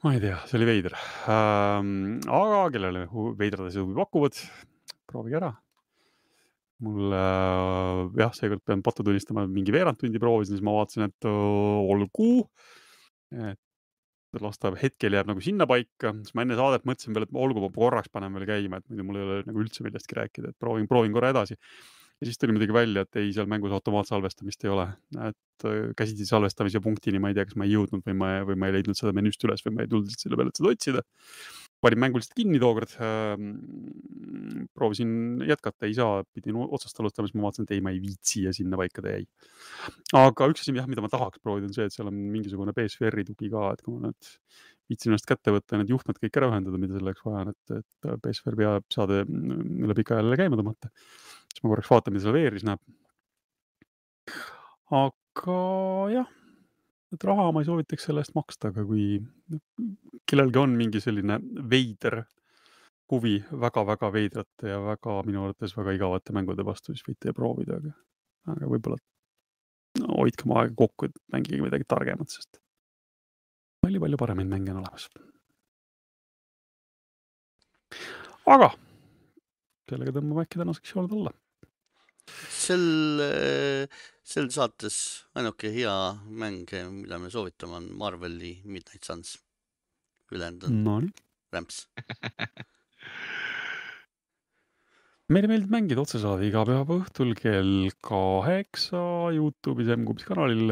ma 0.04 0.14
ei 0.16 0.22
tea, 0.24 0.40
see 0.48 0.58
oli 0.60 0.70
veider 0.70 0.96
ähm,. 1.32 1.92
aga 2.24 2.64
kellele 2.72 3.06
veidrad 3.36 3.68
asjad 3.68 3.84
huvi 3.84 4.00
pakuvad, 4.00 4.40
proovige 5.12 5.40
ära. 5.42 5.52
mul 6.86 7.12
äh, 7.12 8.02
jah, 8.24 8.32
seekord 8.36 8.64
pean 8.64 8.84
pattu 8.84 9.04
tunnistama, 9.04 9.44
mingi 9.48 9.74
veerand 9.74 10.00
tundi 10.00 10.20
proovisin, 10.22 10.56
siis 10.56 10.64
ma 10.64 10.78
vaatasin, 10.78 11.10
et 11.10 11.28
äh, 11.28 11.92
olgu. 11.92 12.48
et 13.36 13.60
las 14.44 14.58
ta 14.60 14.72
hetkel 14.76 15.16
jääb 15.16 15.28
nagu 15.30 15.42
sinnapaika, 15.44 16.12
siis 16.22 16.36
ma 16.36 16.46
enne 16.46 16.56
saadet 16.58 16.86
mõtlesin 16.88 17.16
veel, 17.16 17.26
et 17.26 17.36
olgu, 17.46 17.62
ma 17.62 17.70
korraks 17.74 18.12
panen 18.12 18.34
veel 18.36 18.48
käima, 18.48 18.80
et 18.80 18.88
muidu 18.90 19.06
mul 19.06 19.20
ei 19.20 19.26
ole 19.26 19.38
nagu 19.48 19.62
üldse 19.62 19.86
millestki 19.86 20.18
rääkida, 20.18 20.52
et 20.52 20.58
proovin, 20.62 20.88
proovin 20.90 21.14
korra 21.16 21.32
edasi. 21.34 21.58
ja 22.16 22.26
siis 22.26 22.38
tuli 22.40 22.54
muidugi 22.56 22.72
välja, 22.72 23.02
et 23.04 23.18
ei, 23.20 23.32
seal 23.36 23.48
mängus 23.50 23.74
automaatsalvestamist 23.76 24.64
ei 24.64 24.70
ole, 24.72 24.86
et 25.28 25.66
äh, 25.68 25.90
käsitsi 25.96 26.24
salvestamise 26.28 26.80
punktini 26.80 27.20
ma 27.20 27.28
ei 27.28 27.36
tea, 27.36 27.44
kas 27.44 27.58
ma 27.60 27.66
ei 27.68 27.74
jõudnud 27.74 28.04
või 28.06 28.16
ma, 28.16 28.30
või 28.48 28.56
ma 28.56 28.70
ei 28.70 28.78
leidnud 28.78 28.96
seda 28.96 29.12
menüüst 29.16 29.44
üles 29.44 29.64
või 29.66 29.76
ma 29.76 29.84
ei 29.84 29.90
tulnud 29.92 30.16
selle 30.16 30.38
peale, 30.40 30.54
et 30.54 30.62
seda 30.62 30.72
otsida 30.72 31.04
panin 31.84 32.00
mängu 32.00 32.20
lihtsalt 32.20 32.36
kinni 32.38 32.60
tookord 32.62 32.94
ähm,. 33.04 33.48
proovisin 34.76 35.42
jätkata, 35.48 35.86
ei 35.86 35.94
saa, 35.96 36.22
pidin 36.34 36.56
otsast 36.64 36.98
alustama, 37.00 37.28
siis 37.28 37.36
ma 37.36 37.46
vaatasin, 37.46 37.66
et 37.68 37.74
ei, 37.76 37.82
ma 37.84 37.92
ei 37.94 38.00
viitsi 38.02 38.44
ja 38.46 38.52
sinna 38.56 38.78
paika 38.80 39.04
ta 39.04 39.12
jäi. 39.12 39.26
aga 40.20 40.48
üks 40.52 40.64
asi 40.64 40.74
jah, 40.76 40.88
mida 40.90 41.04
ma 41.04 41.10
tahaks 41.12 41.42
proovida, 41.42 41.68
on 41.68 41.76
see, 41.76 41.88
et 41.88 41.94
seal 41.94 42.10
on 42.10 42.18
mingisugune 42.32 42.74
BSVR-i 42.76 43.26
tugi 43.28 43.50
ka, 43.52 43.68
et 43.76 43.84
kui 43.84 43.96
ma 43.96 44.08
nüüd 44.08 44.30
viitsin 44.90 45.12
ennast 45.12 45.28
kätte 45.28 45.54
võtta 45.54 45.80
need 45.80 45.90
juhtmed 45.92 46.20
kõik 46.22 46.40
ära 46.40 46.50
ühendada, 46.52 46.80
mida 46.80 46.98
selleks 46.98 47.24
vaja 47.26 47.44
on, 47.44 47.52
et, 47.54 47.80
et 47.80 48.10
BSVR 48.22 48.58
peab 48.60 48.86
saade 48.94 49.24
üle 49.26 49.98
pika 49.98 50.20
jälle 50.20 50.38
käima 50.38 50.60
tõmmata. 50.60 50.92
siis 51.50 51.64
ma 51.64 51.74
korraks 51.74 51.92
vaatan, 51.92 52.16
mida 52.16 52.26
seal 52.26 52.38
VR-is 52.38 52.66
näeb. 52.68 52.82
aga 55.04 55.60
jah 56.14 56.35
et 57.16 57.24
raha 57.24 57.50
ma 57.52 57.62
ei 57.62 57.68
soovitaks 57.68 58.08
selle 58.08 58.22
eest 58.24 58.34
maksta, 58.36 58.70
aga 58.72 58.84
kui 58.86 59.16
kellelgi 60.28 60.60
on 60.60 60.74
mingi 60.76 61.00
selline 61.00 61.38
veider 61.70 62.20
huvi 63.12 63.36
väga-väga 63.64 64.10
veidrate 64.12 64.72
ja 64.72 64.80
väga 64.82 65.20
minu 65.26 65.44
arvates 65.46 65.76
väga 65.76 65.94
igavate 65.96 66.34
mängude 66.36 66.66
vastu, 66.66 66.92
siis 66.94 67.06
võite 67.06 67.34
proovida, 67.36 67.78
aga, 67.80 67.92
aga 68.54 68.70
võib-olla 68.72 68.98
no, 70.02 70.10
hoidke 70.18 70.48
oma 70.48 70.62
aega 70.62 70.74
kokku, 70.82 71.08
et 71.08 71.20
mängige 71.32 71.62
midagi 71.62 71.86
targemat, 71.88 72.34
sest 72.34 72.60
palju-palju 73.86 74.18
paremaid 74.20 74.50
mänge 74.50 74.74
on 74.74 74.82
olemas. 74.82 75.08
aga 78.56 78.70
kellega 79.86 80.16
tõmbame 80.18 80.42
äkki 80.44 80.60
tänaseks 80.60 80.94
jooned 80.94 81.14
alla? 81.14 81.32
Sel, 82.50 82.86
sel 84.26 84.50
saates 84.54 84.98
ainuke 85.38 85.70
hea 85.74 85.96
mäng, 86.26 86.64
mida 86.92 87.20
me 87.22 87.30
soovitame, 87.32 87.80
on 87.80 87.90
Marveli 87.98 88.60
Midnight 88.64 89.04
Suns. 89.04 89.38
ülejäänud 90.32 90.64
on 90.66 90.84
no, 90.84 91.00
rämps 91.54 91.84
meile 95.26 95.48
meeldib 95.50 95.72
mängida 95.74 96.02
otsesaade 96.04 96.46
iga 96.46 96.62
pühapäeva 96.66 97.00
õhtul 97.00 97.32
kell 97.38 97.88
kaheksa 98.04 99.00
Youtube'is 99.34 99.90
M-Kuubis 99.96 100.26
kanalil. 100.28 100.70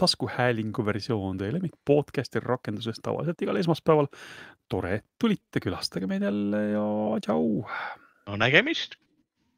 taskuhäälingu 0.00 0.84
versioon 0.86 1.40
teie 1.40 1.52
lemmik 1.52 1.76
podcast'i 1.84 2.40
rakenduses 2.40 3.02
tavaliselt 3.04 3.44
igal 3.44 3.60
esmaspäeval. 3.60 4.08
tore, 4.68 4.94
et 4.96 5.04
tulite, 5.20 5.60
külastage 5.60 6.08
meid 6.08 6.24
jälle 6.24 6.62
ja 6.72 6.86
tšau. 7.20 7.66
no 8.26 8.36
nägemist. 8.40 8.96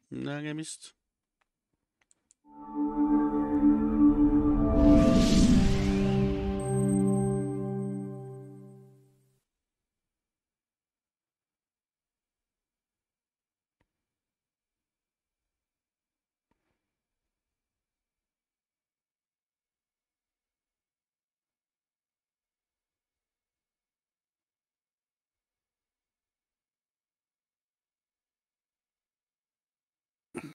Lange 0.09 0.49
er 0.49 0.53
Mist. 0.53 0.95